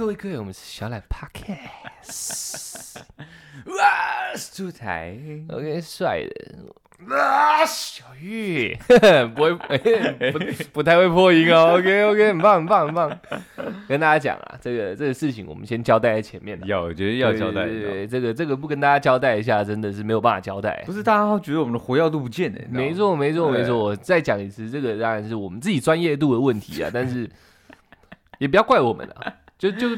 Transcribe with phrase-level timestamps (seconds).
[0.00, 3.02] 各位各位，我们是小懒 Podcast，
[3.66, 5.14] 哇，出台
[5.50, 8.74] ，OK，帅的，啊，小玉，
[9.36, 9.54] 不会，
[10.32, 10.38] 不
[10.72, 13.20] 不太会破音哦，OK OK，很棒很棒很棒，
[13.86, 17.88] 跟大家讲啊，这个这个事情我们先交代在前面的，要，我觉得要交代一下。
[17.90, 20.94] 对这个这个不跟大家交代一下，真的是没有办法交代不。
[20.94, 23.76] 是大家会觉得我们的活跃度不见了，没错，没错，对没错。
[23.76, 27.28] 我再讲一次，这个当然是我们自己专业度的问题啊，但是
[28.38, 29.88] 也不要怪我们啊，就就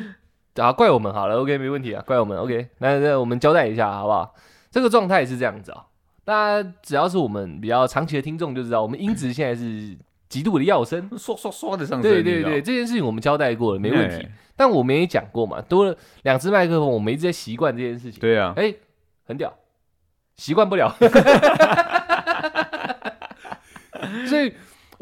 [0.57, 2.69] 啊怪我们好了，OK，没问题啊，怪我们，OK。
[2.79, 4.35] 那那我们交代一下好不好？
[4.73, 5.87] 这个状态是这样子啊，
[6.25, 9.97] 大家只要是我们比较长期的听众就知道，我们音质现在是
[10.29, 11.09] 极度的要升。
[11.17, 12.11] 刷刷刷的上升。
[12.11, 14.33] 对对对，，这件事情我们交代过了，没问题哎。
[14.57, 18.21] 但我们也讲过嘛，多了两只麦克风，我们一直在习惯这件事情。
[18.21, 18.75] 对啊，哎、
[19.27, 19.55] 很屌，
[20.37, 20.95] 习惯不了。
[24.27, 24.53] 所以，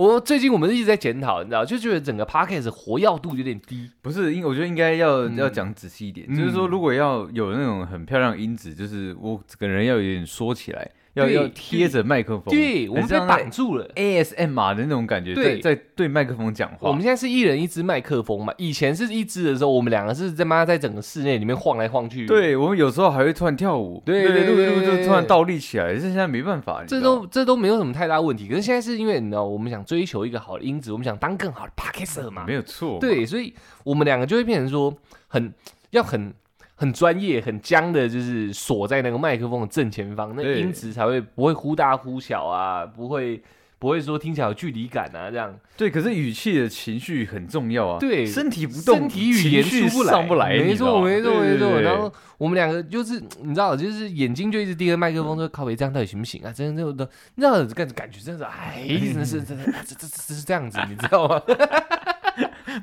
[0.01, 3.91] 我最近我们一直在检讨，你知道，就觉得整个 podcast 活跃度有点低。
[4.01, 13.89] 不是，应我觉得应该要嗯要讲仔细一点，嗯就是说，如果要有那种很漂亮的音质，就是我整个人要有点缩起来，要要贴着麦克风，对，我们被很像在绑住了。
[13.97, 16.89] ASMR 的那种感觉，对在在对麦克风讲话。
[16.89, 28.47] 我们现在是一人一支麦克风嘛，以前是一支的时候，我们两个是在妈在整个室内里面晃来晃去。，对我们有时候还会突然跳舞，对对对对就突然倒立起来，这现在没办法，这都这都没有什么太大问题。
[28.47, 32.55] 可是现在是因为你知道，我们想追求一个好的音质，我们想当更好的 podcaster 嘛没。
[32.55, 33.53] 有错，对，所以
[33.85, 34.95] 我们两个就会变成说
[35.27, 35.53] 很
[35.91, 36.33] 要很
[36.81, 43.43] 很专业、很僵的，就是锁在那个麦克风的正前方，那对音质才会不会忽大忽小啊，不会
[43.79, 45.55] 不会说听起来有距离感啊，这样。
[45.77, 51.83] 对，可是语气的情绪很重要啊，对身体不动，身体语言出不来，上不来，没错没错没错。
[51.83, 56.51] 然后我们两个就是你知道，就是眼睛就一直盯着麦克风，说靠北这样到底行不行啊？
[56.51, 61.43] 真的真的，你知道感感觉真的是，哎，真的是真的这这这是这样子，你知道吗？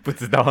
[0.03, 0.43] 不知道，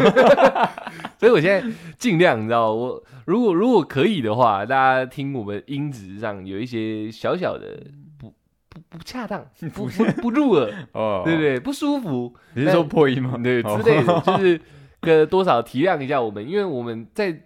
[1.18, 1.62] 所以我现在
[1.98, 7.78] 尽量，你知道，我如果如果可以的话，大家听我们音质上有一些小小的
[8.18, 8.28] 不
[8.68, 9.44] 不 不恰当，
[9.74, 11.40] 不不不入耳，哦，对不？
[11.40, 11.60] 对？
[11.60, 13.38] 不舒服，你是说破音吗？
[13.42, 13.80] 对哦。
[13.82, 14.60] 之类的，就是
[15.00, 17.42] 个多少体谅一下我们，因为我们在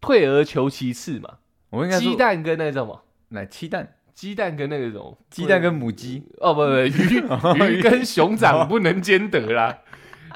[0.00, 1.34] 退而求其次嘛，
[1.70, 9.78] 我们应该鸡蛋跟那个什么，来鸡蛋，鸡蛋跟那个什么，鸡蛋跟母鸡，哦不不鱼 鱼跟熊掌不能兼得啦。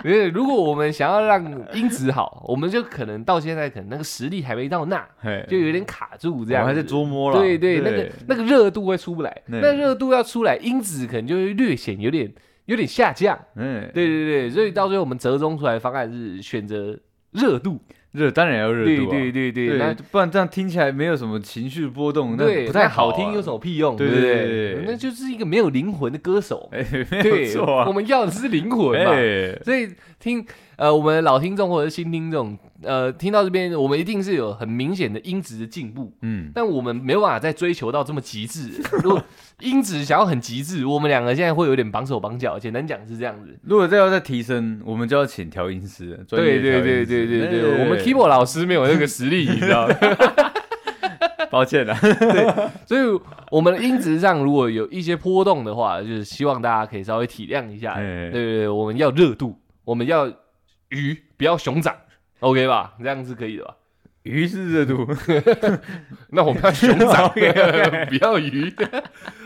[0.05, 6.63] 因为如果我们想要让音质好，我们就可能到现在可能那个实力还没到那，嘿，就有点卡住这样。
[6.63, 12.33] 我还在捉摸了，对对，那个那个热度会出不来，那热度要出来，音质可能就会略显有点
[12.67, 13.39] 有点下降。
[13.57, 16.99] 嗯，对对对，所以到最后我们折中出来的方案是选择
[17.33, 17.81] 热度。
[18.17, 23.95] 热当然要热对度啊，对对对，对，那不然这样听起来没有什么情绪波动，那不太好啊听有什么屁用？
[23.97, 26.69] 对对不对对对那就是一个没有灵魂的歌手。
[26.73, 29.13] 哎，没有对，错啊我，们要的是灵魂嘛。
[29.13, 30.45] 哎，所以听
[30.77, 38.71] 呃我们老听众或者是新听众，呃听到这边，我们一定是有很明显的音质的进步，嗯，但我们没有办法再追求到这么极致。
[39.03, 39.23] 如果
[39.61, 42.59] 音质想要很极致，我们两个现在会有点绑手绑脚。
[42.59, 43.59] 简单讲是这样子。
[43.63, 49.95] 如果再要再提升，我们就要请调音师了，专业对对对调音师对对对，哎我们 keyboard 老师没有那个实力，你知道吗？
[51.49, 51.95] 抱歉了，
[52.85, 53.21] 所以
[53.51, 57.93] 我们的音质上如果有一些波动的话，就是希望大家可以稍微体谅一下。
[57.93, 60.31] 哎对对对，我们要热度，我们要
[60.91, 61.97] 鱼，不要熊掌
[62.41, 62.95] ，OK 吧？
[63.03, 63.75] 这样是可以的吧？
[64.23, 65.07] 鱼是热度，
[66.31, 68.75] 那我们要熊掌， 不要 鱼。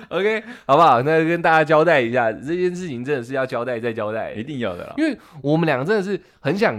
[0.08, 1.02] OK，好不好？
[1.02, 4.94] 那跟大家交代一下，这件事情真的是要交代再交代，一定要的啦。
[4.96, 6.74] 因为我们两个真的是很想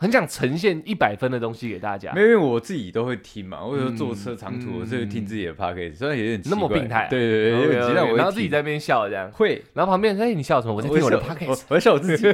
[0.00, 2.20] 很想呈现一百分的东西给大家没。
[2.20, 7.18] 有，因为我自己都会听嘛，我有时候坐车嗯长途，嗯我就会听自己的 podcast，虽然有点那么病态啊对
[7.50, 10.74] 对对，然后自己在那边笑这样，会，然后旁边人说：“哎，你笑什么？
[10.74, 11.62] 我在听我的 podcast。
[11.68, 12.28] 我在 笑我自己，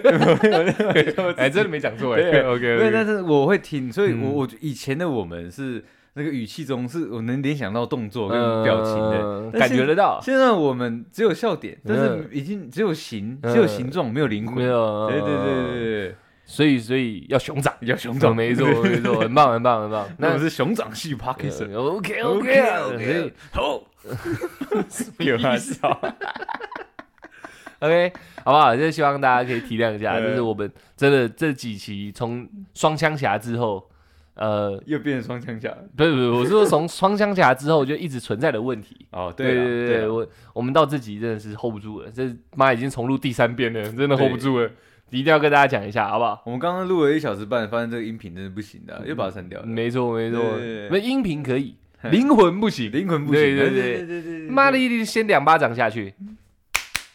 [1.36, 2.20] 哎，真的没讲错哎。
[2.20, 5.82] 对 OK，对，但是我会听，所以嗯我我以前的我们是
[6.14, 10.20] 那个语气中是我能联想到动作跟表情的，感觉得到。
[10.22, 14.56] 现在我们只有笑点，但是嗯已经只有形，嗯只有形状，没有灵魂。
[14.56, 16.14] 没有，对对对对对，
[16.46, 18.34] 所以所以要熊掌，要熊掌。
[18.34, 20.08] 没错 没错，很棒很棒很棒。
[20.18, 23.82] 那那我是熊掌系 p o d c a s OK OK OK 好，
[25.18, 26.14] 有啊笑
[27.80, 28.12] ，OK，
[28.44, 28.76] 好不好？
[28.76, 33.88] 就希望大家可以体谅一下，就是我们真的这几期从双枪侠之后，
[34.34, 35.74] 呃，又变成双枪侠。
[35.96, 39.06] 不是不是，我是说从双枪侠之后就一直存在的问题。
[39.10, 44.70] 哦，对对对对，我我们到这集真的是 hold 不住了，这妈已经重录第三遍了，真的 hold 不住了，
[45.10, 46.42] 一定要跟大家讲一下，好不好？
[46.44, 49.66] 我们刚刚录了一小时半，发现这个音频真的不行的，又把它删掉了。
[49.66, 50.42] 没错没错。
[50.90, 51.76] 那音频可以，
[52.10, 52.90] 灵魂不行。
[52.90, 53.82] 灵魂不行，对对对。
[53.82, 56.14] 对对对对，妈的，一定先两巴掌下去。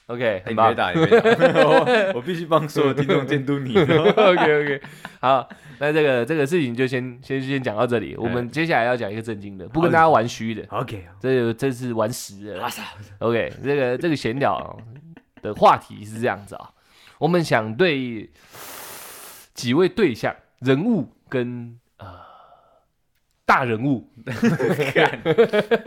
[0.08, 0.72] OK，很棒。
[0.72, 0.76] 你别。
[0.76, 1.20] 打，你别
[1.54, 3.78] 打，我 我必须帮所有听众监督你。
[3.78, 4.82] OK OK，
[5.20, 5.48] 好，
[5.78, 8.16] 那这个这个事情就先先先讲到这里。
[8.18, 12.70] 我们接下来要讲一个正经的，不跟大家玩虚的，OK，这这是玩实的
[13.20, 14.80] ，OK，这个这个闲聊
[15.44, 16.70] 的话题是这样子啊，
[17.20, 18.30] 我们想对
[19.54, 22.08] 几位对象、人物跟呃
[23.46, 24.10] 大人物
[24.94, 25.20] 干，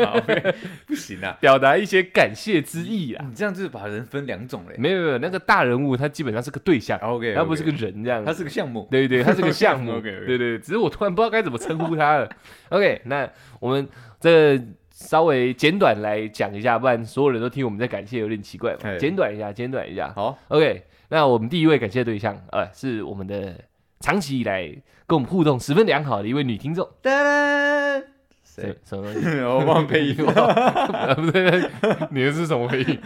[0.04, 0.20] 好，
[0.86, 3.24] 不行啊，表达一些感谢之意啊。
[3.28, 4.74] 你这样就是把人分两种嘞。
[4.78, 8.26] 没有没有，那个大人物他基本上是个对象，OK，他不是个人这样子。
[8.26, 8.86] 他是个项目。
[8.90, 9.92] 对对，他是个项目。
[9.98, 12.28] OK，OK 对对，只是我突然不知道该怎么称呼他了。
[12.68, 13.88] OK，那我们
[14.20, 18.80] 这稍微简短来讲一下，不然所有人都听我们在感谢有点奇怪嘛。
[18.82, 20.12] 哎简短一下，简短一下。
[20.14, 23.54] 好，OK，那我们第一位感谢对象，呃，是我们的
[24.00, 24.62] 长期以来
[25.06, 26.88] 跟我们互动十分良好的一位女听众。
[27.02, 28.02] 噔，
[28.42, 28.96] 谁什？
[28.96, 29.40] 什么东西？
[29.40, 31.68] 我忘配音，啊不对，
[32.12, 32.98] 你的是什么配音？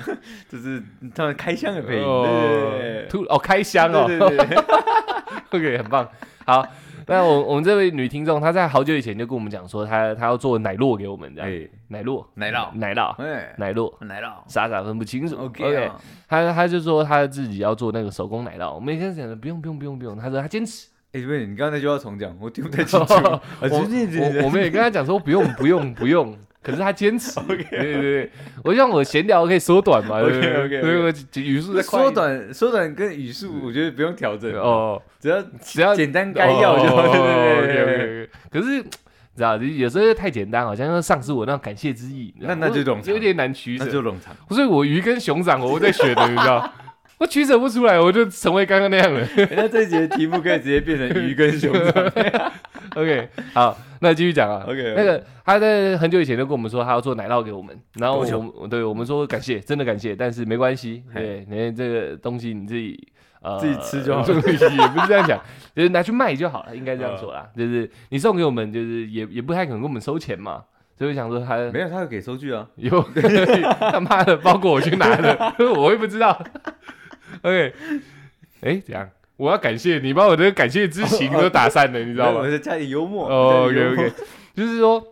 [0.49, 0.81] 就是
[1.17, 2.05] 他们开箱的配音。
[2.05, 4.05] 哦对，突哦，开箱哦。
[4.07, 4.57] 对对对
[5.51, 6.09] ，OK，很棒。
[6.45, 6.65] 好，
[7.15, 11.49] 那我我们这位女听众，她在好久以前就跟我们讲说，她她要做奶酪给我们，这样。
[11.49, 15.37] 哎，奶酪，奶酪奶酪，哎，奶酪，奶酪傻傻分不清楚。
[15.37, 16.01] ，OK 啊。
[16.29, 20.89] 她她就说她自己要做那个手工奶酪，我们一开始讲的不用不用不用不用，她说她坚持。
[21.13, 23.15] 哎，不是，你刚才那句话重讲，我听不太清楚。
[23.15, 26.37] 啊我我我们也跟她讲说不用不用不用，
[26.67, 27.39] 可是他坚持。
[27.47, 28.31] 对对对，
[28.65, 30.21] 我希望我闲聊可以缩短嘛。
[30.21, 32.11] 对不对 OK，OK，OK 所以我语速在缩。
[32.11, 37.03] 短缩短跟语速，我觉得不用调整，哦，只要只要简单概要就好。
[37.03, 38.23] 对对对对对。
[38.25, 38.85] OK，可是。
[39.37, 42.35] 知道，有时候太简单，好像要丧失我那种感谢之意。
[42.39, 43.93] 那那就冗长有点难取舍那。
[43.93, 44.35] 就冗长。
[44.49, 46.73] 所以我鱼跟熊掌我在选的，你知道，
[47.19, 49.27] 我取舍不出来，我就成为刚刚那样了。
[49.57, 52.13] 那这一节的题目可以直接变成鱼跟熊掌。
[52.95, 54.65] OK，好，那继续讲啊。
[54.67, 63.09] OK，那个他在很久以前就跟我们说他要做奶酪给我们，然后我们对我们说感谢，真的感谢，但是没关系，对，你这个东西你自己。
[63.43, 65.41] 呃自己吃就好了也不是这样讲，
[65.73, 67.49] 就是拿去卖就好了，应该这样说嗯啦。
[67.57, 70.65] 就是你送给我们，就是也也不太可能跟我们收钱嘛，
[70.99, 72.67] 所以我想说他没有，他有给收据啊。
[72.75, 73.01] 有
[73.79, 76.37] 他妈的包裹我去拿的，我也不知道。
[77.47, 77.73] OK，
[78.63, 79.09] 哎，怎样？
[79.37, 82.51] 我要感谢你，把我的感谢之情都打散了，你知道吗我？
[82.51, 83.29] 再加点幽默。
[83.29, 84.13] 哦，OK 加点幽默 OK，
[84.55, 85.07] 就是说，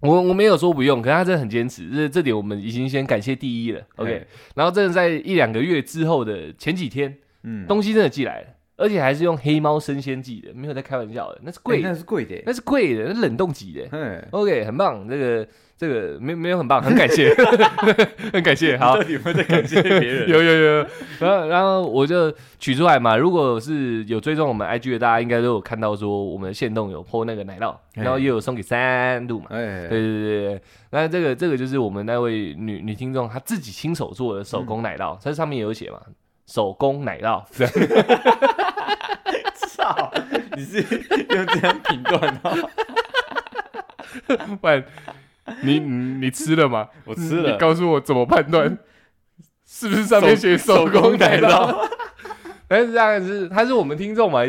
[0.00, 3.80] 我我没有说不用，可是他真的很坚持，这这点我们已经先感谢第一了。
[3.96, 4.26] OK，哎
[4.56, 12.42] 然后真的在一两个月之后的前几天，嗯，东西真的寄来了，而且还是用黑猫生鲜寄的，没有在开玩笑的，那是贵哎那，是贵的。
[12.46, 13.86] 那是贵的，那冷冻级的。
[13.96, 15.46] 哎，OK，很棒，这个
[15.76, 17.32] 这个没没有很棒，很感谢，
[18.32, 18.76] 很感谢。
[18.78, 20.26] 好到，底有有在感谢别人？
[20.30, 20.86] 有有有，
[21.20, 23.16] 然后然后我就取出来嘛。
[23.16, 29.46] 如果是有追踪我们 IG 的，大家应该都有看到说我们的线动有 PO 那个奶酪，哎然后也有送给三度嘛。
[29.50, 36.00] 哎，对对对对，那这个这个就是我们那位女女听众她自己亲手做的手工奶酪，它上面也有写嘛，
[36.46, 37.42] 手工奶酪
[40.56, 42.70] 你是用这样评断的？
[44.60, 44.84] 不然
[45.62, 46.88] 你你你吃了吗？
[47.04, 48.78] 我吃了你告诉我怎么判断
[49.66, 51.88] 是不是上面写手工奶酪？
[52.72, 54.40] 但是这样是他是我们听众嘛，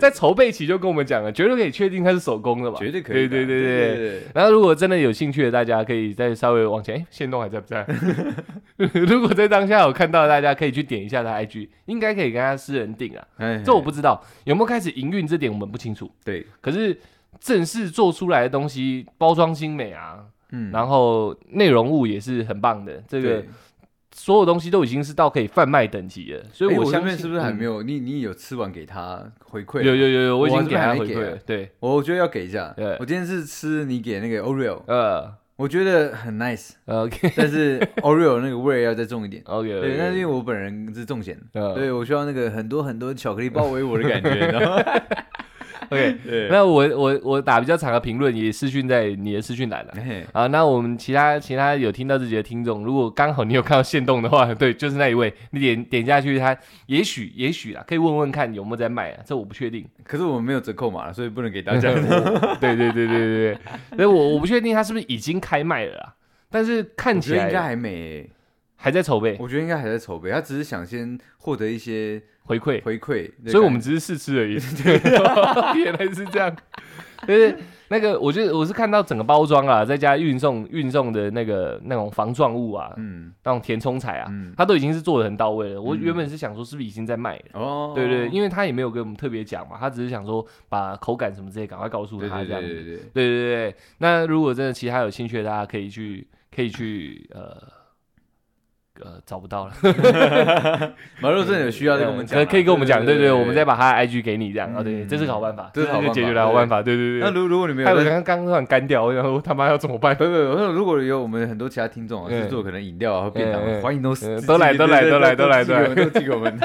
[0.00, 3.28] 在筹备期就跟我们讲了，绝对可以确定他是手工的嘛，绝对可以的。
[3.28, 4.22] 对对对对。
[4.32, 7.84] 然后如果真的有兴趣的，大家可以再稍微往前，哎，线动还在不在？
[8.76, 13.26] 如果在当下有看到，大家可以去点一下他 IG，应该可以跟他私人订啊。
[13.38, 16.08] 哎，这我不知道有没有开始营运，这点我们不清楚。
[16.24, 16.96] 对，可是
[17.40, 20.20] 正式做出来的东西，包装精美啊，
[20.52, 23.48] 嗯然后内容物也是很棒的，这个对
[24.14, 27.74] 所有东西都已经是到可以贩卖等级了，所以哎我我相信是不是还没有？
[27.74, 27.82] 有？
[27.82, 29.82] 你你有吃完给他回馈？
[29.82, 31.36] 有有有有，我已经给他回馈了。
[31.46, 32.72] 对，我觉得要给一下。
[32.76, 39.42] 对我今天是吃你给那个 Oreo，呃我觉得很 nice，，OK 但是 Oreo 那个味儿要再重一点。
[39.46, 44.50] OK，对，那是因为我本人是重咸，呃对我需要那个很多很多巧克力包围我的感觉？
[45.90, 46.16] OK，
[46.50, 49.92] 那我我我打比较长的评论也私讯在你的私讯栏了。
[49.96, 59.86] 嘿啊，那我们其他其他有听到自己的听众，如果刚好你有看到线动的话，对，就是那一位，你点点下去，他也许也许啦，可以问问看有没有在卖啊，这我不确定。
[60.04, 61.92] 可是我们没有折扣码，所以不能给大家。
[62.60, 63.58] 对对对对对对，
[63.96, 66.14] 所以我我不确定他是不是已经开卖了啦，
[66.50, 68.30] 但是看起来应该还没欸，
[68.76, 74.54] 还在筹备我觉得应该还在筹备，他只是想先获得一些回馈，回馈，所以我们只是试吃而已。
[75.82, 76.54] 原来是这样，
[77.26, 77.56] 就是
[77.88, 83.32] 那个，我觉得我是看到整个包装啊，再加运送运送的那个那种防撞物啊，嗯。
[83.44, 84.52] 那种填充材啊，嗯。
[84.56, 85.80] 它都已经是做的很到位了。
[85.80, 86.00] 我嗯。
[86.00, 87.60] 原本是想说是不是已经在卖了。
[87.60, 92.60] 哦，对对，因为他也没有跟我们特别讲嘛，他只是想说把口感什么之类赶快告诉他这样。
[92.62, 92.66] 子。
[92.68, 92.84] 对对。
[92.84, 97.56] 对，对对对，那如果真的其他有兴趣的，大家可以去可以去呃
[99.00, 99.72] 呃找不到了，
[101.20, 103.72] 马路真的有需要再跟我们讲啊，可可以跟我们讲，对对，我们再把。
[103.74, 107.20] 他的 IG 给你这样，哦对，嗯这是个好办法，这是解决的好办法，对对对。
[107.20, 110.14] 那如如果你们还有有在，刚刚刚突然干掉，然后他妈要怎么办？
[110.14, 112.42] 不不不，我说如果有我们很多其他听众啊，嗯。
[112.42, 114.14] 是做可能饮料啊或便当欢迎都
[114.46, 115.94] 都来都来都来都来都来。
[116.10, 116.58] 寄给我们。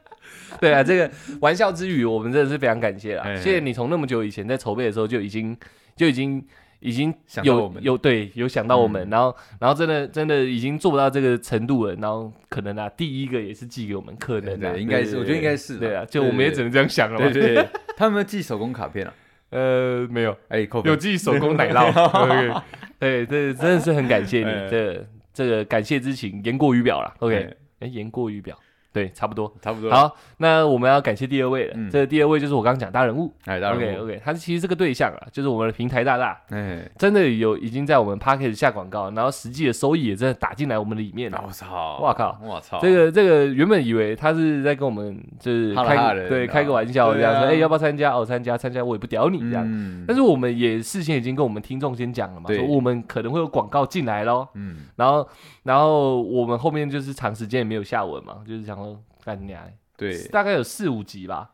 [0.60, 1.10] 对啊，这个
[1.40, 3.36] 玩笑之余，我们真的是非常感谢啦，哎。
[3.36, 5.56] 谢谢你从那么久以前在筹备的时候就已经
[5.96, 6.44] 就已经
[6.80, 9.10] 已经有有对有想到我们，嗯。
[9.10, 19.14] 然后然后真的真的已经做不到这个程度了，然后可能啊第一个也是寄给我们，可能啊对应该是我觉得应该是啦对啊，就我们也只能这样想了嘛，对对对，他们寄手工卡片啊？
[19.50, 22.62] 呃没有哎，有寄手工奶酪，
[22.98, 24.64] 对对，这真的是很感谢哎。
[24.64, 27.56] 你，这这个感谢之情言过于表了，OK，哎。
[27.80, 28.54] 哎言过于表，
[28.92, 29.52] 对，差不多。
[29.62, 31.74] 差不多。，好，那我们要感谢第二位了。
[31.76, 33.32] 嗯这个第二位就是我刚刚讲大人物。
[33.44, 41.42] 哎，大人物 OK 然 OK，他其实这个对象啊，就是我们的平台大大，哎，真的有已经在我们 p a c k a g e 下广告，然后实际的收益也真的打进来我们里面了。
[41.46, 48.12] 我操，我靠，我操，这个这个原本以为他是在跟我们就是开对开个玩笑这样说，哎要不要参加？
[48.12, 49.64] 哦参加参加，我也不屌你这样。
[49.66, 54.48] 嗯但是我们也事先已经跟我们听众先讲了嘛，说我们可能会有广告进来咯。
[54.54, 55.26] 嗯，然后
[55.62, 58.89] 然后我们后面就是长时间也没有下文嘛，就是想说
[59.24, 59.62] 干你娘，
[59.96, 61.50] 对，大概有四五集吧，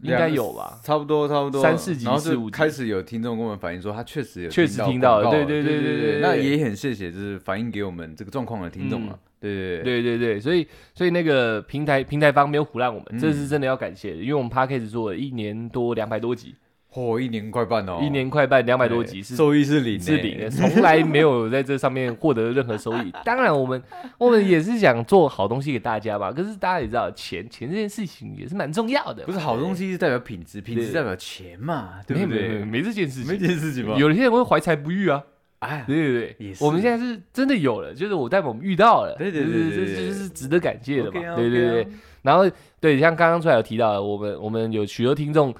[0.00, 0.80] 应该有吧？
[0.82, 1.60] 差不多差不多。
[1.62, 2.52] 三四集然后四五集。
[2.52, 16.54] 就开始有听众跟我们反映说，他确实有确实听到对对对对对对那也很谢谢，就是反映给我们这个状况的听众啊，对对对，对对对，所以所以那个平台平台方没有唬烂我们，嗯这是真的要感谢的，因为我们 p a c k a g e 做了一年多两百多集，
[16.92, 23.12] 嚯，一年快半哦，一年快半两百多集是收益是零，是零的，，从来没有在这上面获得任何收益。
[23.24, 23.82] 当然，我们
[24.16, 26.32] 我们也是想做好东西给大家嘛。
[26.32, 29.24] 可是大家也知道，钱钱这件事情也是蛮重要的。
[29.24, 32.64] 不是好东西，是代表品质，品质对代表钱嘛，对没不对？
[32.64, 33.46] 没这件事情没情。
[33.46, 33.94] 这件事情吗？
[33.98, 35.22] 有些人会怀才不遇啊，
[35.58, 41.88] 哎，对对对，我们现在是真的有了，就是我代表我们遇到了，对对对这这就是值得感谢的嘛，啊对对对啊。
[42.22, 45.54] 然后对，像刚刚出来有提到的，我们我们有许多听众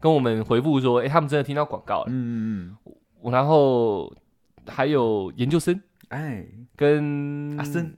[0.00, 2.76] 跟我们回复说，哎，他们真的听到广告了，嗯
[3.22, 4.14] 嗯然后
[4.66, 5.74] 还有研究生。
[6.08, 7.94] 嗯，哎，跟阿森。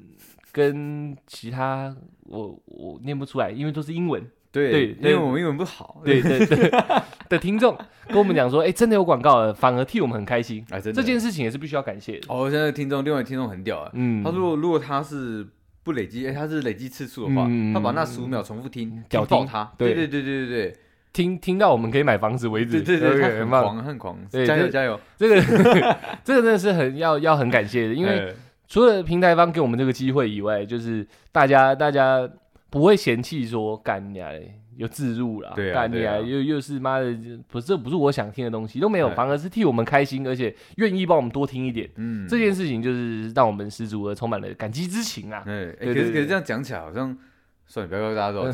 [0.52, 6.68] 跟其他我我念不出来，因为都是英文，对对对因为我们英文不好，对对对。
[7.30, 7.78] 的听众
[8.08, 10.66] 跟我们讲说，哎，真的有广告了，反而替我们很开心。
[10.70, 11.00] 哎，真的。
[11.00, 12.26] 这件事情也是必须要感谢的。
[12.28, 15.46] 哦，现在听众另外听众很屌啊，嗯，他说如果他是
[15.84, 17.72] 不累积，哎，他是累积次数的话，嗯。
[17.72, 20.76] 他把那十五秒重复听，屌爆他，对对对对对对
[21.12, 23.48] 听听到我们可以买房子为止，对对对很。
[23.48, 25.40] 狂很狂，对加油加油，这个
[26.22, 28.34] 这个真的是很要要很感谢的，因为哎
[28.68, 32.28] 除了平台方给我们这个机会以外，就是大家大家
[32.70, 37.12] 不会嫌弃说干你啊嘞有自入了，对啊干你啊对啊又又是妈的
[37.48, 41.90] 不是这不是我想听的东西都没有，哎反而是替我们开心，而且愿意帮我们多听一点。
[41.96, 45.42] 嗯这件事情就是让我们十足的充满了感激之情啊。
[45.44, 47.18] 对可是可是这样讲起来好像，
[47.66, 48.52] 算了，不要告诉大家多少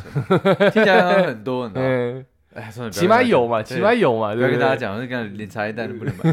[0.57, 2.25] 钱， 听起来好像很多，你知道吗？
[2.57, 4.41] 嗯，哎，算了，起码有嘛，起码有嘛，不？
[4.41, 6.25] 要跟大家讲，那个连茶叶蛋都不能买。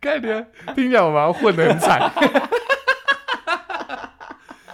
[0.00, 0.44] 看你啊
[0.74, 2.12] 听起来我们混得很惨，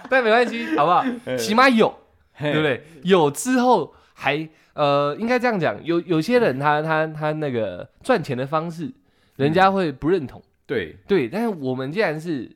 [0.09, 1.05] 但没关系，好不好？
[1.37, 1.95] 起码有，
[2.37, 2.77] 对不对？
[2.77, 2.83] 对？
[3.03, 8.91] 有之后还呃，应该这样讲，有有些人他他他那个赚钱的方式，
[9.37, 11.29] 人家会不认同，对，对。
[11.29, 12.51] 但是我们既然是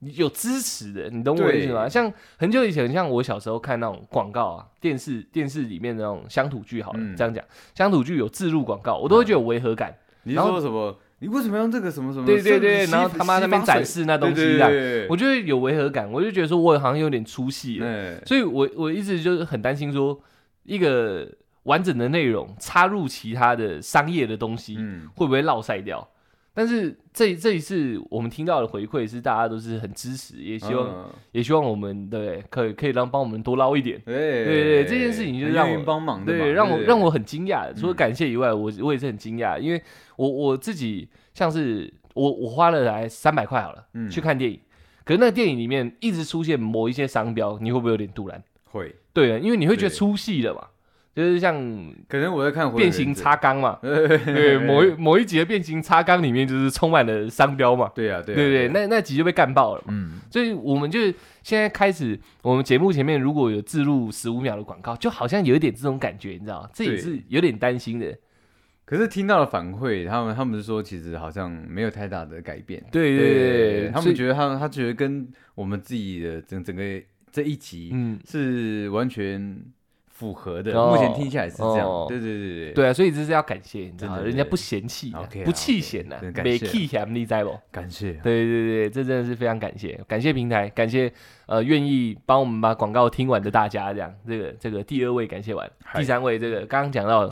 [0.00, 1.88] 有支持的，你懂我意思吗？
[1.88, 9.94] 像很久以前，像我小时候看那种广告啊，电视电视里面的那种乡土剧，好了，嗯这样讲，乡土剧有自入广告，我都会觉得有违和感。
[10.24, 10.96] 你说什么？
[11.20, 12.26] 你为什么要用这个什么什么？
[12.26, 14.60] 对对对，然后他妈那边展示那东西
[15.08, 17.86] 我觉得有违和感，我就觉得说我好像有点出戏了。
[17.86, 20.20] 哎，所以我我一直就是很担心说，
[20.64, 21.26] 一个
[21.62, 26.06] 完整的内容插入其他的商业的东西，嗯，会不会落塞掉？
[26.58, 34.00] 但是这这一次我们听到的回馈是大家都是很支持，也希望、嗯也希望我们对可以可以让帮我们多捞一点。
[34.06, 37.70] 对对对这件事情就是让我很愿意帮忙的，对，让我让我很惊讶。
[37.78, 39.82] 除了嗯感谢以外，我我也是很惊讶，因为
[40.16, 44.58] 我我自己像是我我花了来三百块好了，嗯去看电影，
[45.04, 48.42] 可是那个电影里面一直出现某一些商标，你会不会有点突然？
[48.70, 50.66] 会，对啊，因为你会觉得对出戏了嘛，
[51.16, 51.56] 就是像
[52.06, 54.18] 可能我在看变形忍者，擦缸嘛， 对。
[54.18, 58.70] 对，某一某一集的变形插缸里面就是充满了商标嘛，对啊对啊对对，啊。
[58.74, 59.94] 那那集就被干爆了嘛。
[59.94, 61.00] 嗯，所以我们就
[61.42, 66.68] 现在开始，我们节目前面如果有置入十五秒的广告，就好像有一点这种感觉，你知道吗？
[66.74, 68.14] 这也是有点担心的。
[68.84, 76.82] 可是听到了反馈，他们他们是说其实好像没有太大的改变，对对对，他们觉得他们他觉得跟我们自己的整整个
[77.32, 79.58] 这一集嗯，是完全
[80.18, 81.86] 符合的，哦目前听起来是这样。
[81.86, 85.12] 哦对对对对，对啊，所以这是要感谢，你知道吗，真的人家不嫌弃
[85.44, 87.58] 不弃嫌呐没弃嫌，你知不？
[87.70, 88.14] 感谢。
[88.22, 91.12] 对对对，这真的是非常感谢，感谢平台，感谢
[91.44, 97.30] 呃愿意帮我们把广告听完的大家，这样这个这个第二位感谢完，第三位这个刚刚讲到，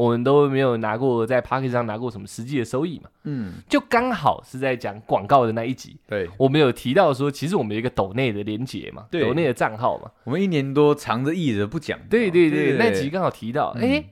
[0.00, 11.98] 我们都没有拿过在 p a c k e t 上拿过什么实际的收益嘛，嗯，就刚好是在讲广告的那一集，对，我们有提到说，其实我们有一个抖内的连结嘛，对抖内的账号嘛，我们一年多藏着掖着不讲。
[12.08, 14.04] 对对对，那集刚好提到，嗯哎。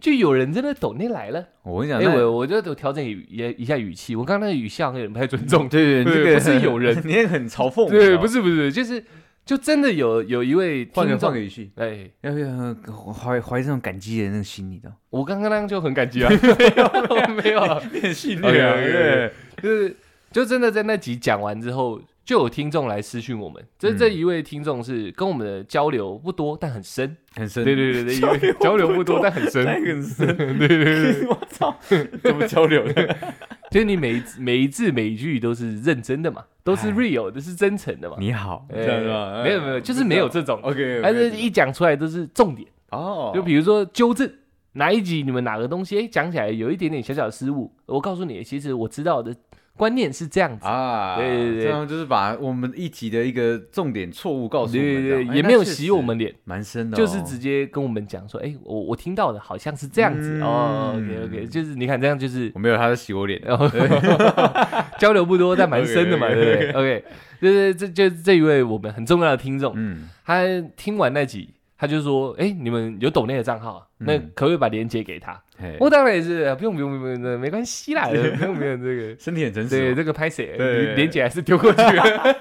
[0.00, 3.20] 就有人真的抖内来了，我跟你讲，哎、那我我就有调整一
[3.58, 5.68] 一下语气，我刚刚那个语气好像有点不太尊重。
[5.68, 7.90] 对对，对这个 不是有人 你也很嘲讽。
[7.90, 9.02] 对，不是不是，就是
[9.48, 12.74] 就真的有有一位换个听众换个语气，哎，要要
[13.14, 14.92] 怀怀这种感激的那个心，你知道？
[15.08, 16.28] 我刚刚那样就很感激啊，
[16.58, 19.32] 没有没有啊，变戏虐啊对。
[19.62, 19.96] 就是
[20.30, 23.96] 就真的在那集讲完之后，就有听众来私讯我们，这、嗯。
[23.96, 27.64] 这一位听众是跟我们的交流不多，但很深，很深。
[27.64, 30.26] 对对对对， 交流不多但很深，但很深。
[30.36, 31.74] 对 对对，我操，
[32.22, 33.16] 怎么交流的？
[33.70, 36.92] 就是你每一字每一字每一句都是认真的嘛，都是哎。
[36.92, 39.42] real 的，是真诚的嘛，你好，哎这样是吧？
[39.42, 42.68] 没有没有，就是没有这种，OK，但是一讲出来都是重点。
[42.90, 44.30] 哦，就比如说纠正
[44.72, 49.34] 哪一集你们哪个东西，哎，讲起来有一点点小小的失误，我告诉你，其实我知道的
[49.78, 51.62] 观念是这样子，啊，对对对。
[51.62, 60.38] 这样就是把我们一集的一个重点错误告诉我们，对对也没有洗我们脸，蛮深的哦，就是直接跟我们讲说，哎，我我听到的好像是这样子。
[60.38, 60.42] 嗯。
[60.42, 63.40] 哦，OK OK，就是你看这样就是我没有他在洗我脸，
[64.98, 67.04] 交流不多，但蛮深的嘛，对不对？OK，
[67.40, 70.42] 就是这就这一位我们很重要的听众，嗯，他
[70.76, 75.40] 听完那集，他就说，哎，你们有抖内的账号啊，那嗯可不可以把链接给他？
[75.56, 79.16] 嘿我当然也是，不用不用不用没关系啦，不用不用这个。
[79.18, 80.56] 身体很诚实对，哦，这个拍谁？
[80.56, 82.36] 对连姐还是丢过去了。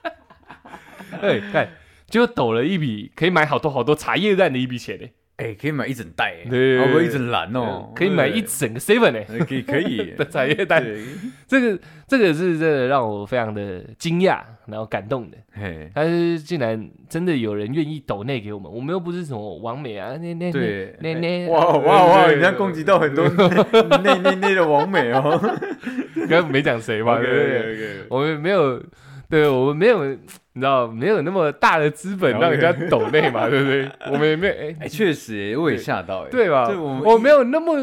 [1.20, 1.68] 对， 看，
[2.08, 5.06] 就抖了一笔可以买好多好多茶叶蛋的一笔钱呢，
[5.36, 10.80] 哎，可以买一整袋，哎对哦不一整篮哦，可以买一整个 seven 呢对，可以可以 的茶叶蛋。
[10.82, 11.02] 对
[11.48, 15.36] 这个这个是真的让我非常的惊讶，然后感动的。
[15.52, 22.26] 嘿，但是竟然真的有人愿意抖内给我们，我们又不是什么王美啊，那那对，那那哇哇哇！
[22.26, 25.40] 对你这样攻击到很多内内内的王美哦。
[26.28, 28.80] 刚刚没讲谁嘛，对不对我们没有，
[29.28, 33.90] 对我们没有，你知道，没有那么大的资本让人家抖内嘛，对不对？
[34.12, 36.30] 我们也没有，哎、哎，确实耶，我也吓到哎。
[36.30, 36.66] 对吧？
[36.66, 37.74] 对我们我没有那么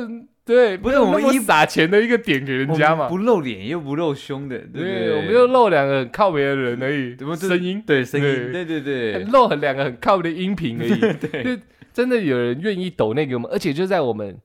[0.44, 3.08] 对，不是我们一撒钱的一个点给人家嘛。
[3.08, 5.16] 不露脸又不露胸的，对不对，对？
[5.18, 11.00] 我们就露两个很靠别的人而已，怎么声音，对声音，对对对对，露很两个很靠北的音频而已。
[11.18, 11.62] 对就
[11.94, 14.36] 真的有人愿意抖那个我们，而且就在我们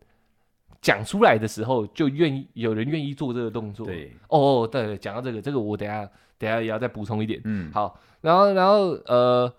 [0.83, 3.87] 讲出来的时候，就愿意有人愿意做这个动作。
[3.87, 7.41] 对，哦，对，对讲到这个，这个我等下等下也要再补充一点。
[7.45, 9.53] 嗯，好，然后然后呃，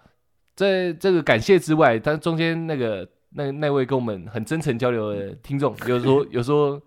[0.55, 6.81] 在这个感谢之外，但中间那个那那位跟我们很真诚交流的听众，有说有说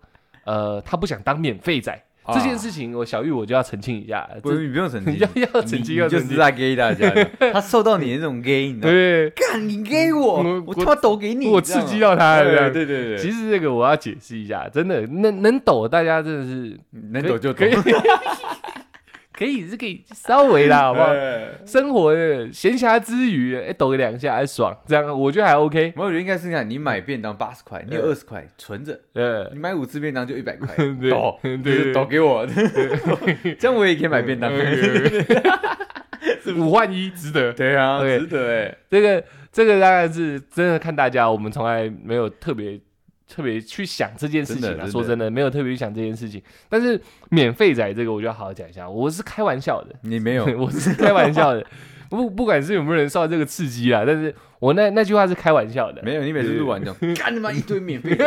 [0.45, 7.09] 呃，他不想当免费仔、这件事情，我小玉我就要澄清一下，啊不你不用澄清， 要要澄清你要澄清，就是在 gay 大家，
[7.51, 8.73] 他受到你那种 gay？
[8.73, 12.69] 对，干你给我我，我他妈抖给你，我刺激到他了。
[12.71, 16.79] 对对对，其实这个我要解释一下，真的能能抖，大家真的是
[17.11, 17.65] 能抖就抖
[19.41, 21.07] 可以，是可以稍微啦， 好不好？
[21.07, 25.93] 哎生活的闲暇之余，哎，抖个两下还爽，这样我觉得还 OK。
[25.95, 30.67] 我觉得应该是这样，你买便当八十块，你有二十块存着，呃，你买五次便当就一百块，
[31.01, 32.45] 对抖，对抖给我，
[33.57, 34.51] 这样我也可以买便当。
[36.55, 37.51] 五换一，值得。
[37.53, 38.77] 对啊值得哎。
[38.89, 42.79] 这个这个大概是真的看大家，我们从来没有特别
[43.33, 44.85] 特别去想这件事情啊。
[44.87, 46.41] 说真的，没有特别去想这件事情。
[46.67, 51.65] 但是免费仔这个，我就要好好讲一下，我是开玩笑的，你没有， 我是开玩笑的。
[52.09, 56.01] 不不管是有没有人受到这个刺激啊，但是我那那句话是开玩笑的。
[56.03, 58.17] 没有，你每次录完就 干他妈一堆免费，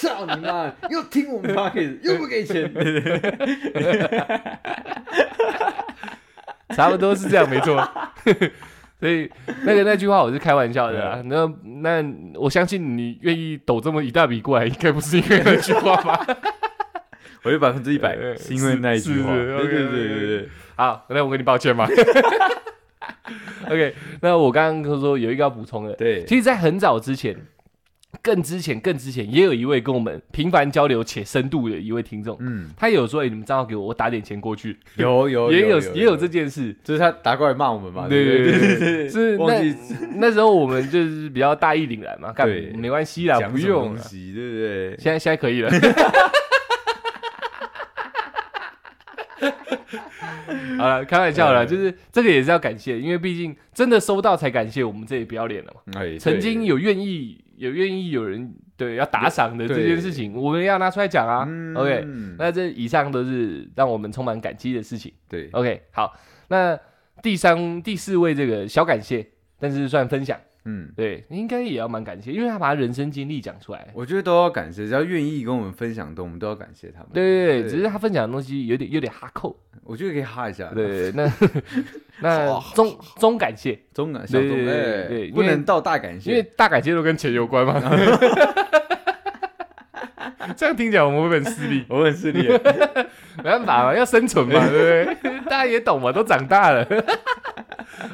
[0.00, 0.72] 操你妈！
[0.88, 2.72] 又听我们 p o c 又不给钱，
[6.74, 7.86] 差不多是这样，没错。
[9.00, 9.30] 所以
[9.64, 11.22] 那个那句话我是开玩笑的啊。
[11.24, 11.46] 那
[11.80, 16.26] 那我相信你愿意抖这么一大笔过来，应该不是因为那句话吧？
[17.44, 19.32] 我有百分之一百呃是因为那一句话。
[19.34, 21.88] 对对对对对，好，那我跟你抱歉嘛。
[23.66, 27.36] OK，那我刚刚说有一个要补充的，对，其实，在很早之前，
[28.22, 34.76] 更之前、更之前，也有一位跟我们频繁交流且深度的一位听众，嗯，他有说：“哎、你们账号给我，我打点钱过去。
[34.96, 36.74] 有 有也有有也有这，件事。
[36.82, 39.76] 就是他打过来骂我们嘛，对对对 是那
[40.16, 44.96] 那时候我们就是比较大义凛然嘛，干对没关系啦，不用对不对？
[44.98, 45.70] 现在现在可以了。
[50.78, 55.80] 好了，开玩笑了，就是这个也是要感谢，因为毕竟真的收到才感谢，我们这也不要脸了嘛。
[56.00, 61.44] 哎，曾经有愿意有愿意有人对要打赏的这件事情，我们要拿出来讲啊。
[61.46, 62.06] 嗯 OK，
[62.38, 65.12] 那这以上都是让我们充满感激的事情。
[65.28, 66.16] 对，OK，好，
[66.48, 66.78] 那
[67.22, 69.26] 第三、第四位这个小感谢，
[69.58, 70.38] 但是算分享，
[70.70, 73.88] 嗯，对，应该也要蛮感谢，因为他把他人生经历讲出来。
[73.94, 77.08] 我觉得都要感谢，只要愿意跟我们分享的，我们都要感谢他们。
[77.14, 79.58] 对对对，只是他分享的东西有点有点哈扣。
[79.82, 81.32] 我觉得可以哈一下，对，对，那
[82.20, 87.80] 那中中感谢，中感小中，对对对不能到大感谢因为，大感谢都跟钱有关嘛。
[90.56, 91.84] 这样听起来我们会不会很势利？
[91.88, 92.48] 我很势利，
[93.38, 95.40] 没办法嘛，要生存嘛， 对不对？
[95.44, 96.84] 大家也懂嘛，都长大了。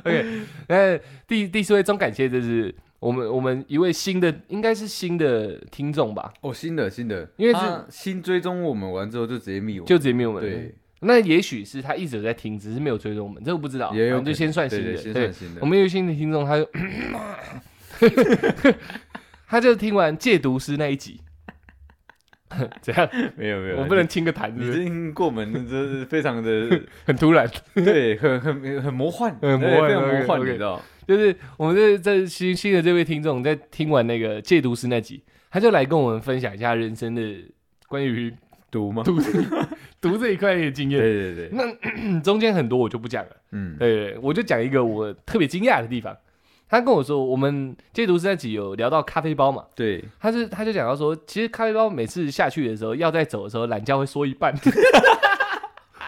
[0.05, 10.43] OK，那第第四位中感谢就是我们我们一位新的，应该是新的听众吧，哦，新的新的，因为是他新追踪我们完之后就直接密我，就直接没有我们。
[10.43, 14.97] 对，那也许是他一直有在听，只是没有追踪我们，这个不知道，也有反正就先算新的。
[14.97, 16.69] 先算新的我，们有新的听众，他就
[19.47, 21.21] 他就听完戒毒师那一集，
[22.83, 23.09] 怎样？
[23.37, 24.79] 没有没有，我不能清个痰，是你，不是？
[24.89, 27.49] 你这过门，这是非常的 很突然。
[27.75, 30.81] 对，很很很魔幻， 很魔幻非常魔幻，OK 你知道？
[31.07, 37.23] 就是我们这这新新的这位听众在听完那个戒毒师那集，他就来跟我们分享一下人生的
[37.89, 38.33] 关于
[38.71, 39.03] 毒吗？
[39.05, 39.21] 毒
[40.01, 41.01] 毒这一块的经对验。
[41.01, 46.17] 对对对，那中间很多我就不讲了，嗯，对我就讲一个我特别惊讶的地方。
[46.69, 54.53] 他跟我说，我们戒毒师那集有聊到咖啡包嘛，对，他是他就讲到说，其实咖啡包每次下去的时候，要再走的时候，懒觉会缩一半。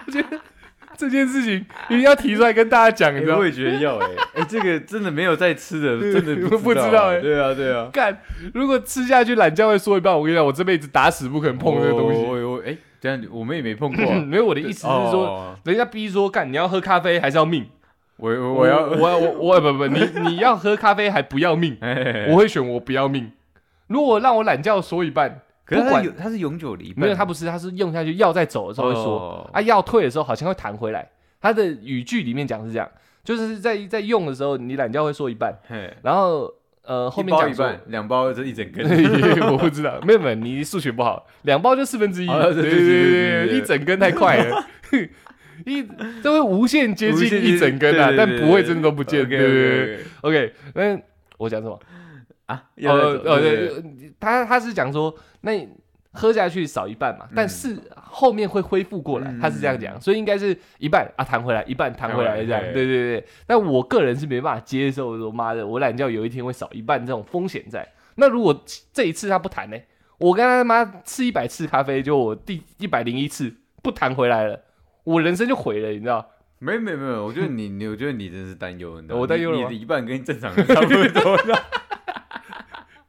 [0.07, 0.41] 我觉得
[0.97, 3.45] 这件事情一定要提出来跟大家讲，你知道我？
[3.45, 8.19] 也觉得要哎，哎，这个真的没有在吃的， 真的不知道哎对啊对啊，干，
[8.55, 12.21] 如果吃下去懒觉会缩一半，我跟你讲，我这辈子打死不可能碰这个东西。
[12.23, 17.67] 我我哎，这样我们也没碰过啊， 没有，我的意思是说，哦，人家逼说干，你要喝咖啡还是要命？
[18.19, 21.77] 我我要我要我我不不，你你要喝咖啡还不要命，
[22.31, 23.31] 我会选我不要命。
[23.89, 31.09] 如果让我懒觉说一半，可是它它是永久离，没有它不是，它是用下去药再走的时候会说，啊药退的时候好像会弹回来。
[31.41, 32.89] 它的语句里面讲是这样，
[33.23, 35.55] 就是在在用的时候你懒觉会说一半。
[36.03, 36.51] 然后
[36.83, 38.85] 呃后面讲一半，两包，这一整根，
[39.53, 44.65] 我不知道，没有没有，你数学不好，两包就四分之一，对对对，一整根太快了。
[45.65, 45.83] 一
[46.23, 51.01] 都会无限接近一整根啊，但不会真的都不见，对对对对 OK，OK，那
[51.39, 51.79] 我讲什么？
[52.47, 53.73] 啊，哦哦对
[54.21, 55.69] 他他是讲说，那
[56.13, 63.27] 喝下去少一半嘛，但是后面会恢复过来，嗯他是这样讲，所以应该是一半啊弹回来，一半弹回来这样，对对对。
[63.47, 67.87] 但我个人是没办法接受说，妈的，我懒觉有一天会少一半这种风险在。
[68.15, 69.77] 那如果这一次他不弹呢？
[70.19, 74.59] 我跟他妈吃一百次咖啡，就我第一百零一次不弹回来了，
[75.07, 76.29] 我人生就毁了，你知道？
[76.59, 80.89] 没有没有没有，我觉得你你，我觉得你真是担忧，你知道吗我担忧了你你的一半跟正常人差不
[81.21, 81.39] 多，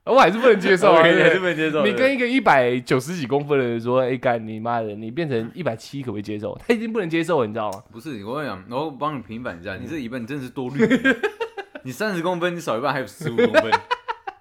[0.13, 1.01] 我还是不能接受啊！
[1.03, 1.83] 对不还对是不能接受。
[1.85, 7.83] 你跟一个一百九十几公分的人说：“哎、干你妈的，你变成一百七，可不可以接受？”他已经不能接受了，你知道吗？
[7.91, 10.85] 不是我跟你讲，然后帮你平反一下，你这一半真的是多虑。
[11.83, 13.71] 你三十公分，你少一半还有十五公分。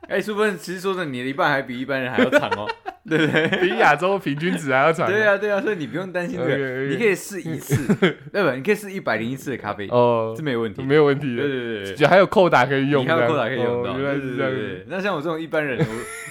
[0.09, 2.66] 哎，十五公分，其实说的，你的一半还比一般人还要长哦，
[3.09, 3.49] 对不对？
[3.61, 5.11] 比亚洲平均值还要长。
[5.11, 7.95] 对啊，对啊，所以你不用担心这个，你可以试一次，
[8.33, 8.55] 对吧？
[8.55, 10.83] 你可以试一百零一次的咖啡，哦这，没有问题。
[10.83, 11.95] 没有问题对的，对对对。
[11.95, 14.57] 就还有扣打可以用，你还有扣打可以用到，哦原来对是这样子。
[14.59, 14.87] 对对对。
[14.88, 15.79] 那像我这种一般人，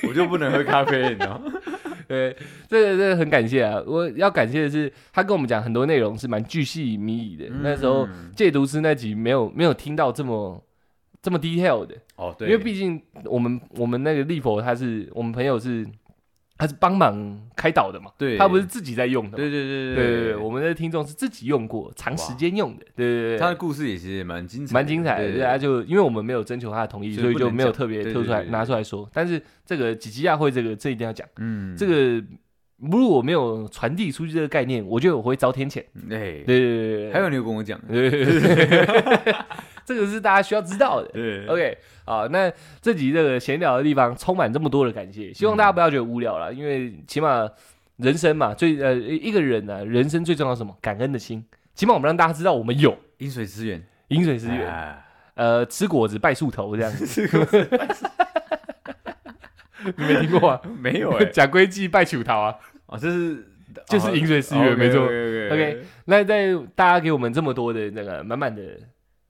[0.04, 1.52] 我我就不能喝咖啡，你知道吗？
[2.08, 2.36] 对，
[2.70, 3.82] 这个这个很感谢啊！
[3.84, 7.46] 我要感谢的是，他跟我们讲很多内容是蛮巨细靡遗的。
[7.64, 10.64] 那时候嗯戒毒师那集没有没有听到这么
[11.26, 15.84] 这么 detail 的，哦，对，因为毕竟我们我们那个利佛他是我们朋友是
[16.56, 18.38] 他是帮忙开导的嘛，对。
[18.38, 19.38] 他不是自己在用的嘛。
[19.38, 25.32] 对对对对对对，我们的听众是自己用过，长时间用的，对对对，他的故事也其实也蛮精彩的，蛮精彩的。
[25.34, 29.10] 对，他就因为我们没有征求他的同意，所以就没有特别对特出来拿出来说。
[29.12, 32.24] 但是这个几级亚会这个这一定要讲，嗯，这个
[32.78, 35.80] 如果没有传递出去这个概念，我觉得我会遭天谴。
[35.80, 37.82] 哎，对对对对，还有你有跟我讲，
[39.86, 41.08] 这个是大家需要知道的。
[41.10, 47.50] 对 OK，好，那这集这个闲聊的地方充满这么多的感谢，希望大家不要觉得无聊了，因为起码
[47.98, 50.76] 人生嘛，最呃一个人呢、人生最重要是什么？
[50.82, 51.46] 感恩的心。
[51.76, 55.02] 起码我们让大家知道我们有饮水思源，饮水思源，哎
[55.36, 57.30] 呃，吃果子拜树头这样子。
[59.98, 60.62] 你没听过啊？
[60.80, 62.56] 没有哎，假龟记拜树头啊，
[62.88, 63.46] 哦，这是
[63.88, 65.04] 就是饮水思源，没错。
[65.04, 68.62] OK，OK 那在大家给我们这么多的那个满满的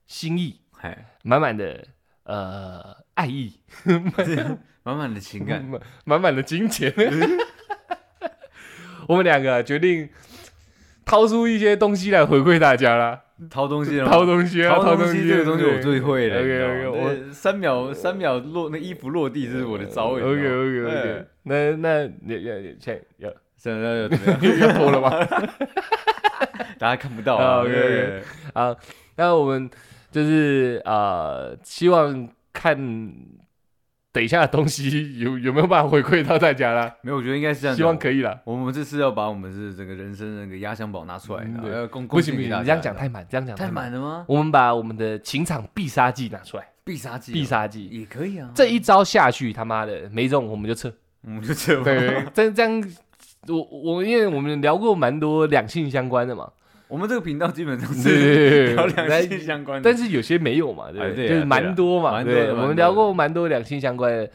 [0.06, 1.86] 心意，嗨，满满的
[2.24, 3.60] 呃爱意，
[4.84, 6.92] 满满的情感，满 满满的金钱，
[9.08, 10.08] 我们两个决定
[11.04, 20.10] 掏出一些东西来回馈大家啦，掏东西了，掏东西啊，掏东西这个东西我最会了 OK OK，我三秒三秒落那衣服落地，这是我的招。
[20.10, 22.54] OK OK OK，那那那你要
[23.28, 23.32] 要。
[23.58, 24.58] 现在要怎么样？
[24.60, 25.10] 要脱了吗？
[26.78, 27.60] 大家看不到啊啊。
[27.62, 27.78] ，OK，OK。
[27.80, 28.76] 对啊，
[29.16, 29.68] 那我们
[30.16, 32.74] 就是呃，希望看
[34.12, 37.76] 等一下的东西有 有没有办法回馈到大家啦，没有，我觉得应该是这样。
[37.76, 38.40] 希望可以啦。
[38.44, 43.92] 我们这次要把我们是整个人生那个压箱宝拿出来，嗯对然后要公不行不行，你这样讲太满，这样讲太满。
[43.92, 44.24] 了吗？
[44.26, 48.50] 我们把我们的情场必杀技拿出来，必杀技，必杀技也可以啊。
[48.54, 50.90] 这一招下去，他妈的没中我们就撤。
[51.20, 52.82] 我们就撤对，这这样，
[53.48, 56.50] 我我因为我们聊过蛮多两性相关的嘛，
[56.88, 61.24] 我们这个频道基本上是聊两性相关的，但是有些没有嘛，对不对？
[61.24, 63.48] 哎对啊就是蛮多嘛，对我们聊过蛮多。
[63.48, 64.30] 两性相关的，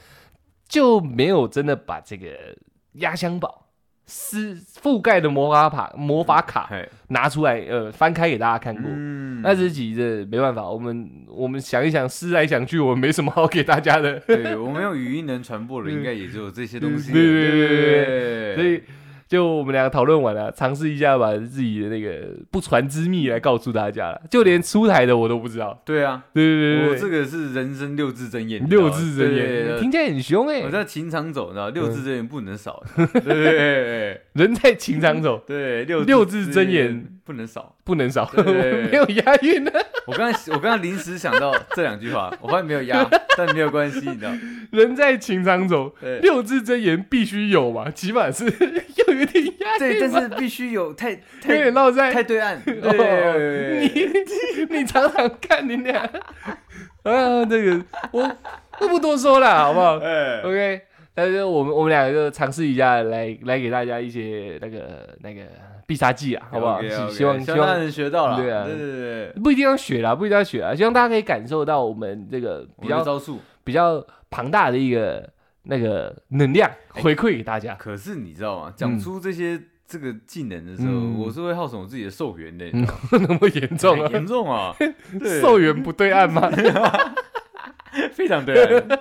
[0.67, 2.29] 就没有真的把这个
[2.93, 3.67] 压箱宝
[4.07, 8.83] 是覆盖的魔法卡魔法卡哎，拿出来，呃，翻开给大家看过。
[8.93, 9.41] 嗯。
[9.41, 17.11] 那这集这没办法，我们我们想一想，思来想去，我们没什么好给大家的，对我们用语音能传播的， 应该也就这些东西。
[17.11, 18.55] 对对对对。
[18.55, 18.55] 对。
[18.55, 18.83] 所以
[19.32, 25.82] 就我们两个讨论完了，尝试一下把自己的那个不传之秘来告诉大家了，就连出台的我都不知道。
[25.86, 37.76] 对啊，对对对对，我这个是人生六字真言，六字真言，听起来很凶哎、我在情场走，你知道六字真言不能少， 对对对人在情场走，对，六六字真言不能少。
[37.84, 39.72] 不能少，对对对没有押韵呢。
[40.06, 44.32] 我刚才我刚才临时想到这两句话， 我发现没有押，但没有关系，你知道？
[44.72, 54.10] 人在情场走，六字真言必须有嘛，起码是要 有点押对，韵嘛，但是必须有太有太点绕在太对岸，你
[54.80, 56.02] 你常常看你俩，
[57.04, 58.38] 啊，这个我
[58.80, 60.82] 我不多说了，好不好哎，？OK，
[61.13, 65.41] 但是我们我们两个就尝试一下，来来给大家一些那个那个
[65.91, 68.91] 必杀技啊，好不好希希望希望大家能学到了，对啊对对
[69.34, 73.39] 对，不一定要学啦，不一定要学啊，希望大家可以感受到我们这个比较招数。
[73.65, 75.30] 比较庞大的一个
[75.63, 77.75] 那个能量回馈给大家。
[77.75, 78.73] 可是你知道吗？
[78.75, 82.65] 讲出这些这个技能的时候，嗯我是会耗损我自己的寿元的，
[83.12, 84.10] 那么严重啊？
[84.13, 84.73] 严重啊，
[85.19, 86.49] 对寿元不对岸吗
[88.13, 88.99] 非常对岸。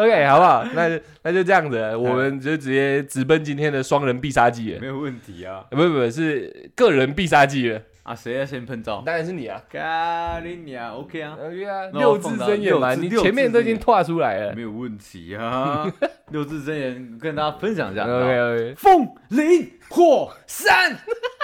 [0.00, 0.64] ？OK， 好不好？
[0.74, 4.80] 那就那就这样子，我们就直接直奔今天的双人必杀技了。
[4.80, 5.66] 没有问题啊！
[5.70, 9.02] 呃不不不是个人必杀技了，啊，谁要先喷招？
[9.04, 9.62] 当然是你啊。
[9.70, 14.62] 咖喱鸟，OK 啊，OK 啊，六字真言嘛，你前面都已经拓出来了没。
[14.62, 15.86] 有问题啊。
[16.32, 18.04] 六字真言跟大家分享一下。
[18.04, 20.96] OK OK，风林火山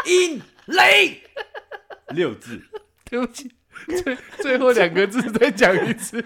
[0.06, 1.20] 阴雷，
[2.14, 2.62] 六字
[3.10, 3.50] 对不起，
[4.02, 6.24] 最最后两个字再讲一次。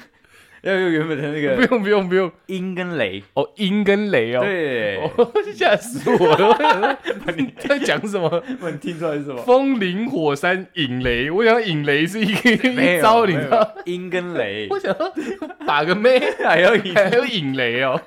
[0.63, 3.23] 要用原本的那个不个用不用不用，音跟雷。
[3.35, 4.41] 哦，音跟雷哦。
[4.41, 6.49] 对，哦， 吓死我了！
[6.49, 6.97] 我想说
[7.37, 8.43] 你 在讲什么？
[8.71, 9.41] 你听出来是什么？
[9.43, 13.75] 风林火山引雷，我想引雷是一个 没有一招，你没有知道？
[13.87, 15.13] 音跟雷我想要
[15.67, 18.01] 打个妹，还要引还有引雷哦。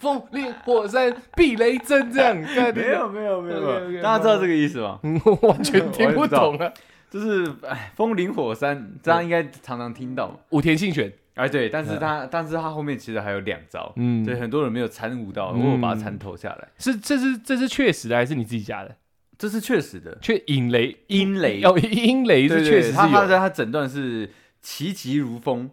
[0.00, 4.98] 风林火山避雷针这样，看没有没有没有没 OK，OK，有，大家知道这个意思吗？
[5.04, 6.72] 嗯，我完全听不懂啊。
[7.08, 10.34] 就是哎，风林火山，大家应该常常听到嘛。
[10.48, 18.96] 武田信玄，哎，对，但是他但是他后面其实还有两招，嗯对，很多人没有参悟到，嗯我有把它参透下来，是这是这是确实的还是你自己加的？
[19.38, 20.16] 这是确实的。
[20.20, 23.28] 却引雷阴雷，哦，阴雷是确实是他他有。
[23.28, 25.70] 在他诊断是奇疾如风，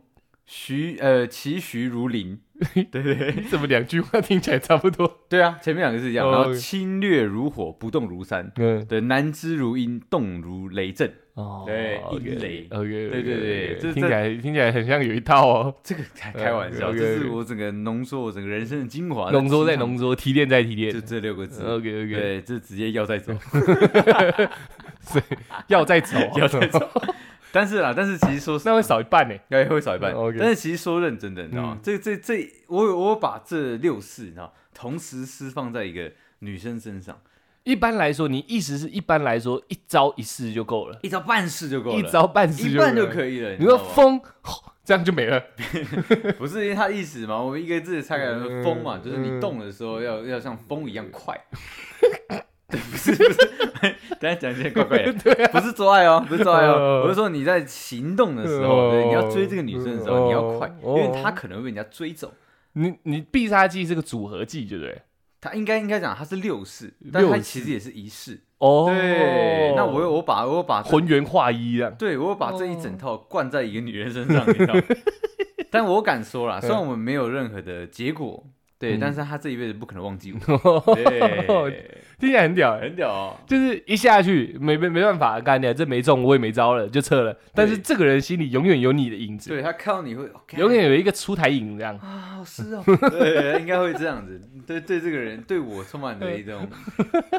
[0.52, 2.40] 徐呃其徐如林，
[2.92, 5.20] 对对对怎么两句话听起来差不多？
[5.30, 8.52] 对啊，前面两个是一样，哦然后侵略如火，不动如山。
[8.56, 21.00] 嗯，对，南之如阴，动如雷震，哦，对阴雷 OK，对对对这听起来听起来很像有一套哦， 这个开开玩笑，嗯这 OK，OK 是我整个浓缩我整个人生的精华，浓缩再浓，浓缩，提炼再提炼就。
[21.00, 21.62] 这六个字。
[21.62, 23.32] OK OK，对，这直接要再走，
[25.68, 26.90] 要再走，要再走。
[27.52, 29.36] 但是啦，但是其实说那会少一半呢。
[29.50, 31.80] 要会少一半但是其实说认真的，你知道吗嗯？
[31.82, 37.20] 这这这，我我把这六式，你知道，同时释放在一个女生身上，
[37.64, 43.08] 一般来说，你意思是一般来说一招一式就够了，一招半式就够了，一招半式一半就。
[43.08, 43.56] 可以了。
[43.58, 44.22] 你说风，
[44.86, 45.44] 这样就没了。
[46.38, 47.42] 不是因为他意思嘛？
[47.42, 51.40] 我们一个字拆开来说，嗯风嘛，就是你嗯动的时候要要像风一样快。
[52.72, 53.38] 对，不是不是，
[54.20, 55.14] 等一下讲起来怪怪的。
[55.24, 62.34] 对啊，不是做爱哦，不是做爱哦，哦我是说你在行动的时候，你要追这个女生的时候，哦你要快，因哦为她可能会被人家追走。
[62.74, 65.02] 你你必杀技是个组合技，对不对？
[65.42, 68.40] 她应该应该讲她是六式，但他其实也是一式。
[68.60, 71.96] 哦，对，那我有我把我把这浑圆化一这样。
[71.98, 74.76] 对我有把这一整套灌在一个女人身上，你知道？
[75.72, 78.44] 但我敢说啦，虽然我们没有任何的结果，
[78.80, 83.38] 对，嗯但是他这一辈子不可能忘记我， 对，听起来很屌哎、很屌哦。
[83.46, 87.38] 就是一下去没没没办法干掉，这没中我也没招了，就撤了。
[87.54, 91.98] 但是这个人心里永远有你的影子，对他看到你会永远有一个出台影这样。
[91.98, 94.40] 啊，是哦， 对，应该会这样子。
[94.66, 96.66] 对对，这个人对我充满了一种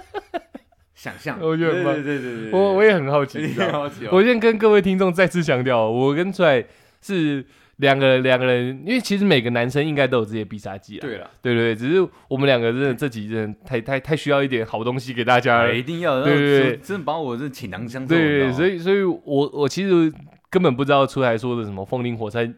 [0.95, 1.39] 想象。
[1.41, 4.11] 我觉得对对对对对，我我也很好奇，你你知道吗好奇哦。
[4.13, 6.63] 我先跟各位听众再次强调，我跟出来
[7.01, 7.43] 是
[7.81, 11.01] 两个两个人，因为其实每个男生应该都有这些必杀技啊。
[11.01, 15.75] 对了，对对对，只是我们两个真的这集真的太太太需要一点好东西给大家了。
[15.75, 18.09] 一定要，对对对真的把我这倾囊相授。
[18.09, 20.13] 对对对，所以以所以我我其实
[20.49, 22.55] 根本不知道出来说的什么风林火山。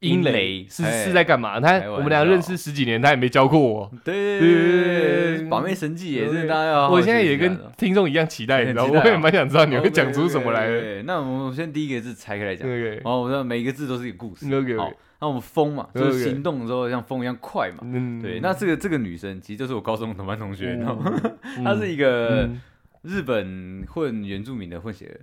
[0.00, 1.60] 阴阴雷是哎是在干嘛？
[1.60, 3.90] 他我们俩认识十几年，他也没教过我。
[4.02, 6.46] 对对对对对对，把妹神技也是
[6.90, 10.80] 我现在也跟听众一样期待，你知道我也蛮想知道你会讲出什么来的。
[10.80, 12.66] 对，那我们先第一个字拆开来讲。
[12.66, 14.46] 对哦，我知道每一个字都是一个故事。
[14.78, 14.90] 好
[15.22, 17.78] 那我们风嘛，就是行动的时候像风一样快嘛。
[17.82, 21.12] 嗯对，那这个这个女生其实就是我高中同班同学，你知道吗？
[21.58, 22.58] 嗯 她是一个嗯
[23.02, 25.20] 日本混原住民的混血儿，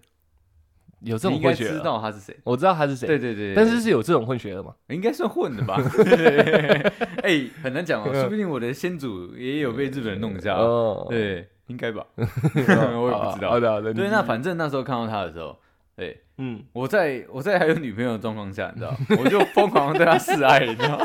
[1.01, 2.35] 有这种混血儿啊，道他是谁。
[2.43, 4.73] 我知道他是谁，对对对，但是是有这种混血的吗？
[4.87, 5.77] 应该算混的吧？
[5.93, 6.81] 对
[7.23, 11.05] 哎，很难讲哦，嗯说不定我的先祖也有被日本人弄一下哦。
[11.05, 12.05] 哦，对，应该吧。
[12.15, 15.57] 我 我也不知道好的好的，对，那反正那时候看到他的时候，
[15.95, 20.97] 对嗯，我在我在还有女朋友的状况下，你知道，我就疯狂对他示爱，你知道。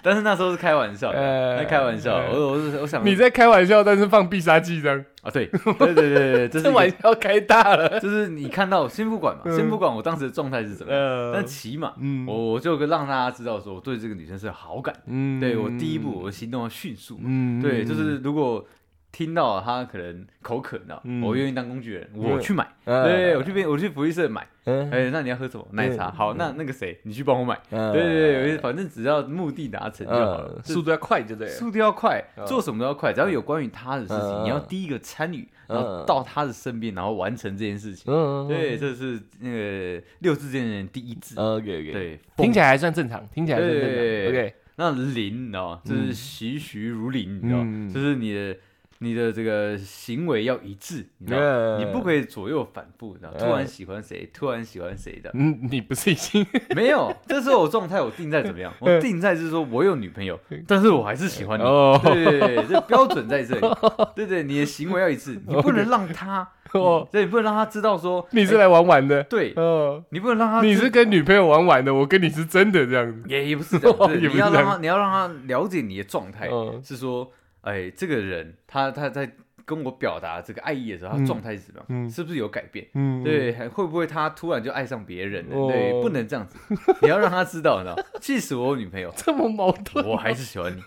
[0.02, 2.16] 但是那时候是开玩笑在开玩笑。
[2.32, 8.00] 我我是我想你在开玩笑，但是放必杀技这样，啊，对对对对对， 这是玩笑开大了。
[8.00, 10.92] 就是你看到先不管嘛，嗯先不管我当时的状态是怎么
[11.34, 14.94] 但起码嗯我我就让大家知道说我对这个女生是有好感。
[15.06, 17.24] 嗯对我第一步，我的行动要迅速嘛。
[17.26, 18.64] 嗯对，就是如果
[19.12, 22.66] 听到他可能口渴呢，嗯我愿意当工具人，我去买。
[22.84, 24.46] 呃对，我去边我去福利社买。
[24.64, 26.08] 嗯哎，那你要喝什么奶茶？
[26.08, 27.58] 嗯好，那那个谁，你去帮我买。
[27.70, 31.48] 嗯对对对，反正只要目的达成就好了速度要快就对。
[31.48, 38.12] 速度要快，嗯做什么都要快，只要有关于他的事情，嗯你要第一个参与，嗯然后到他的身边，然后完成这件事情。
[38.12, 41.34] 嗯，对，这是那个六字真人第一字。
[41.40, 43.90] OK OK，，对，听起来还算正常，听起来算正常。
[44.28, 45.80] OK，那林，你知道吗？
[45.84, 47.64] 就是嗯栩栩如林，你知道吗？
[47.66, 48.56] 嗯就是你的
[49.02, 51.46] 你的这个行为要一致，你知道吗？
[51.46, 53.36] 嗯你不可以左右反复，你知道吗？
[53.38, 57.10] 嗯突然喜欢谁，突然喜欢谁的，嗯，你不是已经 没有。
[57.26, 58.70] 这时候我状态我定在怎么样？
[58.78, 61.62] 我定在是说我有女朋友，但是我还是喜欢你。
[61.64, 63.60] 哦对对对，这标准在这里。
[64.14, 69.22] 对对，你的行为要一致，你不能让他， 哦，对，你不能让他知道说你是来玩玩的。
[69.24, 73.22] 对，哦，你不能让他你是跟女朋友玩玩的，我跟你是真的这样子。
[73.28, 77.30] 也也不是你要让他，你要让他了解你的状态，嗯是说，
[77.62, 79.30] 哎，这个人他他在
[79.64, 81.86] 跟我表达这个爱意的时候，他嗯状态是什么样？
[81.88, 82.86] 嗯是不是有改变？
[82.94, 85.56] 嗯，对，还会不会他突然就爱上别人了？
[85.56, 86.56] 哦对，不能这样子，
[87.02, 90.04] 你要让他知道，你知道，即使我有女朋友， 这么矛盾。
[90.06, 90.80] 我还是喜欢你。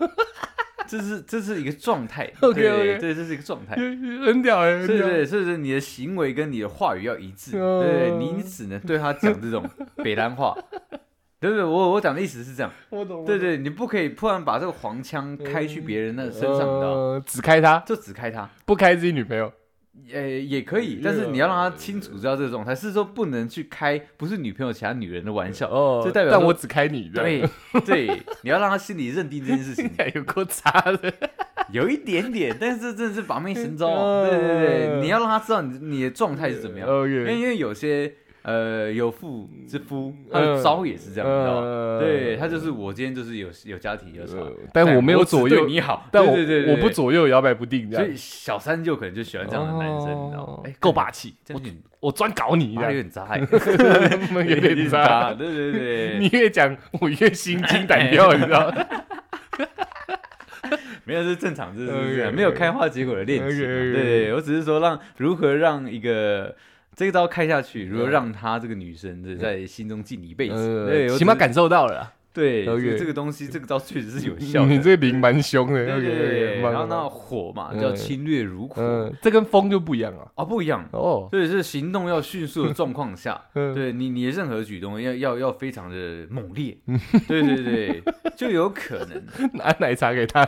[0.86, 3.74] 这是这是一个状态 OK，OK 对对，这是一个状态。
[3.76, 4.98] 很屌哎，很屌。
[4.98, 10.54] 对对，所以说你的行为跟你的话语要一致，哦对你你只能对他讲这种北兰话，
[11.44, 11.66] 对不对？
[11.66, 13.26] 我我讲的意思是这样，我懂。
[13.26, 16.86] 对对，你不可以突然把这个黄腔开去别人的身上，你知道吗？
[16.86, 19.52] 呃，只开他，就只开他，不开自己女朋友。
[20.12, 27.12] 呃，也可以，但是你要让他清楚知道这个状态，是说不能去开不是女朋友其他女人的玩笑，哦，就代表但我只开你。
[27.14, 27.44] 对
[27.86, 28.08] 对，
[28.42, 31.14] 你要让他心里认定这件事情， 有够渣的。
[31.72, 41.68] 有一点点，但是这真的是把妹神招， 嗯对对对，你要让他知道你你的状态是怎么样，因为因为有些呃有妇之夫，他的招也是这样，你知道吗？
[41.68, 48.14] 嗯对他就是我今天就是有有家庭有小孩呃，但我没有左右，你好，但我对对对对我不左右摇摆不定所以。
[48.16, 50.62] 小三就可能就喜欢这样的男生，你知道吗哦？
[50.66, 55.34] 哎，够霸气，这样有点我专搞你有样，点渣欸，有点渣。
[55.40, 58.86] 对对对，你越讲我越心惊胆跳， 你知道吗？
[61.06, 66.56] 没有这是正常，这是没有开花结果的恋情对，我只是说让如何让一个
[66.96, 71.18] 这个刀开下去，如何让他这个女生的在心中记你一辈子。
[71.18, 72.14] 起码感受到了啦。
[72.34, 72.66] 对
[72.98, 74.80] 这个东西，这个招确实是有效你。
[74.80, 75.86] 这个灵蛮凶的。
[75.86, 77.80] 对对对，然后那那火嘛嗯。
[77.80, 80.28] 叫侵略如火，嗯，这跟风就不一样啊。
[80.36, 86.76] 哦不一样，哦，所以是行动要迅速的状况下， 嗯，对你你的任何举动要要要非常的猛烈，
[87.28, 88.04] 对对对，
[88.36, 89.22] 就有可能。
[89.54, 90.48] 拿奶茶给他，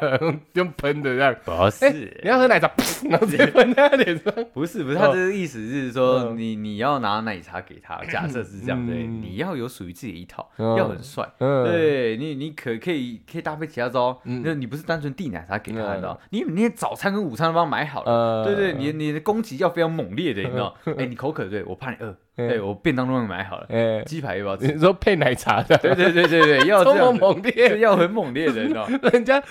[0.54, 1.36] 用喷的这样。
[1.44, 4.34] 不哎是你要喝奶茶，噗然后直接喷在他脸上。
[4.54, 6.38] 不是不是，他这个意思是说，嗯。
[6.38, 9.22] 你你要拿奶茶给他，假设是这样对，嗯。
[9.22, 10.76] 你要有属于自己一套，嗯。
[10.78, 11.28] 要很帅，
[11.76, 16.44] 对你你可可以可以搭配其他招，嗯那你不是单纯递奶茶给他，嗯你？
[16.44, 18.12] 你早餐跟午餐都帮他买好了。
[18.12, 20.76] 呃，对对，你你的攻击要非常猛烈的，你知道？
[20.98, 24.68] 哎，你口渴对，我怕你饿，嗯哎，我便当都买好了，哎，鸡排要不要吃？
[24.74, 28.88] 你说配奶茶的，对对对对对，要 这么猛烈是，要很猛烈的，你知道？
[29.12, 29.42] 人家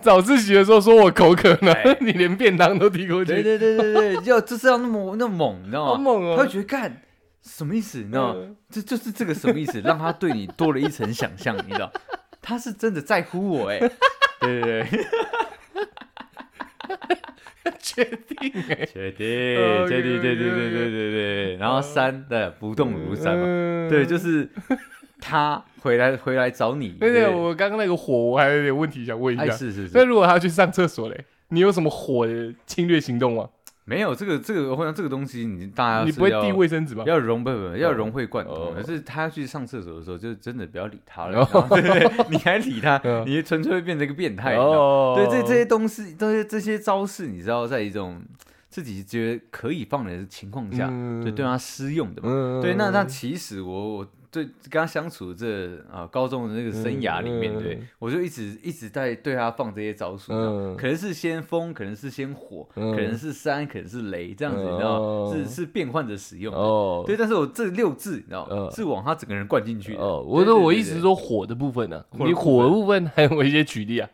[0.00, 5.90] 早自习的时候说我口渴呢哎，你连便当都递过去，对对对对对，要就是要那么那么猛，你知道吗？
[5.92, 6.36] 好猛哦！
[6.36, 7.00] 他会觉得干
[7.44, 7.98] 什么意思？
[7.98, 8.36] 你知道
[8.70, 9.80] 这就是这个什么意思？
[9.84, 11.92] 让他对你多了一层想象，你知道？
[12.40, 13.78] 他是真的在乎我 哎，
[14.40, 15.08] 对对 对，
[17.78, 21.56] 确定哎，确定，哦确定，对对对对对对对。
[21.56, 23.34] 然后三的不动如山
[23.88, 24.50] 对，就是
[25.20, 26.90] 他回来回来找你。
[27.00, 29.52] 对对我刚刚那个火，我还有点问题想问一哎下。
[29.52, 33.48] 是是是，那如果他要去上厕所嘞，你有什么火的侵略行动吗？
[33.86, 37.04] 没有这个这个，我想这个东西你大家你不会递卫生纸吧？
[37.06, 38.72] 要融不不要融会贯哦。
[38.72, 41.46] 通，可是他去上厕所的时候，就真的不要理他了，
[42.30, 44.56] 你还理他 嗯，你纯粹会变成一个变态。
[44.56, 48.22] 对，这这些东西，这些这些招式，你知道，在一种
[48.70, 52.28] 自己觉得可以放的情况下，就对对他施用的嘛。
[52.30, 52.62] 嗯。
[52.62, 65.32] 对，那那其实我我对跟他相处这啊高中的那个生涯里面，嗯对我就一直一直在对他放这些招数，嗯可能是先风，可能是先火，嗯可能是山，可能是雷，这样子，你知道哦？
[65.32, 66.58] 是是变换着使用的。
[66.58, 70.00] 哦，对，但是我这六字，你知道，嗯是往他整个人灌进去的。
[70.00, 74.10] 哦，我说我意思是说火的部分呢，你火的部分还有一些举例啊，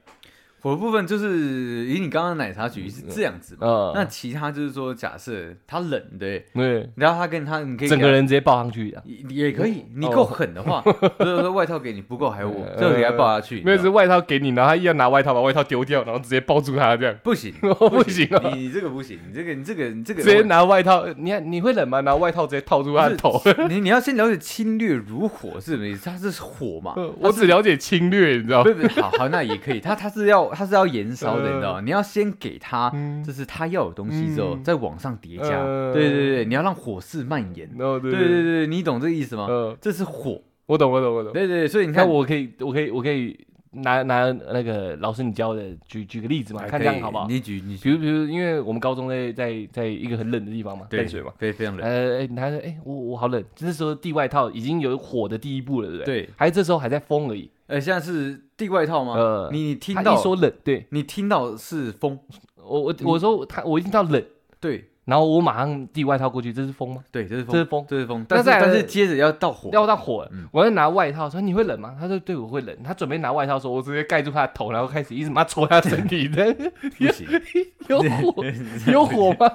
[0.61, 10.83] 火的部分就是以你刚刚的奶茶举例是这样子嘛，嗯，那其他就是说，假设他冷，对，对，然后他跟他，你可以给他整个人直接抱上去的， 也也可以，你哦够狠的话，
[11.19, 18.51] 就是说外套给你不够还有我，呃这个给他抱下去，没有是你知道外套给你，然后他一要拿外套把外套丢掉，然后直接抱住他这样，不行 不行啊。
[18.55, 22.01] 你你这个不行，你这个你这个你这个直接拿外套，你看你会冷吗？
[22.01, 28.71] 拿外套直接套住他的头，你你要先了解侵略如火是什么意思，它是火嘛，我只了解侵略，你知道吗？
[28.71, 31.81] 不不好好那也可以，他他是要它是要燃烧的，你知道吗？
[31.81, 32.93] 你要先给他
[33.25, 35.93] 就是他要有东西之后嗯，再往上叠加，呃。
[35.93, 38.43] 对对对，你要让火势蔓延，哦，对对对。
[38.43, 39.47] 对，你懂这个意思吗？
[39.49, 41.33] 嗯，这是火，我懂，我懂，我懂。
[41.33, 43.39] 对对，所以你看，我可以，我可以，我可以
[43.73, 47.27] 拿拿那个老师你教的举举个例子嘛，看这样好不好？
[47.29, 56.23] 你举你举，比如，比如，因为我们高中在在在一个很冷的地方嘛，对淡水嘛，非非常冷，呃，哎，他说，哎，我我好冷，这时候递外套已经有火的第一步了，对不对？
[56.23, 57.49] 对，还这时候还在风而已。
[57.69, 59.15] 呃，现在是地外套吗？
[59.15, 62.19] 呃，你你听到说冷，对你听到是风，
[62.57, 64.21] 我我我说他我一听到冷，
[64.59, 67.03] 对然后我马上递外套过去，这是风吗？
[67.11, 67.85] 对，这是风，这是风。
[67.89, 71.97] 这是风，但是但是接着要到火，要到火我要拿外套，说你会冷吗？
[71.99, 72.77] 他说对，我会冷。
[72.85, 76.55] 他准备拿外套的时候，我直接盖住他的头，然后开始一直妈戳他身体的，
[76.99, 77.27] 不行，
[77.89, 78.45] 有火，
[78.93, 79.51] 有火吗？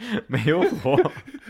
[0.26, 0.96] 没有火，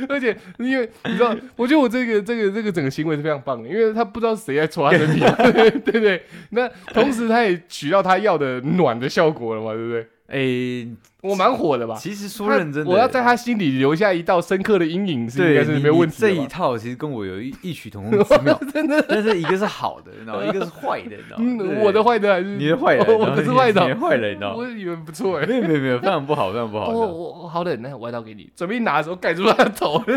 [0.09, 5.21] 而且因为你知道，我觉得我这个这个这个整个行为是非常棒的，因为他不知道谁在戳他身体，
[5.53, 6.25] 对对不对？
[6.51, 10.09] 那同时他也取到他要的暖的效果了嘛，对不对？
[10.27, 10.89] 哎，
[11.23, 11.95] 我蛮火的吧？
[11.95, 16.29] 其实说认真的，我要在他心里留下一道深刻的阴影，是应该是没有问题的。
[16.29, 20.45] 这一套其实跟我有异异曲同工之妙， 真的，但是一个是好的，你知道吗？
[20.47, 21.45] 一个是坏的，你知道吗？
[21.47, 24.57] 嗯，我的坏的还是你的坏的，我我不是坏的你的坏的，你知道吗？
[24.57, 25.47] 我以为不错哎。
[25.47, 26.89] 没有没有没有，非常不好，非常不好。
[26.91, 30.03] 我我好冷，那外套给你，准备一拿的时候盖住他的头。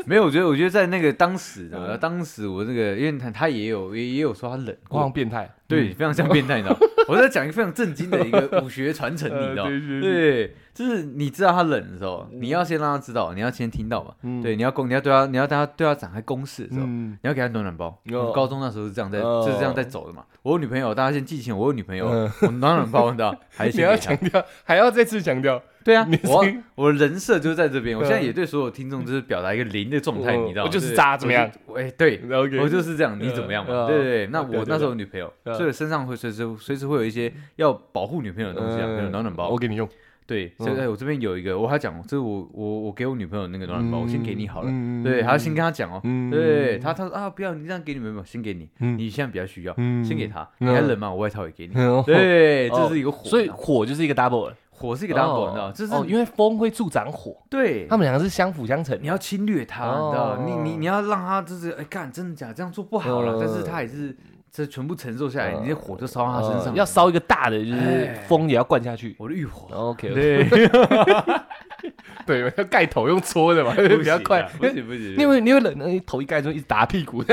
[0.06, 6.80] 没有，我觉得我觉得在那个当时的，嗯当时我那个，因为他他也有也也有说他冷我好像，变态，对，非常像变态，你知道吗？
[7.08, 9.70] 我在讲一个非常震惊的一个武学传承，呃你知道吗？
[9.70, 14.14] 对对对对，就是你知道他冷的时候，你要先让他知道，你要先听到嘛。
[14.22, 17.88] 嗯对，你要攻，你要对他，你要对他对他展开攻势的时候，嗯，你要给他暖暖包。
[18.12, 20.24] 哦我高中那时候是这样在，哦就是这样在走的嘛。
[20.42, 27.94] 我有女朋友，大家先记清，我有女朋友，嗯我暖暖包，你知道， 还要强调，还要再次强调，对啊，我我人设就是在这边。
[27.94, 30.66] 我嗯现在也对所有听众就是表达一个零的状态，嗯你知道吗？
[30.66, 31.50] 我就是渣怎么样？
[31.76, 32.22] 哎，对，
[32.58, 33.84] 我就是这样，你怎么样嘛？
[33.84, 39.60] 嗯对对对，那我那时候有女朋友，嗯所以身上会随时随时会有一些要保护女朋友的东西啊，比如暖暖包我。
[39.60, 39.86] 给你用，
[40.30, 44.68] 对，嗯所以哎我这边有一个，我还讲，这是我我我给我女朋友那个暖暖包，我先给你好了。
[44.70, 46.00] 嗯对，还要先跟她讲哦。
[46.04, 50.48] 嗯对，她她说啊，不要，你这样给你女朋友，先给你，嗯你现在比较需要，嗯先给她。
[50.60, 51.10] 嗯你还冷吗？
[51.10, 51.72] 我外套也给你。
[51.74, 58.96] 嗯对，哦这是一个火，所以火就是一个 double，火是一个 double，你知道，哦就是哦，因为风会助长火，对他们两个是相辅相成。
[59.02, 64.16] 你要侵略他，你知道，哦你你你要让他就是哎干，真的假的这样做不好了，嗯但是他也是
[64.52, 66.84] 这全部承受下来，嗯你这火就烧到他身上，呃要。
[66.84, 68.24] 烧一个大的，就是哎。
[68.28, 69.14] 风也要灌下去。
[69.18, 70.44] 我的浴火，OK，对，
[72.26, 74.42] 对，要盖头用搓的嘛，比较快。
[74.58, 77.22] 不行不行，你会你会冷，你头一盖就一直打屁股，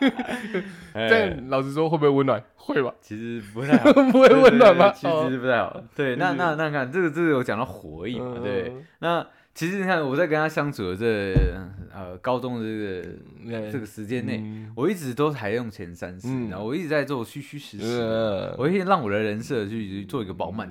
[0.00, 0.06] 这
[0.58, 2.42] 样哎这样老实说会不会温暖？
[2.56, 2.92] 会吧？
[3.00, 4.90] 其实不太好， 不会温暖吗？
[4.94, 5.82] 其实不太好。
[5.94, 8.68] 对，那那那看这个这个有讲到火而已嘛，对。
[8.70, 11.32] 嗯那其实你看我在跟他相处的这
[11.94, 18.00] 呃高中的这个这个时间内，嗯我一直都还用前三十，嗯然后我一直在做虚虚实实
[18.58, 20.68] 我一直让我的人设去做一个饱满，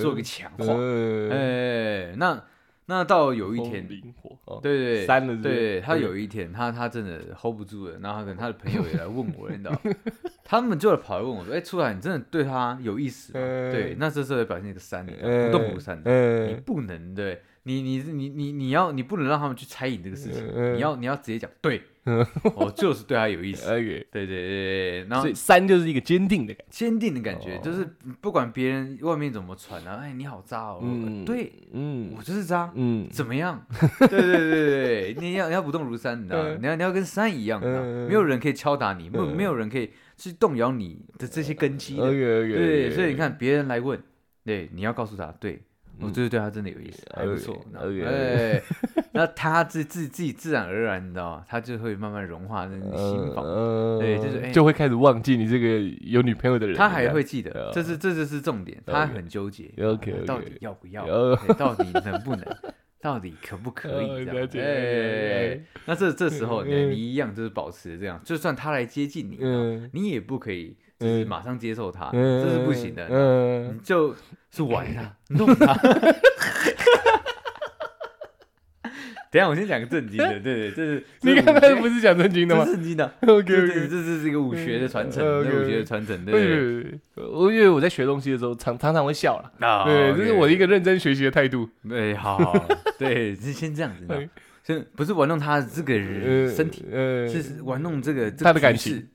[0.00, 0.64] 做一个强化。
[0.64, 2.42] 呃哎，那
[2.86, 5.42] 那到有一天，灵活，哦对对对，删了是是？
[5.42, 9.80] 对他有一天，他他真的 hold 不住了，然后可能他的朋友也来问我，你知道，
[10.44, 15.12] 他们就跑来问我说：“哎，出来，你真的对他有意思吗？”嗯对，那这时候表现一个三，不
[15.56, 23.66] 动不删的，你嗯不能对，你你你你你要你不能让他们去猜疑这个事情，嗯你要你要直接讲，对嗯，我就是对他有意思。
[23.70, 27.60] 对对对对，然后所以三就是一个坚定的感觉，坚定的感觉，哦。
[27.62, 27.88] 就是
[28.20, 31.24] 不管别人外面怎么传啊，哎，你好渣哦，嗯。
[31.24, 32.12] 对嗯。
[32.16, 33.64] 我就是渣，嗯，怎么样？
[34.00, 36.48] 对对对对对，你要你要不动如山，你知道吗？
[36.48, 36.58] 嗯。
[36.60, 38.08] 你要你要跟山一样，你知道吗嗯。
[38.08, 39.36] 没有人可以敲打你，没有嗯。
[39.36, 44.02] 没有人可以去动摇你的这些根基对，所以你，看别人来问，
[44.44, 45.62] 对，你要告诉他，对
[46.02, 47.54] 我嗯就是对他真的有意思，还不错。
[47.54, 48.62] OK，你知道吗哎，
[49.12, 51.44] 那他自自自己自然而然，你知道吗？
[51.48, 53.44] 他就会慢慢融化那个心房。
[53.98, 61.06] 对就是哎就会开始忘记你这个有女朋友的人，他还会记得，这是这就是重点，他很纠结 OK，OK 到底要不要，
[61.58, 62.44] 到底能不能，
[63.00, 64.24] 到底可不可哦以？
[64.24, 71.28] 这样那这这时候你一样就是保持这样，就算他来接近你，嗯你也不可以就是嗯。
[71.28, 73.06] 马上接受他，嗯，这是不行的。
[73.10, 74.14] 嗯你就
[74.50, 75.74] 是玩他，弄他。
[79.32, 82.66] 等一下，我先讲个正经的， 对对，这是你刚才不是讲正经的吗？
[82.66, 83.10] 正经的？
[83.26, 89.50] OK 这这是一个武学的传承，武学的传承，对对对，我因为我在学东西的时候，常常常会笑了，
[89.86, 90.14] 对。
[90.14, 91.66] 这是我的一个个认真学习的态度。
[91.88, 92.38] 对，好，
[92.98, 94.28] 对，是先这样子，
[94.64, 99.08] 先不是玩弄他这个人身体，呃，是玩弄这个他的感情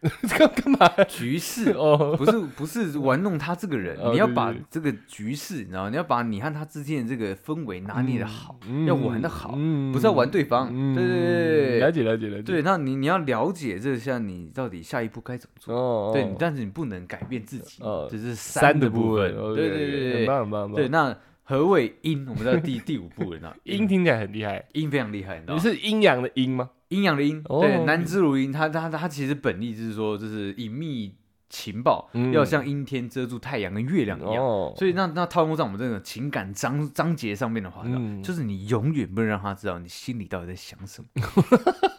[0.38, 1.04] 干干嘛？
[1.08, 10.68] 局势 哦，不是不是玩弄他这个人，你要把这个局势，你知道，你要把你和他之间的这个氛围拿捏的好，嗯要玩的好嗯不是要玩对方。
[10.70, 12.42] 嗯对对对了解了解了解。
[12.42, 15.74] 对，那你你要了解这下你到底下一步该怎么做。
[15.74, 19.36] 哦，对，但是你不能改变自己，哦这是三的部分。
[19.36, 20.74] OK，对对对很对棒很棒很棒。
[20.76, 22.24] 对，那何谓阴？
[22.28, 25.60] 我们知道第 第五步了，那阴听起来很厉害，阴非常厉害，你知道你？
[25.60, 26.70] 是阴阳的阴吗？
[26.88, 31.14] 阴阳的阴，哦对，南之如阴，他他他其实本意就是说，就是隐秘
[31.50, 34.42] 情报嗯要像阴天遮住太阳跟月亮一样。
[34.42, 41.08] 哦，所以那那套用在我们这个情感章 章节上面的话，嗯就是你永远不能让他知道你心里到底在想什么。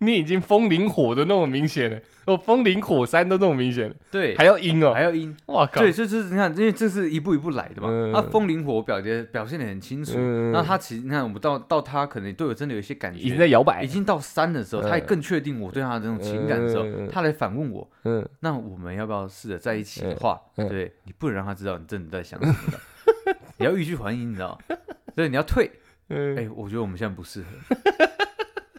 [0.00, 5.34] 你已经风林火的那么明显了，哦，风林火山都那么明显了，对，还要阴哦，还要阴。
[5.46, 7.88] 哇靠，对，就是你看，因为这是一步一步来的嘛。
[7.90, 24.76] 嗯他风林火表现表现的很清楚，嗯那他其实你看，我们到到他可能对我真的有一些感觉已经觉，在摇摆已，经到三的时候，嗯他也更确定我对他的这种情感的时候，嗯他来反问我，嗯，那我们要不要试着在一起的话，对你不能让他知道你真的在想什么的，你要欲拒还迎，你知道吗？
[25.14, 25.70] 对，你要退。
[26.08, 27.46] 嗯哎、我觉得我们现在不适合。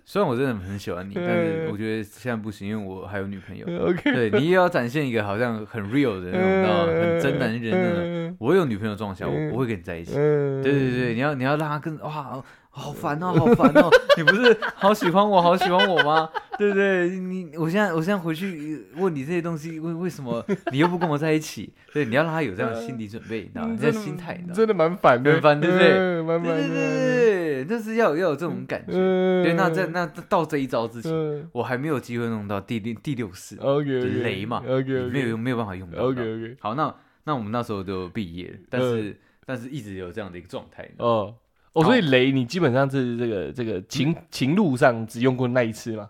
[0.07, 3.65] 虽然我真的很喜欢你，但是我觉得现在不行，因为我还有女朋友。
[3.87, 6.85] ，OK，对你也要展现一个好像很 real 的那种，你知道？
[6.85, 8.03] 很真男人那种。
[8.03, 10.13] 嗯我有女朋友状况下，嗯我不会跟你在一起。
[10.17, 12.43] 嗯，对对对，你要你要让他跟哇，
[12.77, 13.89] 好烦哦，好烦哦！
[14.17, 16.29] 你不是好喜欢我，好喜欢我吗？
[16.59, 17.09] 对不对？
[17.09, 21.71] 你我现在我现在回去问你这些东西，为为什么你又不跟我在一起？
[21.93, 24.01] 对，你要让他有这样的心理准备，你知道吗？
[24.01, 24.55] 心态，你知道吗？
[24.55, 28.91] 真的蛮烦的，很烦对不对嗯蛮烦对对对，对，就是要要有这种感觉。
[28.93, 33.85] 嗯，对，那在那到这一招之前，嗯我还没有机会弄到第六第六式，，OK，
[34.21, 36.03] 雷嘛，OK，没有没有办法用到。
[36.03, 40.89] ，OK OK，好，那那我们那时候就毕业了，但是但是一直有这样的一个状态。
[40.97, 41.33] 哦。
[41.75, 46.09] 哦，所以雷你基本上是这个这个情情路上只用过那一次吗？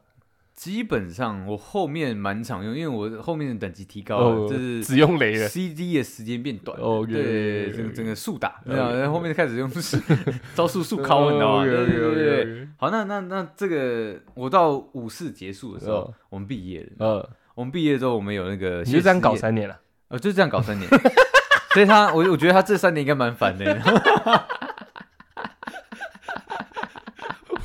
[0.53, 5.49] 基本上我后面蛮常用，因为我后面的等级提高哦了，就是只用雷了。
[5.49, 9.69] CD 的时间变短对整个整个速打然后后面就开始用
[10.55, 11.65] 招数速哦敲，你知道吗？
[11.65, 16.89] 对对对好，那那那这个我到五四结束的时候哦，我们毕业了。
[16.99, 19.77] 嗯，我们毕业之后，我们有那个你就这样搞三年了？
[20.07, 20.87] 呃，就这样搞三年，
[21.73, 23.65] 所以他我我觉得他这三年应该蛮烦的。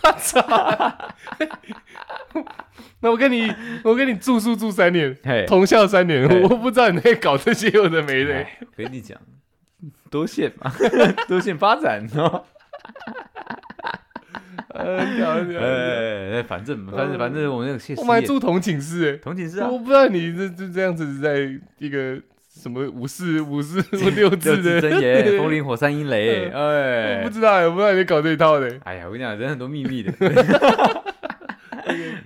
[0.05, 0.41] 我操！
[3.01, 8.35] 那我跟你，我跟你住宿住三年，嘿，同校三年，嘿我不知道你在搞这些有的没的。
[8.35, 9.19] 哎我跟你讲，
[10.11, 10.73] 多线嘛，
[11.27, 12.45] 多线发展哦。
[14.73, 14.99] 呃，
[16.39, 22.21] 哎，反正反正反正我那个谢师我们还宴住同寝室哎，同寝室啊，我不知道你这这这样子在一个
[22.61, 27.23] 什么五四五四五六六字字的真言， 风林火山阴雷，我哎。
[27.25, 28.79] 不，知道，我不知道你搞这一套的。
[28.85, 30.13] 哎呀，我跟你讲，人很多秘密的。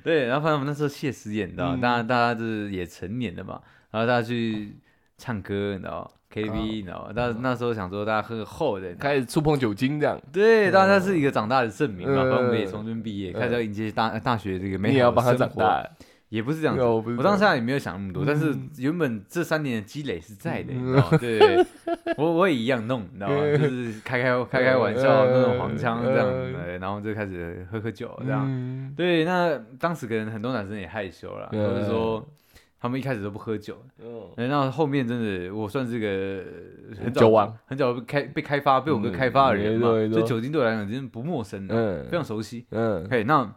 [0.03, 3.61] 对，然后反正我们那时候谢师宴，你知道大家大家就是也成年了嘛，
[3.91, 4.77] 然后大家去
[5.17, 7.13] 唱歌，你知道 KTV，你知道吗？
[7.15, 12.23] 那那时候想说大家喝个厚的，开始触碰酒精这样，对，当然它是一个长大的证明嘛。
[12.23, 15.89] 我们也从这边毕业，开始要迎接大大学这个美好的生活，长大。
[16.35, 16.83] 也不是这样子。
[16.83, 18.69] 我当下也没有想那么多，但是嗯。
[18.79, 20.83] 原本这三年的积累是在的，嗯。
[20.83, 21.19] 你知道吗？
[21.19, 23.37] 对对对，我我也一样弄，你知道吗？
[23.57, 28.45] 就是开开开开玩笑，嗯那种黄腔这样，子对然后就开始喝喝酒这样。
[28.49, 28.93] 嗯。
[28.97, 31.69] 对，那当时可能很多男生也害羞了，嗯。
[31.69, 32.27] 或者说
[32.81, 34.23] 他们一开始都不喝酒，嗯。
[34.37, 36.45] 哎那后面真的我算是个
[37.01, 42.05] 很早酒王，很早被开被开发被我哥开发的人嘛，嗯没错没错所以酒精对我来讲真的不陌生的，嗯。
[42.11, 42.67] 非常熟悉。
[42.71, 43.05] 嗯。
[43.05, 43.55] OK，那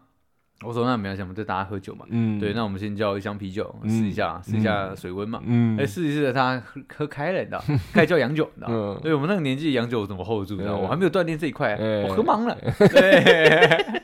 [0.64, 2.06] 我说那没关系，我们就大家喝酒嘛。
[2.10, 5.40] 嗯对，那我们先叫一箱啤酒嗯试一下，试一下水温嘛。
[5.46, 8.68] 嗯哎，试一试，他喝喝开了，你知道，开始叫洋酒，你知道。
[8.72, 10.56] 嗯 对我们那个年纪，洋酒怎么 hold 住？
[10.56, 12.58] 你知道，嗯我还没有锻炼这一块，嗯我喝懵了。
[12.90, 13.98] 对，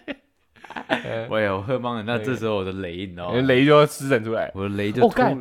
[0.88, 2.04] 哎我有喝懵了。
[2.04, 3.41] 那这时候我的雷，你知道吗？
[3.41, 4.51] 雷就要施展出来。
[4.54, 5.38] 我的雷就突哦干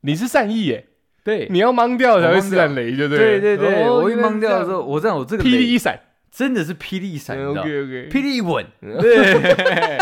[0.00, 0.86] 你是善意耶，
[1.24, 5.98] 对你要懵掉才会施展雷，就对对对对，哦我一懵掉的时，候，我知道我这个霹雳一闪，
[6.30, 8.64] 真的是霹雳一闪，你知道，OK OK，霹雳一吻。
[8.80, 9.98] 对，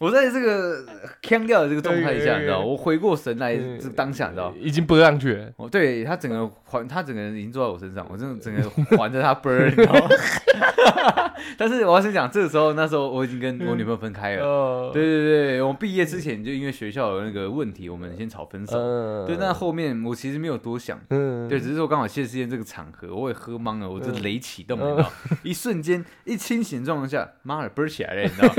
[0.00, 0.82] 我在这个
[1.20, 4.50] 腔调的这个状态下，你知道，我回过神来，嗯这当下，你知道。
[4.58, 5.52] 已经播上去了。
[5.58, 8.62] 哦，对他整个环，他整个人已经坐在我身上，我真的整个
[8.96, 10.08] 环着他啵儿，你知道吗？
[11.58, 14.42] 但是我要先讲，这个时候那时候我已经跟我女朋友分开了。
[14.42, 18.78] 哦，对对对，我毕业之前就因为学校有那个问题，我们先吵分手。
[18.78, 25.12] 嗯对，那后面我其实没有多想，嗯对，只是说刚好谢师宴这个场合，我也喝懵了，我这嗯雷启动了，你知道，
[25.44, 28.54] 一瞬间一清醒的状况下，妈的倍儿起来了，你知道，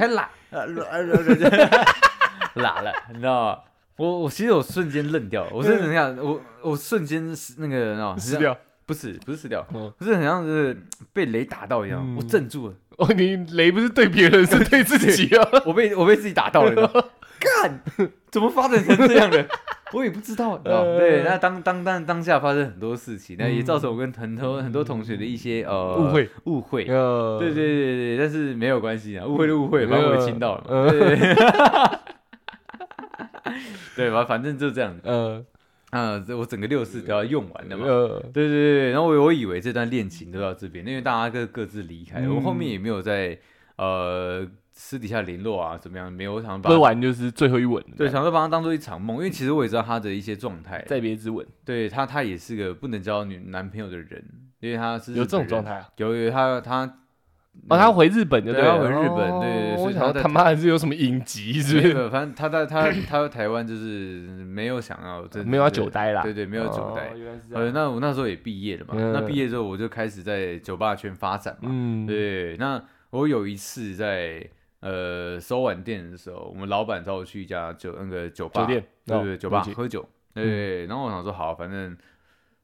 [0.00, 0.66] 开始拉，呃
[2.54, 3.58] 拉 了，你知道吗？
[3.96, 6.16] 我我其实我瞬间愣掉了，我是怎样？
[6.16, 7.22] 我我瞬间
[7.58, 8.56] 那个，你知道吗撕，掉。
[8.86, 10.76] 不是不是死掉，嗯不是很像是
[11.12, 15.46] 被雷打到一样，嗯我镇住了，哦，你雷不是对别人，是对自己啊。
[15.66, 17.04] 我被我被自己打到了，你知道吗
[17.40, 17.80] 干，
[18.30, 19.44] 怎么发展成这样的？
[19.92, 20.90] 我也不知道，你知道吗？
[20.90, 26.30] 呃对，那当当当当下发生很多事情，那也造成我跟很多很多同学的一些呃误会。
[26.44, 26.84] 误会。
[26.86, 27.38] 呃。
[27.40, 31.34] 对对对对，但是没有关系啊，误会就误会，反正我也亲到了对对对，
[33.96, 34.22] 对吧？
[34.28, 35.00] 反正就这样子。
[35.04, 35.44] 呃。
[35.90, 37.84] 啊，这我整个六四都要用完了嘛。
[37.84, 38.08] 呃。
[38.32, 42.36] 对对对，然后我我以为这段恋情都到这边，因为大家各各自离开，嗯。
[42.36, 43.36] 我后面也没有在
[43.76, 44.46] 呃
[44.82, 46.10] 私底下联络啊，怎么样？
[46.10, 54.24] 没有，我想把喝完就是最后一吻，对，想说把它当做一场梦，因为其实我也知道他的一些状态，再别之吻，对他他也是个不能交女男朋友的人，
[54.60, 55.88] 因为他是有这种状态啊？
[55.98, 56.86] 有有他他
[57.68, 62.08] 哦，他回日本就对了他回日本哦对对对所以我想他妈的是有什么影集是不是？
[62.08, 67.16] 反正他在他他在台湾就是没有想要这没有要久待啦，对对，没有久待哦。
[67.18, 67.74] 原来是这呃，样。
[67.74, 71.68] 那我那时候也毕业了嘛，嗯那毕业之后我就开始在酒吧圈发展嘛。
[71.70, 74.48] 嗯，对，那我有一次在
[74.80, 80.08] 呃收完店的时候，我们老板找我去一家酒那个酒吧，酒店对对对，酒吧喝酒。
[80.32, 81.96] 对，然后我想说好，反正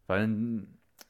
[0.07, 0.67] 反正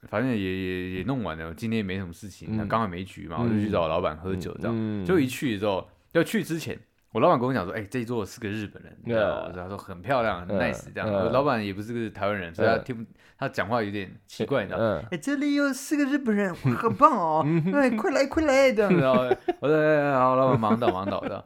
[0.09, 4.75] 反正也也也弄完了，今天也没什么事情，那嗯刚好没局嘛，我就去找老板喝酒这样。
[4.75, 6.79] 嗯就一去之后，要去之前，
[7.17, 9.43] 我老板跟我讲说，哎、这一桌是个日本人，你知道吗？
[9.47, 11.33] 呃他说很漂亮，很呃 nice 这样。
[11.33, 15.01] 老板也不是个台湾人，所以他呃听不，他讲话有点奇怪，你知道吗。
[15.01, 15.05] 嗯。
[15.13, 17.47] 哎、这里有四个日本人，很棒哦！
[17.73, 19.35] 哎，快来快来，这样子哦。
[19.61, 21.43] 我说，哎好，老板忙到忙倒的。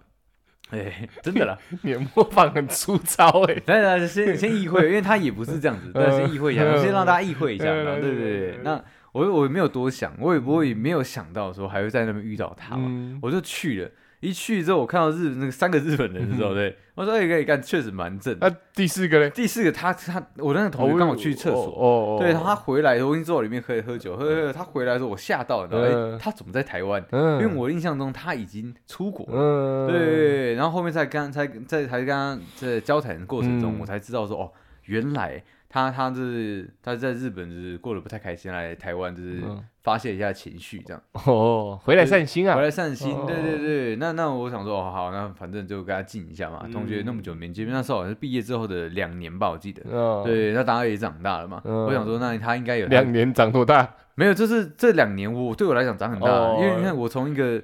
[0.71, 7.85] 哎，真的啦， 你的模仿很粗糙哎，来来，先先意会，因为他也不是这样子，但，先意会一下，先让大家意会一下，嗯。
[7.85, 13.21] 然后对对对，那我我也没有多想，我也我也没有想到说还会在那边遇到他嘛，嗯。
[13.23, 13.91] 我就去了。
[14.21, 19.31] 一去之后，我看到日那个三个日本人的时候，对我说：“哎，可以干，确实蛮正。”那第四个嘞？
[19.31, 25.89] 第四个，他他我那个同学刚好去厕所，哦，对他回来，我已经坐在里面可以喝酒，喝喝喝，他回来的时候我吓到，你知道吗？
[25.91, 27.03] 嗯哎，他怎么在台湾？
[27.13, 29.33] 嗯，因为我印象中他已经出国了。
[29.35, 34.53] 嗯，对，然后后面在刚才在才跟他在交谈的过程中，嗯我才知道说哦，
[34.85, 42.55] 原来他他就是他在日本就是过得不太开心，来台湾就是嗯发泄一下情绪这样，哦，回来散心啊。
[42.55, 43.15] 回，来散心。
[43.15, 43.25] 哦。
[43.27, 46.71] 对对对，那那我想说哦好，那反正就跟他敬一下嘛，嗯。
[46.71, 49.83] 同学那么久没见面，那时候好像是毕业之后的两年吧，我记得。
[49.91, 51.87] 哦，对，那大家也长大了嘛，嗯。
[51.87, 53.89] 我想说那他应该有他两年长多大？
[54.17, 56.59] 没有，就是这两年我对我来讲长很大，哦。
[56.61, 57.63] 因为你看我从一个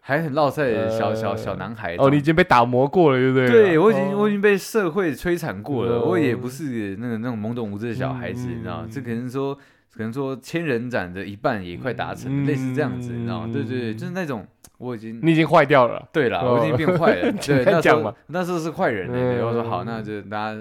[0.00, 3.48] 还很落赛的小小小男孩哦，你已经被打磨过了，对不对？
[3.48, 4.18] 对我已经哦。
[4.18, 8.54] 我已经被社会摧残过了，哦我也不是那个那种懵懂无知的小孩子，嗯。
[8.58, 8.88] 你知道吗？
[8.88, 9.58] 这可能说
[9.96, 13.46] 可能说千人斩的一半也快达成，嗯类似这样子，你知道吗？
[13.48, 14.46] 嗯对对对，就是那种
[14.78, 16.06] 我已经你已经坏掉了。
[16.12, 16.54] 对了，哦。
[16.54, 18.14] 我已经变坏了， 对，那时候敢讲嘛。
[18.26, 19.46] 那时候是坏人，对，嗯。
[19.46, 20.60] 我说好，那就大家。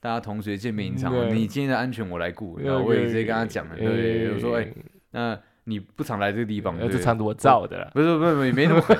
[0.00, 4.68] 大家同学见面一场，你今天的安全我来顾，然后我也直接跟他讲了，对，我说哎，
[5.12, 7.90] 那你不常来这个地方，这场子我造的啦。
[7.94, 8.94] 不是不是不是没那么狠，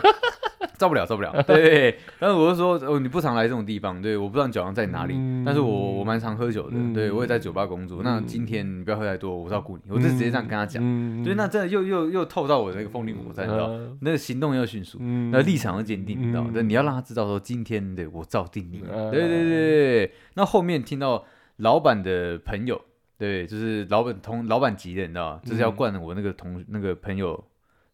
[0.76, 1.32] 照不了，照不了。
[1.46, 8.02] 对，然后我就说，哦，你不常来这种地方，对，我不知道你酒量在哪里，嗯但是我我蛮常喝酒的，嗯对我也在酒吧工作。
[8.02, 10.82] 那嗯今天你不要喝太多，我照顾你，我就直接这样跟他讲。
[10.84, 16.50] 嗯对，那真的又又又透到我的那个风铃火山，你知道，嗯那个行动要迅速，嗯那立场要坚定，你知道吗？
[16.50, 18.82] 嗯对，你要让他知道说，今天的我照定你。
[18.92, 20.12] 嗯对对对对。
[20.34, 21.24] 那后面听到
[21.58, 22.80] 老板的朋友，
[23.16, 25.40] 对，就是老板同老板级的，你知道吗？
[25.44, 27.42] 就是要嗯灌我那个同那个朋友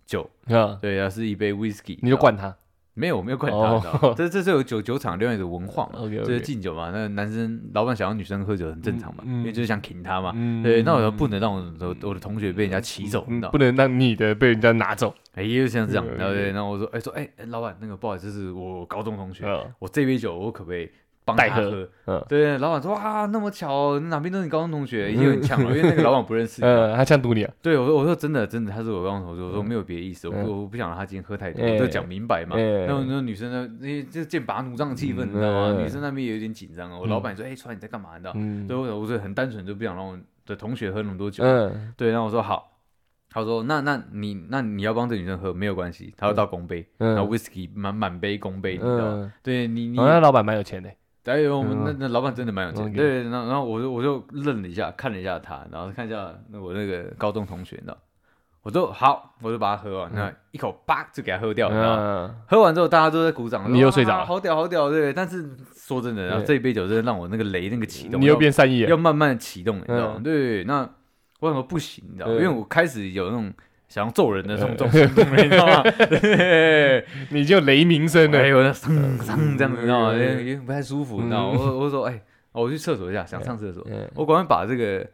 [0.06, 2.56] 酒，啊，对，他是一杯 whisky，你就灌他
[2.94, 6.90] 没有，我没有管他，哦你知道吗这这是有酒酒厂另外一个文化嘛就是敬酒嘛。
[6.92, 10.32] 那男生老板想要女生喝酒很正常嘛，因为就是想请他嘛。
[10.34, 13.58] 嗯对，那我就不能让我的我的同学被人家骑走，你知道吗嗯不？
[13.58, 15.14] 能让你的被人家拿走。
[15.34, 20.90] 哎，就像这样，嗯然后对，然后我说，哎，说，哎，哎老板，那个不好意思，是我高中同学，嗯我这杯酒我可不可以
[21.24, 21.88] 帮他喝？
[22.06, 26.66] 嗯对，老板说，哇，那么巧哦，哪边都是 你高中同学，已经很强了，因为那个老板不认识你。
[26.66, 27.52] 嗯，他呛堵你啊？
[27.62, 32.56] 对，我说我说真的真的，他是我高中同学，我说没有别的意思，我我不想让他今天喝太多，就讲明白嘛。
[32.56, 35.74] 哎然后那女生呢，那些就剑拔弩张的气氛，你知道吗？
[35.76, 36.98] 嗯女生那边也有点紧张哦。
[37.00, 38.10] 我老板说，哎，川你在干嘛？
[38.16, 38.32] 你知道？
[38.36, 41.44] 嗯对，我我就很单纯，就不想让我的同学喝那么多酒。
[41.44, 42.68] 嗯对，然后我说好。
[43.32, 49.12] 他说：“那那你那你要帮这女生喝没有关系，他要倒公杯，然后嗯 whisky 满满杯公杯，你知道吗？
[49.22, 50.90] 嗯，对你你好像老板蛮有钱的。
[51.24, 52.92] 哎呦，我们嗯那那老板真的蛮有钱。
[52.92, 57.96] 对，然后然后我就我就愣了一下，看了一下他，然后看一下那我那个高中同学，你知道，
[58.62, 61.96] 我就好，我就把它喝完，那一口叭就给他喝掉，你知道。
[61.98, 65.12] 嗯，喝完之后，大家都在鼓掌，你又睡着了哇好屌，好屌，对。
[65.12, 68.90] 但是说真的，然后这一杯酒真的让我那个雷那个启动，你又变善意了。
[68.90, 70.14] 要慢慢启动，你知道吗？
[70.16, 70.88] 嗯对，那
[71.40, 73.52] 我想说不行，你知道因为我开始有那种
[73.90, 75.82] 想要揍人的这种这种冲动，你知道吗？
[76.08, 78.38] 对，你就雷鸣声了。
[78.38, 80.12] 哎呦，那桑桑这样子，你知道吗？
[80.14, 81.58] 嗯有点不太舒服，你知道吗？
[81.60, 82.22] 我我说，哎，
[82.52, 85.04] 我去厕所一下，想上厕所，嗯我赶快把这个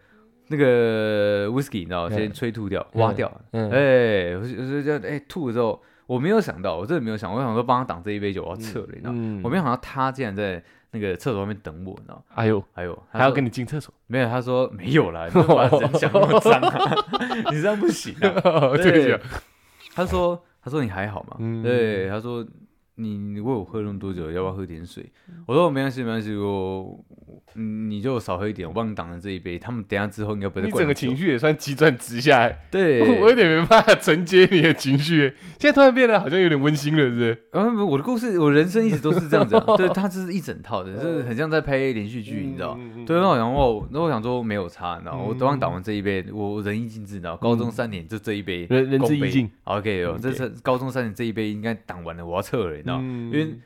[0.48, 3.32] 那个 whisky，你知道先吹吐掉，挖掉。
[3.52, 9.10] 嗯哎，我就这样，哎，吐的时候，我没有想到，我真的没有想，我想说帮他挡这一杯酒，我要撤了，你知道
[9.42, 10.62] 我没有想到他竟然在
[10.98, 12.22] 那个厕所外面等我，你知道吗？
[12.34, 13.92] 哎呦，还有，还要跟你进厕所。
[14.06, 16.94] 没有，他说没有了，你不要把 人想那么脏啊，
[17.52, 18.76] 你这样不行啊。
[18.76, 19.18] 对。
[19.94, 21.36] 他说，他说你还好吗？
[21.38, 22.44] 嗯对，他说
[22.96, 25.04] 你你为我喝那么多酒，要不要喝点水？
[25.46, 26.98] 我说没关系，没关系，我
[27.54, 29.58] 嗯你就少喝一点，我帮你挡了这一杯。
[29.58, 35.34] 他们等一下之后应该不会再你整个情绪也算急转直下来， 对，我有点没办法承接你的情绪。
[35.58, 37.44] 现在突然变得好像有点温馨了，是不是？
[37.52, 45.24] 然后我的故事，我人生一直都是这样子、啊， 对，它这是一整套的，就是很像在拍连续剧，你知道对，那我想哦，那我想说没有差，你知道吗？
[45.26, 49.50] 我嗯刚挡完这一杯，我仁义尽致，你知道，高中三年就这一杯，仁仁至公杯义尽。
[49.64, 52.98] OK 哦，这是高中三年这一杯应该挡完了，我要撤了，你知道？
[53.00, 53.58] 嗯因为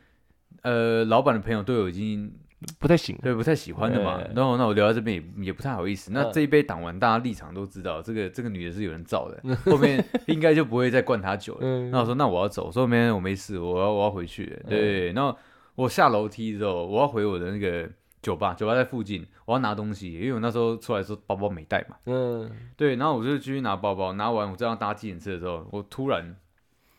[0.62, 2.30] 呃，老板的朋友对我已经
[2.78, 3.16] 不太行。
[3.22, 6.10] 对不太喜欢的嘛哎，然后那我留在这边也也不太好意思。
[6.12, 11.60] 那嗯这一杯挡完，大家立场都知道，这个这个女的是有人造的， 后面应该就不会再灌她酒了。
[11.62, 14.60] 嗯那我说那我要走，我说没人，我没事，我要我要回去了。
[14.68, 15.34] 对，然后
[15.76, 17.88] 我下楼梯之后，我要回我的那个
[18.20, 21.96] 酒吧，酒吧在附近，我要拿东西，因为我那时候出来的时候包包没带嘛。
[22.04, 26.36] 嗯对，然后我就继续拿包包，拿完我正要搭计程车的时候，我突然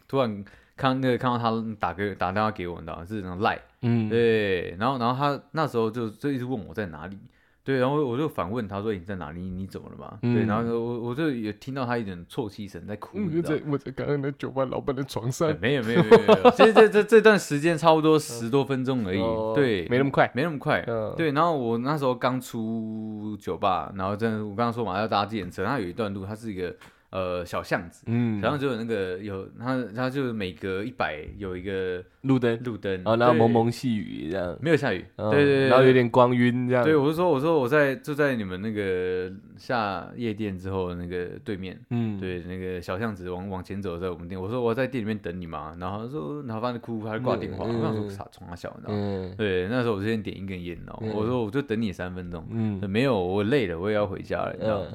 [0.07, 0.43] 突然
[0.81, 3.05] 看那个看到他打给打电话给我，你知道吗？
[3.05, 3.59] 是那种赖。
[3.83, 7.17] 嗯，对，然后然后他那时候就就一直问我在哪里，
[7.63, 9.41] 对，然后我就反问他说你在哪里？
[9.41, 10.17] 你怎么了嘛？
[10.21, 20.31] 对，嗯然后我我就也听到他一点啜泣声在哭，你嗯，知道吗在我在刚刚那酒吧老板的床上哎，没有没有没有其实，这这这这段时间差不多十多分钟而已，哦对，没那么快。
[20.33, 20.83] 没那么快。
[20.87, 26.75] 嗯，对，然后我那时候刚出酒吧，然后真的我刚刚说嘛要搭计程车，它有一段路，它是一个
[27.11, 36.83] 呃小巷子，嗯，然后就有那个有它它就每隔一百有一个路灯，路灯，哦，然后蒙蒙细雨这样，没有下雨，嗯对对对，然后有点光晕这样。
[36.83, 44.41] 对，我就说，我说我在就在你们那个下夜店之后那个对面，嗯，对，那个小巷子往往前走，在我们店。
[44.41, 47.65] 我说我在店里面等你嘛，然后说，然后反正哭，他就挂电话。
[47.67, 48.99] 嗯我想说傻冲他笑，你知道吗？
[49.03, 52.45] 嗯对，那时候我就先点一根烟，然后嗯我说我就等你三分钟。
[52.51, 54.87] 嗯没有，我累了，我也要回家了，你知道吗？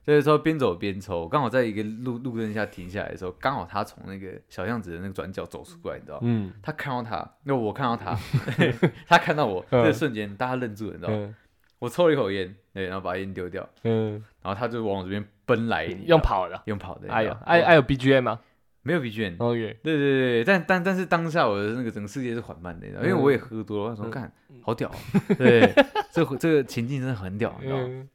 [0.00, 6.18] 嗯所以说边走边抽，刚好在一个路路灯下停下来的时候，刚好他从那个小巷子的那个转角走出来，你知道？
[6.22, 6.52] 嗯。
[6.62, 8.18] 他看到他，那我看到他，
[9.06, 9.82] 他看到我，嗯。
[9.84, 11.08] 这个瞬间大家愣住了，你知道？
[11.12, 11.34] 嗯。
[11.78, 16.60] 我抽了一口烟，对，然后把烟丢掉，嗯，然后他就往我这边奔来，用跑的。
[16.66, 18.40] 用跑的，哎呦哎哎有 BGM 吗？
[18.82, 24.10] 没有 B G M，？OK，对对对，但但但是当下我的那个整个世界是缓慢的，因为我也喝多了，我说嗯。
[24.10, 24.32] 看
[24.62, 24.94] 好屌哦，
[25.36, 25.70] 对，
[26.10, 28.08] 这这个情境真的很屌，你知道吗？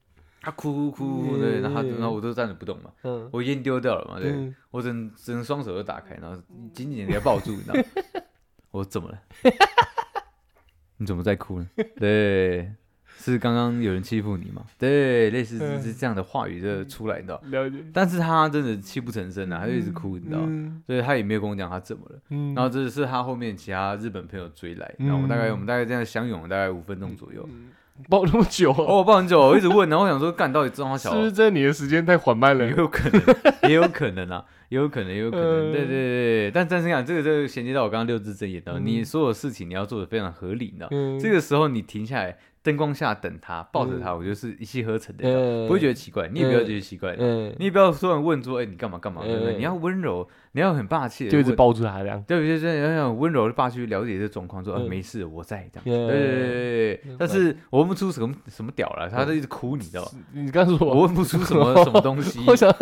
[0.45, 6.39] 嗯他哭哭哭，对，然后他然后我就站着不动嘛，嗯，我烟丢掉了嘛，对嗯我整整双手都打开，然后
[6.73, 7.83] 紧紧的给他抱住，你知道吗？
[8.71, 9.17] 我说怎么了？
[10.97, 11.67] 你怎么在哭呢？
[11.97, 12.71] 对，
[13.17, 14.63] 是刚刚有人欺负你吗？
[14.77, 17.41] 对，类似嗯是这样的话语就出来，你知道。
[17.45, 20.39] 了解，但是他真的泣不成声啊，他就一直哭，你知道
[20.85, 22.19] 所以他也没有跟我讲他怎么了。
[22.29, 27.47] 嗯然后这是他后面其他日本朋友追来，然后我们大概嗯我们大概这样相拥了大概五分钟左右。
[28.09, 31.11] 抱那么久哦，哦，我抱很久，我一直问，然后我想说，干到底中华小？
[31.11, 32.65] 是不是在你的时间太缓慢了？
[32.65, 32.71] 也？
[32.75, 33.21] 有可能，
[33.69, 36.51] 也有可能啊，也有可能，也有可能，嗯对对对对。
[36.51, 40.87] 但但是讲这个这个衔接到我刚刚六字真言的，嗯你所有事情你要做的非常合理，你知道。
[40.91, 49.55] 嗯这个时候你停下来，灯光下等他，抱着他，我觉得是一气呵成的，不会觉得奇怪，你也不要觉得奇怪，嗯，你也不要突然问说，哎，你干嘛干嘛，对不对？
[49.55, 52.23] 嗯你要温柔，你要很霸气的，就一直抱住他这样。
[52.27, 55.83] 对对对，要要温柔的霸气去了解这状况，说、没事，我在这样。
[55.85, 60.11] 嗯对对对对但是我问不出什么什么屌来，他就一直哭，你知道吗？
[60.33, 62.73] 你刚说我问不出什么 什么东西，我想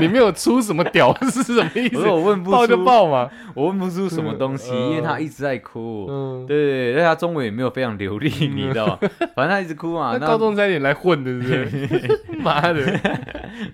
[0.00, 1.12] 你没有出什么屌
[1.42, 1.96] 是什么意思？
[1.98, 3.30] 我说我问不抱就出，抱嘛。
[3.54, 6.06] 我问不出什么东西，嗯因为他一直在哭。
[6.10, 8.98] 嗯，对对对，但他中文也没有非常流利，你知道吗？
[9.34, 12.20] 反正他一直哭嘛，那那高中差点来混的，是不是？
[12.42, 12.80] 妈的，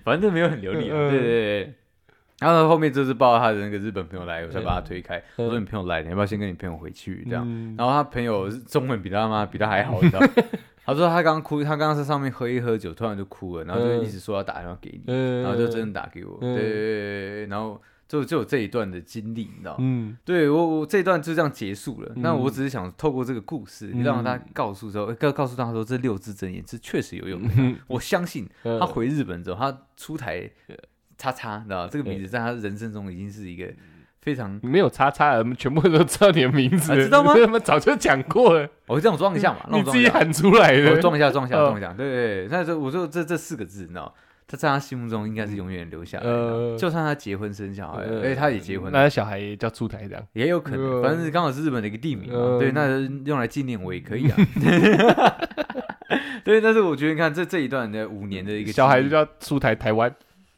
[0.03, 1.73] 反正没有很流利对对对。
[2.39, 5.17] 然后后面就是抱他的那个日本朋友来，我才把他推开。
[5.17, 7.25] 嗯我说你朋友来，你要不要先跟你朋友回去？
[7.29, 7.43] 这样。
[7.45, 10.27] 嗯然后他朋友中文比他妈比他还好，你知道吗？
[10.85, 16.55] 他说他刚刚哭，他刚刚在上面喝一喝酒，突然就哭了，然后就一直说要打电话给你，嗯然后就真的打给我，对嗯。
[16.55, 19.77] 对对然后就就有这一段的经历，你知道吗？
[19.81, 20.17] 嗯。
[20.25, 22.11] 对我我这一段就这样结束了。
[22.15, 22.23] 嗯。
[22.23, 27.49] 那我只是想透过这个故事，嗯让他告诉说，告告诉他说这六字真言是确实有用的。
[27.57, 27.77] 嗯。
[27.87, 28.79] 我相信 嗯。
[28.79, 30.49] 他回日本之后，他出台
[31.19, 33.71] 叉叉，你知道这个名字在他人生中已经是一个
[34.21, 40.09] 非常，没有叉叉，我们全部都知道你的名字，啊知道吗他们早就讲过了， 我这样装一下嘛，让你自己。
[40.09, 40.91] 喊出来的。
[40.91, 44.13] 我装一下，装一下，嗯装一下，对对對，那就我说这这四个字，你知道，
[44.47, 50.23] 他在他心目中应该是永远留下来的，呃就算他结婚生小孩，呃而且他也结婚了，那小孩也叫出台这样。
[50.33, 54.37] 也有可能，呃反正是刚好是日本的一个地名嘛，呃对，那用来纪念我也可以啊。
[56.43, 60.11] 对，但是我觉得你看这这一段的五年的一个小孩就叫出台台湾，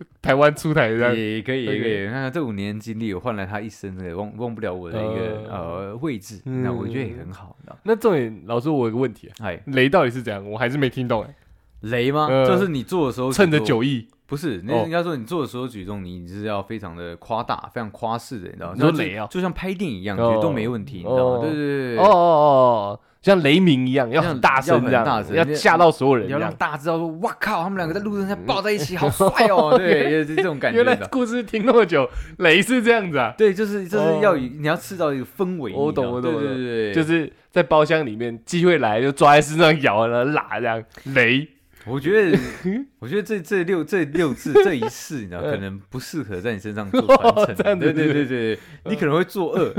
[0.22, 1.16] 台湾出台这样。
[1.16, 1.80] 也可以，也可以。
[1.80, 7.56] OK 你看这五年经历，我换来他一生的忘忘不了我的一个呃呃位置，嗯那我觉得也很好。
[7.84, 10.43] 那重点，老师，我有个问题啊，哎，雷到底是怎样？
[10.49, 11.36] 我还是没听懂哎。
[11.82, 12.28] 雷吗？
[12.30, 18.74] 呃就是你做的时候趁着酒意，不是，那哦应该说你做的时候举重，你是要非常的夸大、非常夸饰的，你知道吗？
[18.76, 21.41] 你说雷啊就像拍电影一样，哦绝对没问题，你知道吗？
[21.41, 26.51] 对对对哦哦哦，像雷鸣一样，要很大声这样，要很大声要吓到所有人你要让。
[26.55, 29.78] 大家知道说，哇靠，他们两个在路灯下抱在一起，好 帅哦！
[29.78, 30.95] 对，也是这种感觉原来。
[31.07, 41.47] 故事听那么久，雷是这样子啊，对，就是就是哦要以你要制造一个氛围，我懂我懂对对对，对就是在包厢里面，机会来就抓在身上咬，然后拉这样雷。
[41.86, 42.38] 我觉得，
[42.99, 47.80] 我觉得这这六这六次 这一次，你知道，可能不适合在你身上做传承。
[47.80, 49.74] 对对对对，你可能会作恶。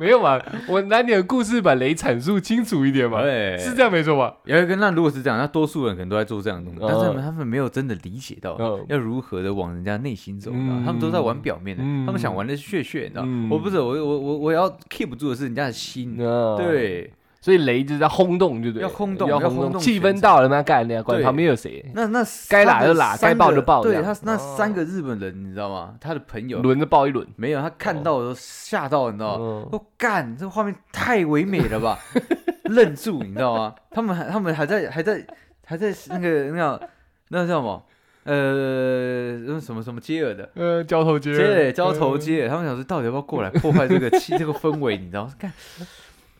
[0.00, 0.40] 没有嘛？
[0.66, 4.34] 我拿你的故事把雷阐述清楚一点嘛，对，是这样没错吧？
[4.44, 7.12] 有一个，那如果是这样，那多数人可能都在做这样的东西，哦。
[7.14, 12.06] 但是他们没有真的理解到嗯要如何的往人家内心走，他们都在玩表面的，嗯。
[12.06, 13.50] 他们想玩的是血血，你知道嗯。
[13.50, 25.94] 我不是我我我我要 keep 住的是人家的心，嗯，对，所以雷就是在轰动，对不对，要轰动要要轰动气氛到了，那干那，管旁边有谁，那那该拉就拉该爆就爆对他那哦三个日本人，你知道吗？
[26.00, 27.26] 他的朋友轮着爆一轮。
[27.36, 29.44] 没有，他看到的时候吓到，你知道吗？
[29.44, 31.98] 嗯我干，这画面太唯美了吧！
[32.64, 33.74] 愣住，你知道吗？
[33.90, 35.26] 他们还他们还在还在
[35.64, 36.80] 还在那个那叫
[37.28, 37.82] 那叫什么？
[38.24, 45.32] 呃，那什么什么接耳的，呃，交头接耳交头接耳，他们想说到底要不要过来破坏这个气 这个氛围，你知道吗？
[45.38, 45.50] 干，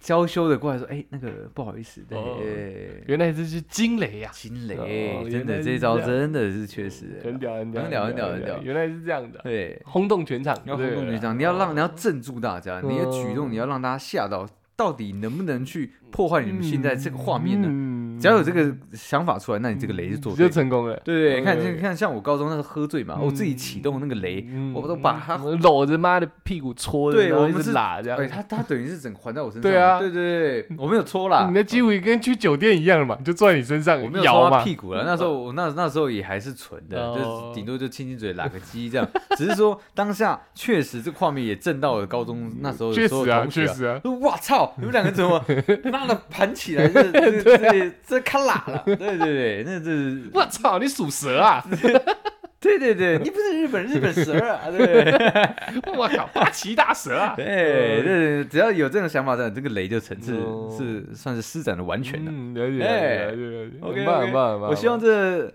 [0.00, 4.74] 娇羞的过来说，哎，那个不好意思，对，原来这是惊雷呀，惊雷，
[5.14, 9.80] 哦真的这招真的是确实很屌很屌很屌很屌很屌原来是这样的，对。
[9.84, 17.68] 轰动全场，要轰动全场，你要让你要镇住大家，你的举动嗯你要让大家吓到，到底能不能去破坏你们现在这个画面呢？
[18.20, 20.50] 嗯只要有这个想法出来，那你这个雷就做就。
[20.50, 21.00] 成功了。
[21.04, 28.26] 对对，对看看，像我高中那时候喝醉嘛，我自己启动那个雷，嗯我都把他搂着妈的屁股搓对我们是拉这样对，。
[28.26, 29.70] 他他等于是整个环在我身上。
[29.70, 34.64] 对啊对对对，我没有搓啦你，的几乎跟去酒店一样嘛，就坐在你身上我没有搓他。
[34.64, 35.04] 屁股了。
[35.06, 39.08] 那时候我那那时候也还是纯的，哦就是顶多就亲亲嘴、拉个鸡这样。
[39.38, 44.74] 只是说当下确实这个画面也震到了高中那时候的确实啊，确实啊，说哇操！
[44.78, 45.40] 你们两个怎么
[45.92, 46.88] 妈的盘起来？
[46.88, 48.82] 这 这这这看喇了？
[48.86, 49.90] 对对对，那这
[50.34, 51.64] 我操，你属蛇啊！
[52.60, 54.68] 对对对，你不是日本日本蛇啊？
[54.70, 55.14] 对
[55.96, 57.32] 我靠，八岐大蛇啊！
[57.34, 62.30] 对对，只要有这种想法，这这个雷就层次哦是算是施展的完全的。
[62.30, 64.66] 嗯，了解哎了解了解，OK，很棒 OK。
[64.66, 65.50] 我希望这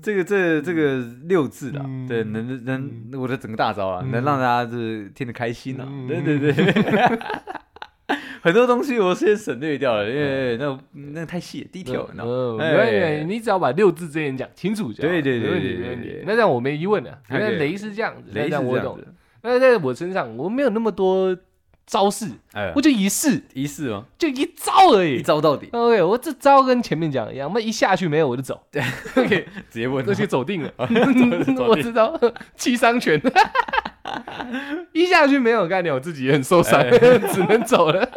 [0.00, 5.84] 这个这这个六字啦，嗯对，能能我的整个大招啊，嗯能让大家是听得开心啊。
[5.88, 6.52] 嗯对对对，
[8.42, 10.78] 很多东西我先省略掉了，因为那
[11.12, 12.24] 那太细了，detail，你知道吗？
[12.24, 15.08] 嗯，哎没关系，你只要把六字真言讲清楚就好。
[15.08, 16.22] 对对对对。
[16.26, 18.64] 那这样我没疑问了，原来 OK 雷是这样子，雷是这样
[18.96, 19.08] 子，
[19.42, 21.36] 那在我身上，我没有那么多
[21.86, 22.72] 招式，哎。
[22.76, 24.04] 我，就一试，一试哦？
[24.18, 25.16] 就一招而已。
[25.16, 25.22] 一。
[25.22, 28.62] 招到底，OK，我这招跟前面讲一样，那一下去没有我就走。
[29.16, 30.06] OK，直接问。
[30.06, 30.70] 而且走定了，
[31.66, 32.18] 我知道
[32.56, 33.20] 七伤拳，
[34.92, 36.90] 一下去没有概念，我自己也很受伤，哎
[37.32, 38.08] 只能走了。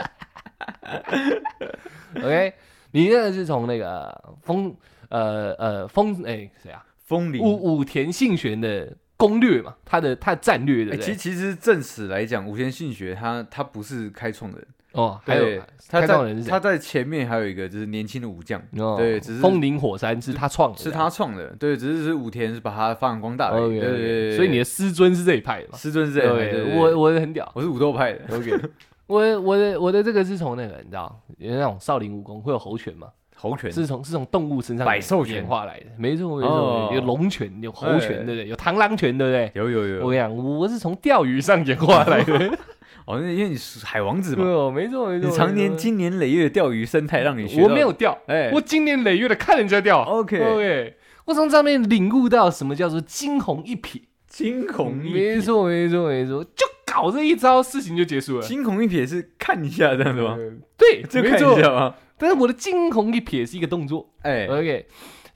[2.18, 2.54] OK，
[2.92, 4.76] 你那个是从那个风
[5.10, 7.42] 呃呃风哎谁啊风铃。
[7.42, 11.06] 武武田信玄的攻略嘛，他的他的战略对哎，不对？
[11.06, 25.78] 其实其实正史来讲，武田信玄他他不是开创人，哦，还有他在他在前面还有一个就是年轻的武将，哦对只是风林火山是他创的，是他创的，对，只是是武田是把他发扬光大而已，OK，对对对对，所以你的师尊是这一派的嘛？
[25.78, 27.50] 师尊是这一派我我的很屌。
[27.54, 28.60] 我是武斗派的，OK，
[29.08, 33.72] 我我的我的这个是从那个你知道，有那种少林武功会有猴拳嘛，猴拳？
[33.72, 35.36] 是从是从动物身上百兽拳。
[35.36, 36.88] 演化来的，没错没哦。
[36.90, 38.48] 错，有龙拳，有猴拳，哎对不对？
[38.48, 39.52] 有螳螂拳，对不对？
[39.54, 42.58] 有有有，我跟你讲，我是从钓鱼上演化来的，
[43.08, 50.04] 哦，那因为你是海王子嘛，哦，没错没错，你常年经年累月的钓鱼生态让你学到，我没有钓，哎，我经年累月的看人家钓。
[50.04, 50.94] OK，OK，
[51.26, 55.14] 我从上面领悟到什么叫做惊鸿一瞥，惊鸿一瞥。
[55.14, 58.42] 没，错没错没错，就搞这一招，事情就结束了。
[58.42, 60.36] 惊鸿一瞥是看一下这样子吗？
[60.38, 61.62] 呃对，就看一。
[61.62, 61.96] 下吗？
[62.18, 64.10] 但是我的惊鸿一瞥是一个动作。
[64.24, 64.86] 哎，，OK。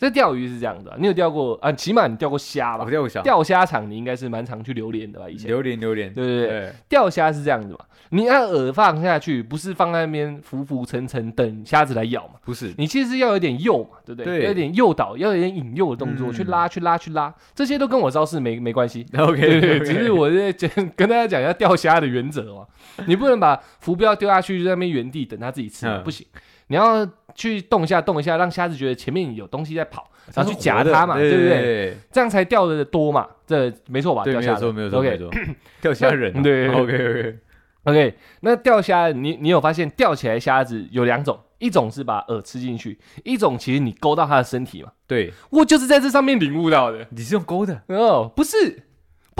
[0.01, 1.71] 这钓鱼是这样的啊，你有钓过啊？
[1.71, 2.89] 起码你钓过虾吧我？
[2.89, 5.29] 钓过虾，钓虾场你应该是蛮常去榴莲的吧？
[5.29, 7.77] 以前榴莲榴莲，对对对，对，钓虾是这样子嘛？
[8.09, 12.33] 你按饵放下去，不是放在那边浮浮沉沉等虾子来咬嘛？
[12.43, 14.39] 不是，你其实要有点诱嘛，对不对？
[14.39, 19.05] 对要有点诱导，要有点引诱的动作，嗯去拉、去拉、去拉，这些都跟我招式没没关系。
[19.15, 22.65] OK，对对，只是我在讲跟大家讲一下钓虾的原则嘛，
[23.05, 26.25] 你不能把浮标丢下去就在那边原地等它自己吃，嗯不行，
[26.67, 27.05] 你要
[27.36, 31.49] 去动一下动一下，让虾子觉得前面有东西在跑， 然后去夹它嘛，对不对？
[31.49, 31.97] 对？
[32.11, 34.23] 这样才钓的多嘛，这没错吧？
[34.23, 37.38] 对，钓虾的没有错，没有错，OK 钓虾人啊， 对，OK
[37.84, 44.91] OK，OK，那钓虾，你你有发现钓起来虾子有两种，一种是把饵吃进去，一种其实你勾到它的身体嘛。
[45.07, 47.05] 对，我就是在这上面领悟到的。
[47.09, 48.84] 你是用勾的哦，不是，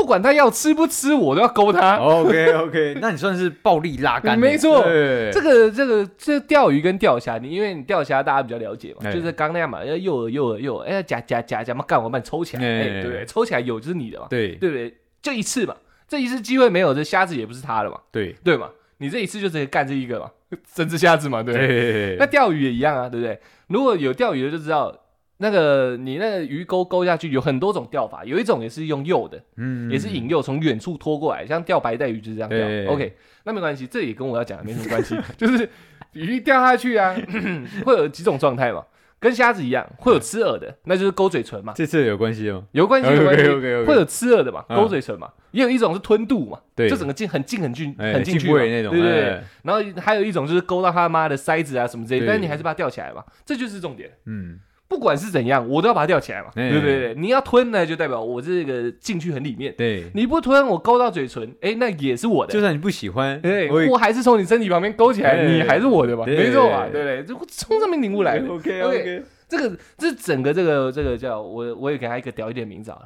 [0.02, 1.98] 不管他要吃不吃，我都要勾他。
[1.98, 13.26] ，OK OK， 那你算是暴力拉杆，没错对这个这个这钓鱼跟钓虾，你因为你钓虾大家比较了解嘛，哎就是刚那样嘛，要诱饵诱饵诱饵，哎夹夹夹夹嘛，干我把你抽起来，哎哎，对不对？
[13.28, 14.92] 抽起来有就是你的嘛，对对不对？
[15.22, 15.76] 就一次嘛，
[16.08, 18.70] 这一次机会没有，这虾子也不是他的嘛，对对嘛？
[18.98, 20.32] 你这一次就直接干这一个嘛，
[20.74, 21.44] 整只虾子嘛。
[21.44, 23.40] 对那钓鱼也一样啊，对不对？
[23.68, 24.96] 如果有钓鱼的就知道，
[25.42, 32.58] 那个你那个鱼钩勾下去有很多种钓法，有一种也是用诱的，嗯也是引诱从远处拖过来，像钓白带鱼就是这样钓。
[32.60, 35.68] 对 OK，那没关系，这也跟我要讲的没什么关系， 就是
[36.14, 37.16] 鱼掉下去啊，
[37.84, 38.86] 会有几种状态嘛，
[39.20, 42.64] 跟虾子一样，会有吃饵的，那就是勾嘴唇嘛，这次有关系吗？
[42.72, 43.44] 有关系有关系。
[43.86, 44.78] 会有吃饵的嘛，嗯。
[44.78, 46.88] 勾嘴唇嘛，也有一种是吞肚嘛，对。
[46.88, 49.30] 就整个进很近很近哎很进去那种，对对对。
[49.30, 49.44] 哎。
[49.64, 54.10] 然后还有一种就是勾到他妈的塞子啊什么之类的，但是你还是把它吊起来嘛，这就是重点。
[54.26, 54.60] 嗯，
[54.92, 57.16] 不管是怎样，我都要把它吊起来嘛，哎对不对对？
[57.16, 62.52] 你要吞呢，就代表我这个进去很里面；对，你不吞，我勾到嘴唇，哎，那也是我的。
[62.52, 67.24] 就算你不喜欢，对，我我还是从你身体旁边勾起来，哎你还是我的嘛，没错嘛，对不对？
[67.24, 68.46] 就从上面领悟来的。
[68.52, 73.00] OK OK OK，这个这整个这个这个叫我我也给他一个屌一点名字啊，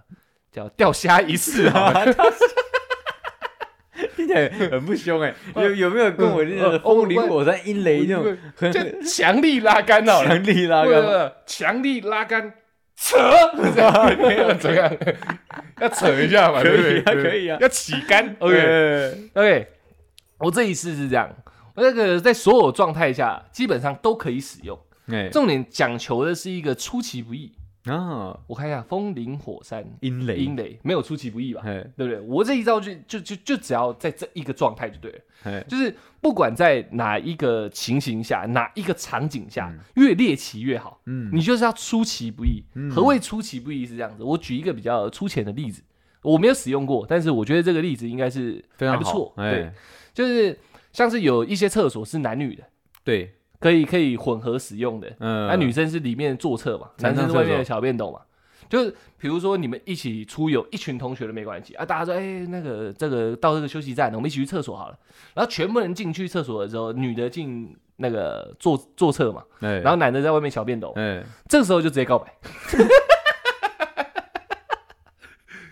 [0.51, 1.93] 叫钓虾仪式啊。
[4.25, 11.33] 听起来很不凶哎， 有有没有跟我那呃个风林火山阴雷那种很就强力拉杆好了，强力拉杆？
[11.45, 12.53] 强力拉杆
[12.95, 13.17] 扯，
[13.55, 13.83] 怎
[14.17, 14.31] 么
[14.73, 14.97] 样？
[15.81, 18.35] 要扯一下嘛，可 以对不对啊可以啊要起杆。
[18.39, 18.55] OK
[19.33, 19.67] OK，OK，
[20.39, 21.29] 我这一次是这样，
[21.75, 27.51] 我那个在所有状态下基本上都可以使用，哎，重点讲求的是一个出其不意。
[27.85, 29.85] 啊，我看一下，风林火山。
[30.01, 30.79] 阴雷，阴雷。
[30.83, 31.61] 没有出其不意吧？
[31.63, 32.19] 哎对不对？
[32.21, 39.79] 我这一招就就就就只要在这一个状态就对了，哎，就是不管在哪一个情形下、哪一个场景下，嗯。
[39.95, 40.99] 越猎奇越好。
[41.05, 42.63] 嗯，你就是要出其不意。
[42.73, 42.89] 嗯。
[42.89, 44.23] 何谓出其不意是这样子？
[44.23, 45.83] 我举一个比较粗浅的例子，
[46.23, 49.31] 我没有使用过，但是我觉得这个例子应该是非常不错。
[49.35, 49.63] 对。
[49.63, 49.73] 哎，，
[50.11, 50.57] 就是
[50.91, 52.63] 像是有一些厕所是男女的，
[53.03, 55.11] 对，可以可以混合使用的。
[55.19, 58.19] 嗯，那、女生是里面坐厕嘛，男生是外面的小便斗嘛。
[58.67, 64.97] 就是比如说你们一起出游，一群同学都没关系啊，大家说哎、那个这个到这个休息站，我们一起去厕所好了。
[65.35, 72.33] 然后全部人进去厕所的时候，女的进那个坐坐厕嘛，哎，然后男的在外面小便斗，哎，这个时候就直接告白。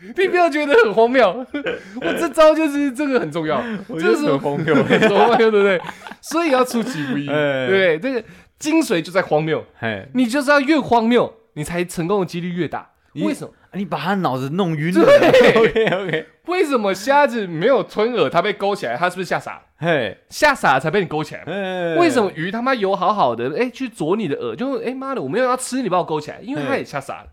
[0.18, 1.46] 你不要觉得很荒谬，
[2.02, 4.76] 我这招就是这个很重要，我这是荒谬。
[4.84, 5.82] 很荒谬，对不对？
[6.22, 8.00] 所以要出其不意，哎对？
[8.00, 8.24] 这个
[8.60, 12.90] 精髓就在荒谬，嘿，你就是要越荒谬，你才成功的几率越大。
[13.16, 13.54] 你为什么？
[13.74, 15.06] 你把他脑子弄晕了。
[15.06, 19.62] 对 OK OK，为什么瞎子没有吞饵，他被勾起来，他是不是吓傻了？
[19.78, 21.44] 嘿，吓傻了才被你勾起来。
[21.46, 22.32] 嘿为什么？
[22.36, 27.28] 鱼他妈游好好的，哎，去啄你的饵，就哎妈的，我没有要吃，你把我勾起来，因为他也吓傻了。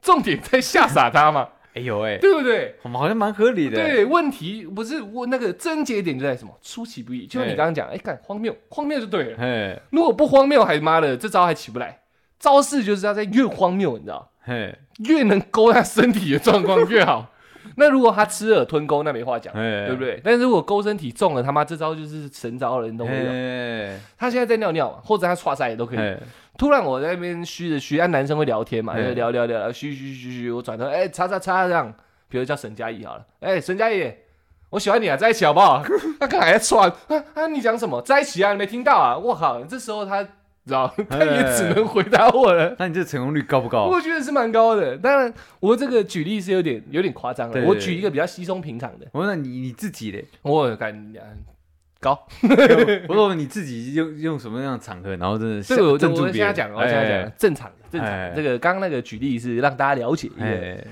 [0.00, 2.76] 重点在吓傻他嘛，哎呦哎，对不对？
[2.82, 3.76] 我们好像蛮合理的。
[3.76, 6.56] 对，问题不是我那个症结点就在什么？
[6.62, 9.36] 出其不意，就像你哎刚刚讲，哎，看荒谬，荒谬就对了。
[9.38, 12.00] 嘿，如果不荒谬，还妈的这招还起不来。
[12.38, 17.30] 招式就是要在越荒谬，你知道，嘿，越能勾他身体的状况越好。
[17.76, 20.20] 那如果他吃饵吞钩，那没话讲，嘿，对不对？
[20.22, 23.24] 但是如果钩身体中了，他妈这招就是神招了，你懂不懂？
[24.18, 26.16] 他现在在尿尿，或者他刷塞也都可以。
[26.56, 31.92] 突然我在那边嘘着虚，按男生会聊天嘛，就聊聊聊聊，虚虚虚虚，我转头哎叉叉叉这样，
[32.28, 34.12] 比如叫沈佳宜好了，哎沈佳宜，
[34.70, 35.82] 我喜欢你啊，在一起好不好？
[36.20, 38.00] 他刚才在串啊啊，你讲什么？
[38.02, 39.16] 在一起啊，你没听到啊？
[39.18, 40.24] 我靠，这时候他
[40.66, 42.74] 知道， 他也只能回答我了。
[42.80, 43.86] 那你这成功率高不高？
[43.86, 47.64] 我觉得是蛮高的，当然我这个举例是有点有点夸张了。
[47.66, 50.24] 我举一个比较稀松平常的，我说那你你自己嘞？
[50.42, 51.12] 我感
[52.00, 52.26] 高。
[53.08, 58.34] 我说你自己用用什么样的场合，然后真的这个我镇住别人我现在讲，我现在讲正常的正常。
[58.34, 60.28] 这个刚刚那个举例是让大家了解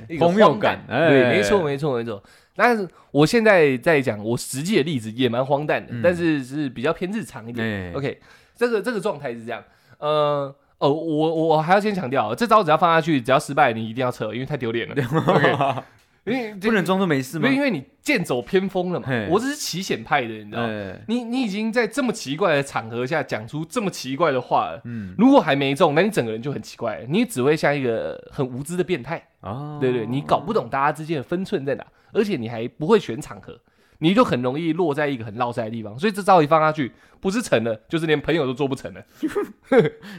[0.09, 2.23] 一个荒谬感，对，哎没错，没错，没错。
[2.55, 7.67] 但是我现在在讲我实际的例子也蛮荒诞的，嗯但是是比较偏日常一点。
[7.67, 8.19] 哎 OK，
[8.67, 9.63] 这个这个状态是这样，
[9.99, 10.55] 呃。
[10.79, 14.95] 哦，我我还要先强调，这招只要放下去，只要失败，你一定要撤，因为太丢脸了。
[15.29, 15.83] OK，
[16.25, 17.71] 因为 不能装作没事吗因为？
[17.71, 19.07] 你剑走偏锋了嘛。
[19.31, 20.67] 我这是奇险派的，你知道
[21.07, 29.23] 你你已经在这么奇怪的场合下讲出这么奇怪的话了，嗯，如果还没中，那你整个人就很奇怪，你只会像一个很无知的变态。
[29.43, 33.57] 哦，对对，你搞不懂大家之间的分寸在哪，而且你还不会选场合，
[34.03, 35.99] 你就很容易落在一个很落塞的地方。
[35.99, 39.01] 所以这招一放下去，不是成了，就是连朋友都做不成了，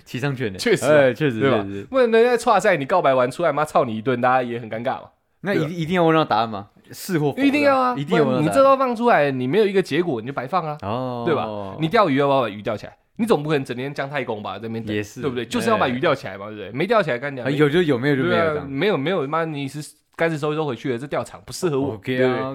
[0.05, 1.65] 骑上去的， 确实啊哎，确实，对吧。
[1.89, 5.09] 不然人家跨赛你告白完出来妈操你一顿，大家也很尴尬嘛。
[5.41, 6.69] 那一一定要问到答案吗？
[6.91, 7.37] 是或否？
[7.41, 11.47] 一定要啊，一定要问你这招放出来，你没有一个结果，你就白放啊，哦，对吧？
[11.79, 12.95] 你钓鱼要不要把鱼钓起来？
[13.17, 15.45] 你总不可能整天姜太公吧，在那边等也是对不对？
[15.45, 16.71] 就是要把哎鱼钓起来嘛，对不对？
[16.71, 18.61] 没钓起来干讲啊，有就有，没有就没有。
[18.65, 19.83] 没有没有，妈你是
[20.15, 21.99] 杆子收一收回去了，这钓场不适合我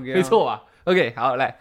[0.03, 1.55] 没错吧？OK，好来，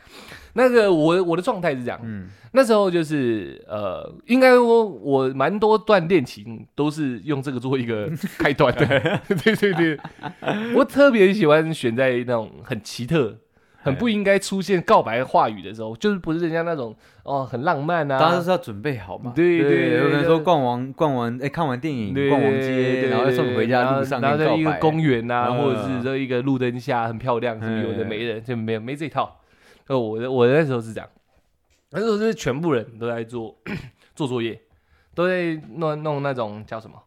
[0.53, 8.09] 那个我我的状态是这样，嗯，那时候就是呃，应该说我蛮多段恋情都是用这个做一个
[8.39, 8.87] 开端的，
[9.43, 9.99] 对对对，
[10.73, 13.37] 我特别喜欢选在那种很奇特。
[13.87, 19.33] 很不应该出现告白话语的时候，就是不是人家那种哦很浪漫啊，大家都是要准备好嘛。
[19.35, 22.29] 对对对有人说逛完逛完，哎，看完电影对。
[22.29, 24.71] 逛完街，然后送你回家路上然后在一个。
[24.79, 25.57] 公园呐、嗯。
[25.57, 29.39] 或者是在一个路灯下很漂亮，什么有的没人，就没有没这套。
[29.87, 31.09] 呃，我的我的那时候是这样，
[31.91, 33.55] 那时候是全部人都在做
[34.13, 34.59] 做作业，
[35.15, 37.01] 都在弄弄那种叫什么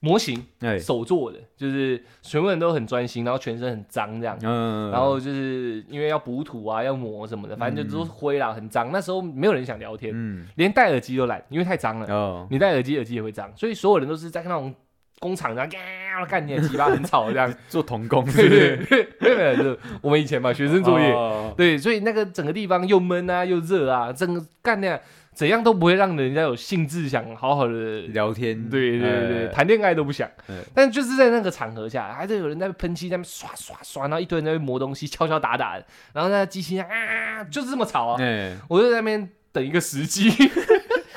[0.00, 4.38] 模型，哎，手做的，就是全部人都很专心，然后全身很脏这样。
[4.42, 8.90] 嗯，然后就是因为要补土啊，要磨什么的，反正就都是灰啦，很脏。
[8.92, 12.06] 那时候没有人想聊天，嗯，连戴耳机都懒，因为太脏了。
[12.14, 14.72] 哦，你戴耳机，耳机也会脏，所以所有人都是在那种
[15.18, 17.52] 工厂然后干你的鸡巴很吵这样。
[17.68, 25.00] 做童工，对对对，没有没有，就我们以前嘛，学生作业，哦对，所以那个整个地方又闷啊又热啊，整个干那样
[25.36, 28.00] 怎样都不会让人家有兴致想好好的。
[28.08, 30.26] 聊天，对对对谈恋爱都不想。
[30.48, 35.84] 哎，但就是在那个场合下，还是有人在喷漆，在那边刷刷刷，然后一堆人在那磨东西，敲敲打打的，
[36.14, 40.30] 然后那机器啊，就是这么吵啊，哎，我就在那边等一个时机，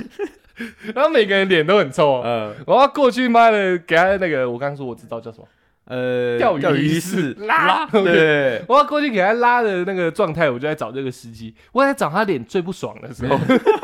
[0.93, 2.21] 然后每个人脸都很臭
[2.65, 5.47] 我要过去，妈的，给他那个，我刚刚说我知道叫什么，
[5.85, 7.33] 呃，钓鱼式。
[7.39, 13.37] 拉对，我要过去给他拉的那个状态，我就在找这个时机，我在找他脸最不爽的时候，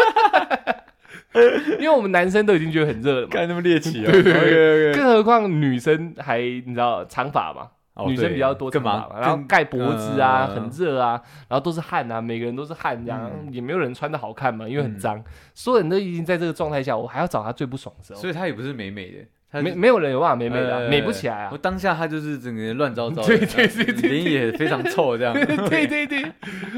[1.79, 4.91] 因为我们男生都已经觉得很热了嘛，看那么猎奇啊， 对对对。
[4.91, 4.97] OK，OK。
[4.99, 9.07] 更何况女生还你知道长发嘛，哦女生比较多长干嘛？
[9.09, 13.51] 发嘛，然后盖脖子啊，嗯很热啊，然后都是汗啊，每个人都是汗这样，嗯。
[13.53, 14.97] 也没有人穿的好看嘛，因为很嗯。
[14.99, 15.21] 脏，
[15.53, 19.27] 所有人都已经在这个状态下，我还要找他最不爽的时候，所以他也不是美美的，她
[19.61, 21.49] 没没有人有办法美美的美不起来啊。
[21.51, 21.57] 我。
[21.57, 25.33] 当下他就是整个人乱糟糟的， 对对对对脸也非常臭这样，
[25.67, 26.23] 对对对，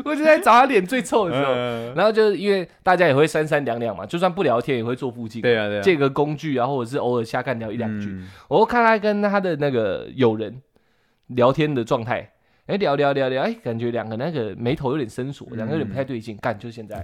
[0.06, 8.08] 我就在找他脸最臭的时候，呃然后就是因为大家也会三三两两嘛，就算不聊天也会坐附近，对啊对啊，借个工具啊，或者是偶尔瞎干聊一两句。
[8.10, 8.28] 嗯。
[8.48, 10.62] 我看他跟他的那个友人
[11.28, 12.32] 聊天的状态，
[12.68, 17.04] 哎，聊聊聊聊，哎，感觉两个那个眉头有点深锁，两个有点不太对劲，干就现在，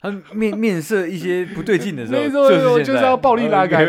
[0.00, 3.84] 他面面色一些不对劲的时候，没错没错现在就是要暴力拉开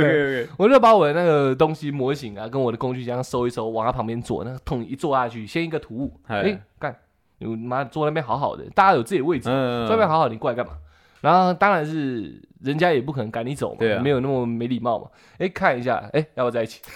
[0.58, 6.96] 我就把我的那个东西模型啊，跟我的工具箱收一收，往他旁边坐，那个桶一坐下去，先一个突兀，哎哎，干，
[7.38, 10.74] 你妈坐那边好好的，大家有自己的位置，嗯，坐那边好好，你过来干嘛？
[11.22, 14.00] 然后当然是人家也不可能赶你走嘛，啊。
[14.02, 15.08] 没有那么没礼貌嘛。
[15.38, 16.82] 哎，看一下，哎，要不要在一起？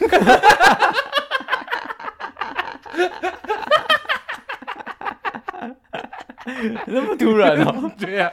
[6.88, 8.32] 那么突然哦， 对呀、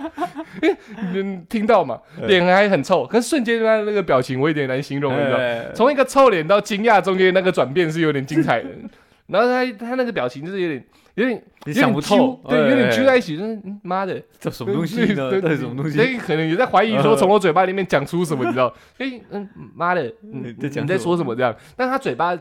[1.15, 8.69] 嗯，听到嘛，嗯脸还很臭，可是瞬间他那个表情我有点难形容，你知道，哎从一个臭脸到惊讶中间那个转变是有点精彩的。
[9.31, 10.85] 然后他他那个表情就是有点
[11.15, 15.31] 有点你有点想不透，揪对，有点哎揪在一起，就是嗯妈的，这什么东西呢？
[15.31, 15.95] 对这什么东西？
[15.97, 18.75] 所以可能也在怀疑说从我嘴巴里面讲出什么，你知道？
[18.99, 21.55] 哎，嗯，妈的，嗯你在讲你在说什么这样？
[21.77, 22.37] 但他嘴巴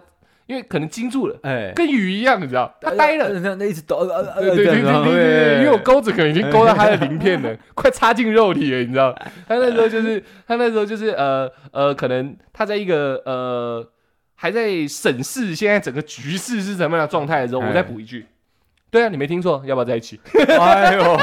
[0.50, 2.76] 因为可能惊住了，哎，跟鱼一样，你知道？
[2.82, 3.30] 他呆了。
[3.40, 4.04] 那那一直抖，
[4.40, 9.14] 对对对对对对，因为我钩子可能已经勾到他的鳞片了， 快插进肉体了，你知道？
[9.48, 13.88] 他那时候就是他那时候就是呃呃，可能他在一个呃
[14.34, 18.26] 还在审视现在整个局势是什么样的状态的时候，哎我再补一句。
[18.90, 20.20] 对啊，你没听错，要不要在一起？
[20.60, 21.18] 哎呦，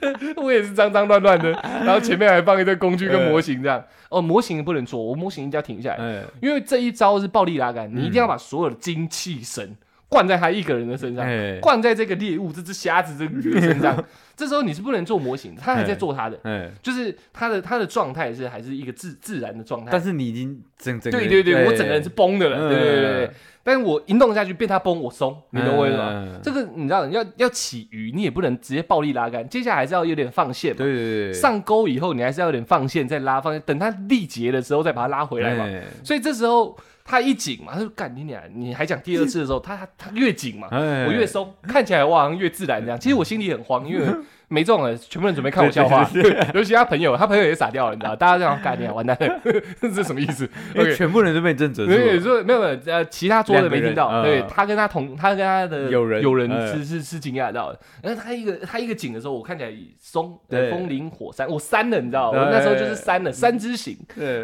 [0.36, 1.50] 我也是脏脏乱乱的，
[1.84, 3.82] 然后前面还放一堆工具跟模型这样。
[4.10, 9.76] 哦，模型不能做，我模型一定要停下来，哎，因为这一招是暴力拉杆，你一定要把所有的精气神
[10.08, 11.26] 灌在他一个人的身上。
[11.26, 14.02] 哎，灌在这个猎物这只瞎子这个鱼的身上，
[14.34, 15.54] 这时候你是不能做模型？
[15.54, 19.90] 的，他还在做他的，哎，就是他的他的状态是还是一个自自然的状态。
[19.92, 23.30] 但是你已经整整个对对对，我整个人是崩的了，对对对。
[23.68, 26.08] 但是我一弄下去变他崩，我松，你懂我意思吗？
[26.10, 30.78] 嗯这个你知道，要要起鱼，你也不能直接暴力拉杆，接下来还是要有点放线嘛。
[30.78, 35.64] 对对对，上钩以后，你还是要有点放线，再拉放线，等它力竭的时候再把它拉回来嘛。
[35.64, 36.74] 哎所以这时候
[37.04, 42.98] 他一紧嘛，他就干你俩，你还讲第二次的时候，他他他越紧嘛，哎我越松，看起来我好像越自然这样。
[42.98, 44.06] 其实我心里很慌，因为
[44.48, 46.08] 没中了，全部人准备看我笑话，
[46.54, 49.40] 尤其他朋友，他朋友也傻掉了，你知道，大家这样干你啊，完蛋了，
[49.80, 50.48] 这 是什么意思？
[50.74, 50.94] 因为。
[50.96, 56.66] 全部人都被震折住所以了，说没有没有呃，其他桌的没听到，对他跟他同他跟他的友人友人哎。
[56.68, 63.96] 是是是惊讶到的，然后他一个他一个紧的时候，我看起来松，风林火山，我三了，你知道，我那时候就是三了，三之形，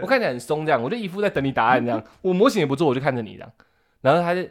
[0.02, 3.50] 我看起来很松，这样，我就一副在等你答案这样，我模型也不做，我就看着你这样，
[4.02, 4.42] 然后他就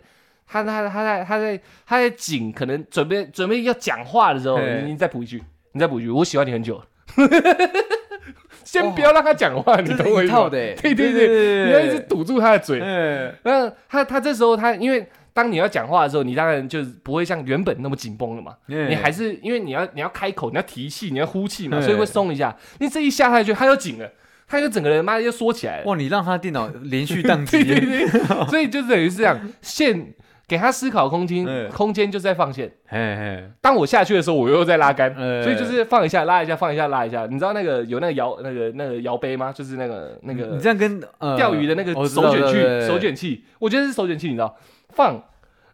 [0.53, 6.85] 他他他在他在他在紧，可能准备准备要讲话的时候，嘿你你再补一句，你再补一句，我喜欢你很久了，
[8.63, 10.49] 先不要让他讲话，你这懂我意思吗套？
[10.49, 15.07] 的欸，对对对，你要一直堵住他的嘴，嗯，那他他这时候他因为。
[15.35, 18.55] 当你要讲话的时候，你当然就是不会像原本那么紧绷了嘛。
[18.67, 22.55] 你你还是因为你要你要开口，你要提气，你要呼气嘛，对所以会松一下。
[22.77, 24.07] 你这一下下去，他又紧了，
[24.47, 25.85] 他又整个人妈又缩起来了。
[25.85, 30.13] 哇，你让他电脑连续宕 对对机，对，所以就等于是这样， 线
[30.48, 32.70] 给他思考空间，嗯空间就在放线。
[32.88, 37.26] 嘿嘿，当我下去的时候，我又在拉杆，呃所以就是放一下拉一下，放一下拉一下。
[37.30, 39.52] 你知道那个有那个摇那个那个摇杯吗？
[39.53, 44.56] 就是那个那你个这样跟呃钓鱼的那个我知道手卷器对对，对手卷器，我觉得是手卷器，你知道
[44.90, 45.24] 放。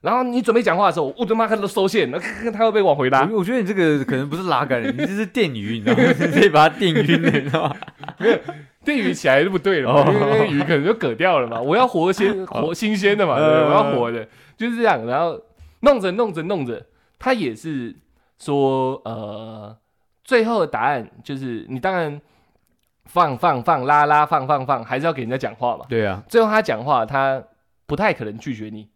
[0.01, 2.17] 然后你准备讲话的时候，我他妈看都收线，那
[2.51, 3.27] 他会被往回拉。
[3.29, 6.13] 我我觉得你这个可能不是拉杆，你这是电鱼，你知道吗？
[6.17, 7.75] 你可以把它电晕了，你知道吗？
[8.85, 11.59] 电鱼起来就不对了嘛，哦因为那个鱼可能就嗝掉了嘛。
[11.59, 13.59] 我要活鲜 活新鲜的嘛，对不对？
[13.59, 14.25] 嗯我要活的，
[14.59, 15.05] 就是这样。
[15.05, 15.41] 然后
[15.79, 16.85] 弄着弄着弄着，
[17.17, 17.95] 他也是
[18.37, 19.75] 说，呃，
[20.23, 22.21] 最后的答案就是你当然
[23.05, 25.85] 放放放拉拉放放放，还是要给人家讲话嘛。
[25.87, 27.41] 对啊，最后他讲话，他
[27.87, 28.87] 不太可能拒绝你，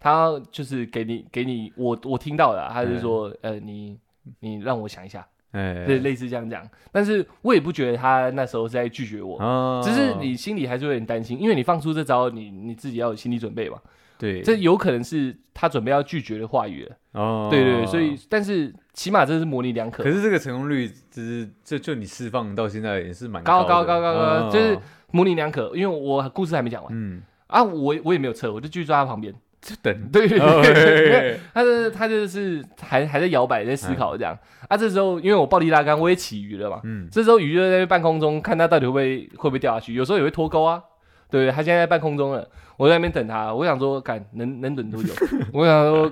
[0.00, 3.98] 他就是给你给你我我听到的啊、他是说，呃，你
[4.40, 6.66] 你让我想一下，哎，对，类似这样讲。
[6.90, 13.78] 但是我也不觉得他那时候是在拒绝我，哦只是你心里还是有点担心，因为你放出这招，你你自己要有心理准备嘛。
[14.20, 16.96] 对这有可能是他准备要拒绝的话语了。
[17.12, 20.12] 哦，对对对，所以但是起码这是模棱两可可。
[20.12, 24.78] 是这个成功率，只是就就你释放到现在也是蛮高高高高高就是
[25.10, 29.34] 模棱两可，因为我故事还没讲完嗯，啊，我我也没有撤，我就继续坐他旁边。
[29.60, 34.34] 就等对对哦对他就是他就是还还在摇摆，在思考这样
[34.68, 34.74] 啊。
[34.74, 36.80] 这时候因为我暴力拉杆，我也起鱼了嘛。
[36.84, 39.92] 嗯，这时候鱼就在半空中，看他到底会不会会不会掉下去。
[39.92, 40.82] 有时候也会脱钩啊。
[41.30, 42.46] 对，他现在在半空中了，
[42.76, 43.54] 我在那边等他。
[43.54, 45.12] 我想说，敢能能等多久？
[45.52, 46.10] 我想说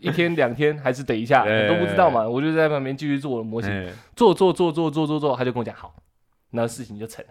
[0.00, 2.28] 一天两天还是等一下，哎都不知道嘛。
[2.28, 5.94] 我就在旁边继续做我的模型，哎做做做做做做做，他就跟我讲好，
[6.50, 7.30] 然后事情就成了。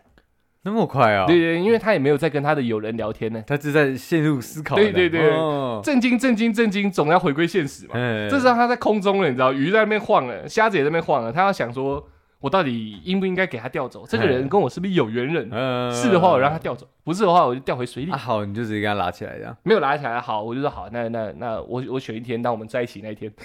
[0.64, 1.26] 那么快啊？
[1.26, 3.42] 对对，因为他也没有在跟他的友人聊天呢。
[3.48, 4.82] 他是在陷入思考的。
[4.82, 7.92] 对对对哦震惊震惊震惊，总要回归现实嘛。
[7.94, 11.32] 哎这时候他在空中了，你知道，鱼在那边晃了，瞎子也在那边晃了。
[11.32, 12.06] 他要想说，
[12.40, 14.06] 我到底应不应该给他调走？
[14.08, 15.50] 这个人跟我是不是有缘人？
[15.52, 18.18] 嗯是的话，我让他调走；不是的话，我就调回水里啊。。
[18.18, 19.56] 好，你就直接给他拉起来这样。
[19.64, 23.32] 没有拉起来，好，我就说好，那那那我我选一天，当我们在一起那一天。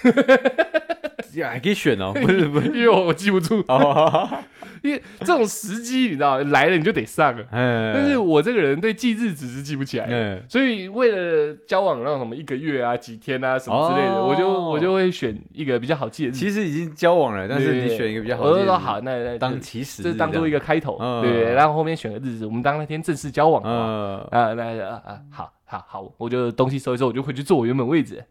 [1.35, 4.29] 呀，还可以选哦，不是不是， 因为我我记不住，哦，
[4.83, 14.27] 因为这种时机你知道来了你就得上但是我这个人对记日子是记不起来所以为了交往那种什么一个月啊、几天啊什么之类的，哦。
[14.27, 16.39] 我就我就会选一个比较好记的日子。
[16.39, 21.21] 其实已经交往了，但是你选一个比较好的日子，我就说好，那那当就起始日这当做一个，个开头，嗯。
[21.21, 28.23] 对对，然后后面选个日子，我们当那天正式交往啊，嗯，啊那啊啊好好好，我就东西收一收，我就回去坐我原本位置，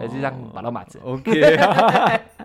[0.00, 1.56] 就这样把到马子，OK，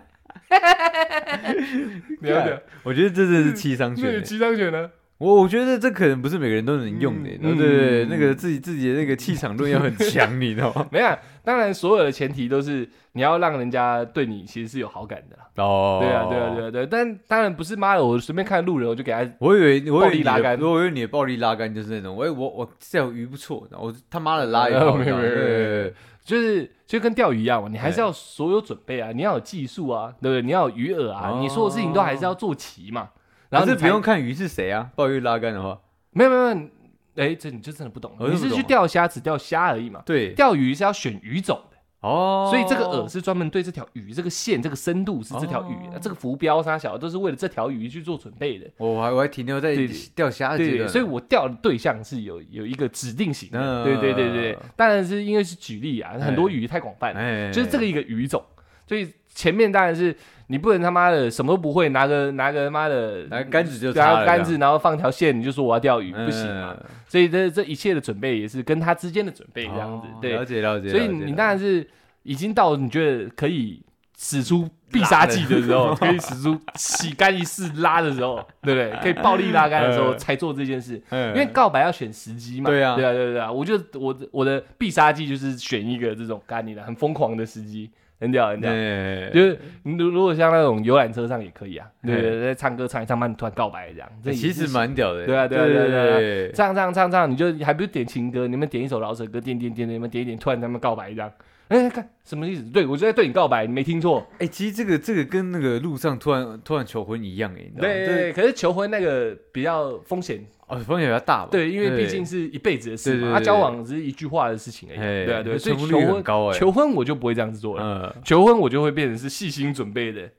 [2.20, 2.62] 了解？
[2.82, 4.12] 我觉得这真是七伤拳欸。
[4.12, 4.90] 那你七张选呢？
[5.18, 10.84] 我我觉得这可能不是每个人都能用的，嗯对对对，嗯那个自己自己的那个气场论要很强， 你知道吗？
[10.90, 15.44] 没有啊，当然所有的前提都是你要让人家对你其实是有好感的啦。
[15.64, 30.42] 哦，对啊，对啊，对啊，对啊，但当然不是妈的，我随便看路人我就给他我以为我以暴力拉杆我以为你的暴力拉杆就是那种，我我我这条鱼不错，我他妈的拉一炮， 没有没有没有对对对对就是就跟钓鱼一样嘛，你还是要所有准备啊，你要有技术啊，对不对？
[30.42, 33.08] 你要有鱼饵啊，哦你所有事情都还是要做齐嘛。
[33.48, 40.02] 然后可是不用看鱼是谁啊，鲍鱼拉杆的话，没有没有没有，哎，这你就真的不懂了，你是去钓虾只钓虾而已嘛。
[40.04, 41.71] 对，钓鱼是要选鱼种的，
[42.02, 48.68] 哦，所以这个饵是专门对这条鱼这个线、这个深度是这条鱼哦，这个浮标啥小都是为了这条鱼去做准备的。
[48.76, 49.76] 我还我还停留在
[50.14, 53.60] 钓虾的阶对，段，所以我钓的对象是有有一个指定型的。
[53.60, 57.20] 嗯对对对对，当然是因为是举例啊，很多鱼太广泛了。
[57.20, 58.42] 哎，就是这个一个鱼种，
[58.86, 60.14] 所以前面当然是
[60.52, 66.76] 你不能他妈的什么都不会，拿个拿个妈的拿杆子就拿杆子，然后放条线，你就说我要钓鱼，嗯不行啊。
[67.08, 70.32] 所以这这一切的准备也是跟他之间的准备这样子哦，对。
[70.34, 70.44] 了。
[70.44, 71.88] 解了解，所以你当然是
[72.24, 73.80] 已经到你觉得可以
[74.18, 78.90] 使出必杀技的时候， 可以使出洗干一式拉的时候，对不对？
[79.00, 80.18] 可以暴力拉杆的时候嗯。
[80.18, 81.00] 才做这件事。
[81.10, 81.28] 嗯。
[81.28, 82.96] 因为告白要选时机嘛，对啊。
[82.96, 83.22] 对啊，对？
[83.22, 87.90] 啊，对啊，我就我我的必杀技就是选一个这种干你的很疯狂的时机，
[88.22, 88.70] 很屌很屌。
[88.70, 89.30] 对。
[89.34, 101.30] 就是你如如果像那种游览车上也可以啊，对对在唱歌唱一唱，慢突然告白这样，这其实蛮屌的，对啊对啊对啊对啊对唱唱唱唱，你就还不是点情歌，你们点一首老舍歌，点点点点，你们点一点，突然他们告白这样，
[101.68, 102.62] 哎，看什么意思？
[102.64, 107.94] 对我就在对你告白，你没听错，哎，其实这个这个跟那个路上突然突然求婚一样，哎，你知道吗？
[107.94, 110.44] 对对对，可是求婚那个比较风险。
[110.68, 111.48] 哦，风险比较大吧？
[111.50, 113.44] 对，因为毕竟是一辈子的事嘛，他对对对。
[113.44, 114.98] 交往只是一句话的事情而已。
[114.98, 117.82] 哎对啊，对啊，所以求婚高哎求婚我就不会这样子做了，
[118.16, 120.30] 嗯，求婚我就会变成是细心准备的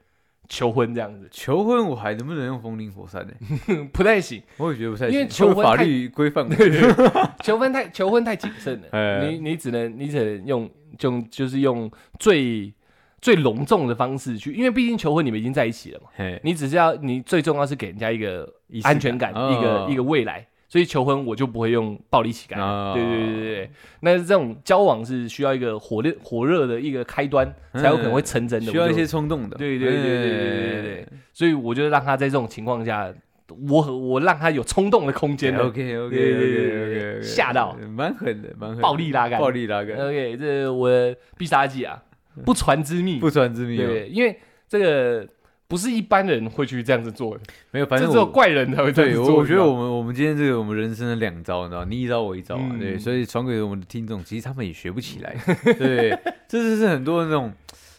[0.50, 3.34] 求婚这样子，求婚我还能不能用风林火山呢？
[3.94, 4.42] 不太行。
[4.58, 5.14] 我也觉得不太行。
[5.14, 7.32] 因为求婚太律规范我。
[7.44, 9.28] 求婚太求婚太谨慎了， 哎。
[9.28, 10.68] 你你只能你只能用
[10.98, 12.74] 就就是用最
[13.22, 16.10] 最隆重的方式去，因为毕竟求婚你们已经在一起了嘛，
[16.44, 18.48] 你只是要你最重要是给人家一个
[18.84, 23.72] 安全感，一个一个未来，所以求婚我就不会用暴力乞丐，对对对对对。
[24.02, 31.08] 那这种交往是需要一个火烈火热的一个开端，才有可能会成真的，需要一些冲动的，对对对对对对对。
[31.32, 33.14] 所以我觉得让他在这种情况下。
[33.50, 35.60] 我我让他有冲动的空间的。
[35.60, 38.80] OK OK OK OK，吓到，蛮狠的，蛮狠。
[38.82, 42.02] 暴力拉杆暴力拉杆，OK，这我的必杀技啊，
[42.46, 43.20] 不传之秘。
[43.20, 43.88] 不传之秘哦。
[43.88, 45.28] 对，因为这个
[45.68, 49.34] 不是一般人会去这样子做的，没有，反正只有怪人才会这样做。
[49.34, 52.80] 我我觉得我们我们今天这个我们人生的两招，你知道，你一招我一招啊，嗯。
[52.80, 55.36] 对，所以传给我们的听众，其实他们也学不起来，
[55.78, 56.18] 对，
[56.48, 57.52] 这就是很多那种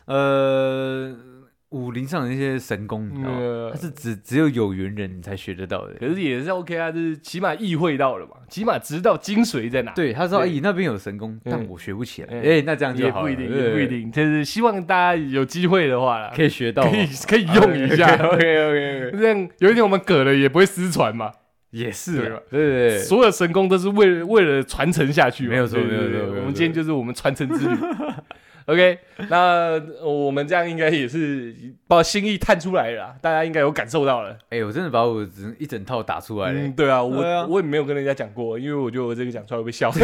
[0.07, 1.15] 呃
[1.75, 3.37] 武林上的那些神功，你知道吗？
[3.39, 5.95] 呃它是只只有有缘人你才学得到的。
[5.95, 18.07] 可是也是 OK 啊，就是起码意会到了嘛，起码知道精髓在哪。，对，他说：“对哎，那边有神功，但嗯我学不起来。”嗯哎，那这样就好不一定，也不一，定，就是希望大家有机会的话啦，可以学到，可以可以用一下。
[18.15, 18.37] OK
[19.11, 21.33] OK，这样有一天我们嗝了也不会失传嘛。
[21.71, 27.77] 也是对对所有神功都是为了为了传承下去，没有错没有错我们今天就是我们传承之旅。
[28.67, 31.55] OK，那我们这样应该也是
[31.87, 34.37] 把心意探出来了啦，大家应该有感受到了。
[34.49, 36.73] 哎，我真的把我整一整套打出来嗯，了。
[36.75, 39.93] 对啊，我啊我也没有跟人家讲过，因为我觉得我这个讲出来会被笑。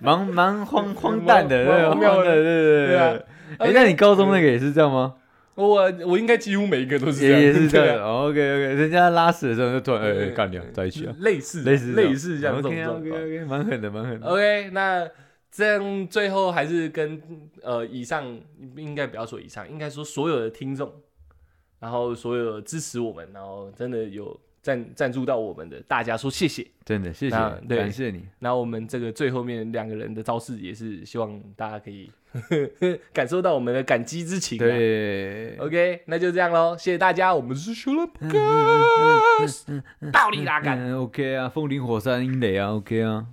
[0.00, 3.10] 蛮蛮荒荒诞的，荒谬的对对对对啊
[3.58, 3.68] 对。
[3.68, 5.14] 哎，那你高中那个也是这样吗？
[5.54, 8.04] 我我应该几乎每一个都是这样，也也是这 对啊样。
[8.04, 13.22] OK OK，人家拉屎的时候就突然干掉在一起啊，类似类似类似像这种 OK 状 OK 况。
[13.22, 14.26] OK，蛮狠的蛮狠的。
[14.26, 15.06] OK，那
[15.56, 17.22] 这样最后还是跟
[17.62, 18.26] 呃以上
[18.76, 20.92] 应该不要说以上，应该说所有的听众，
[21.78, 26.66] 然后所有支持我们，然后真的有赞赞助到我们的大家说谢谢。
[26.84, 27.36] 真的谢谢
[27.68, 28.26] 感谢你。
[28.40, 32.10] 那我们这个最后面两个人的招式也是希望大家可以
[33.14, 34.66] 感受到我们的感激之情、啊。
[34.66, 39.22] 对，OK，那就这样喽，谢谢大家，我们是修了嗯嗯
[39.68, 40.76] 嗯嗯暴力拉杆。
[40.80, 43.26] 嗯 OK 啊，风林火山阴雷啊，OK 啊。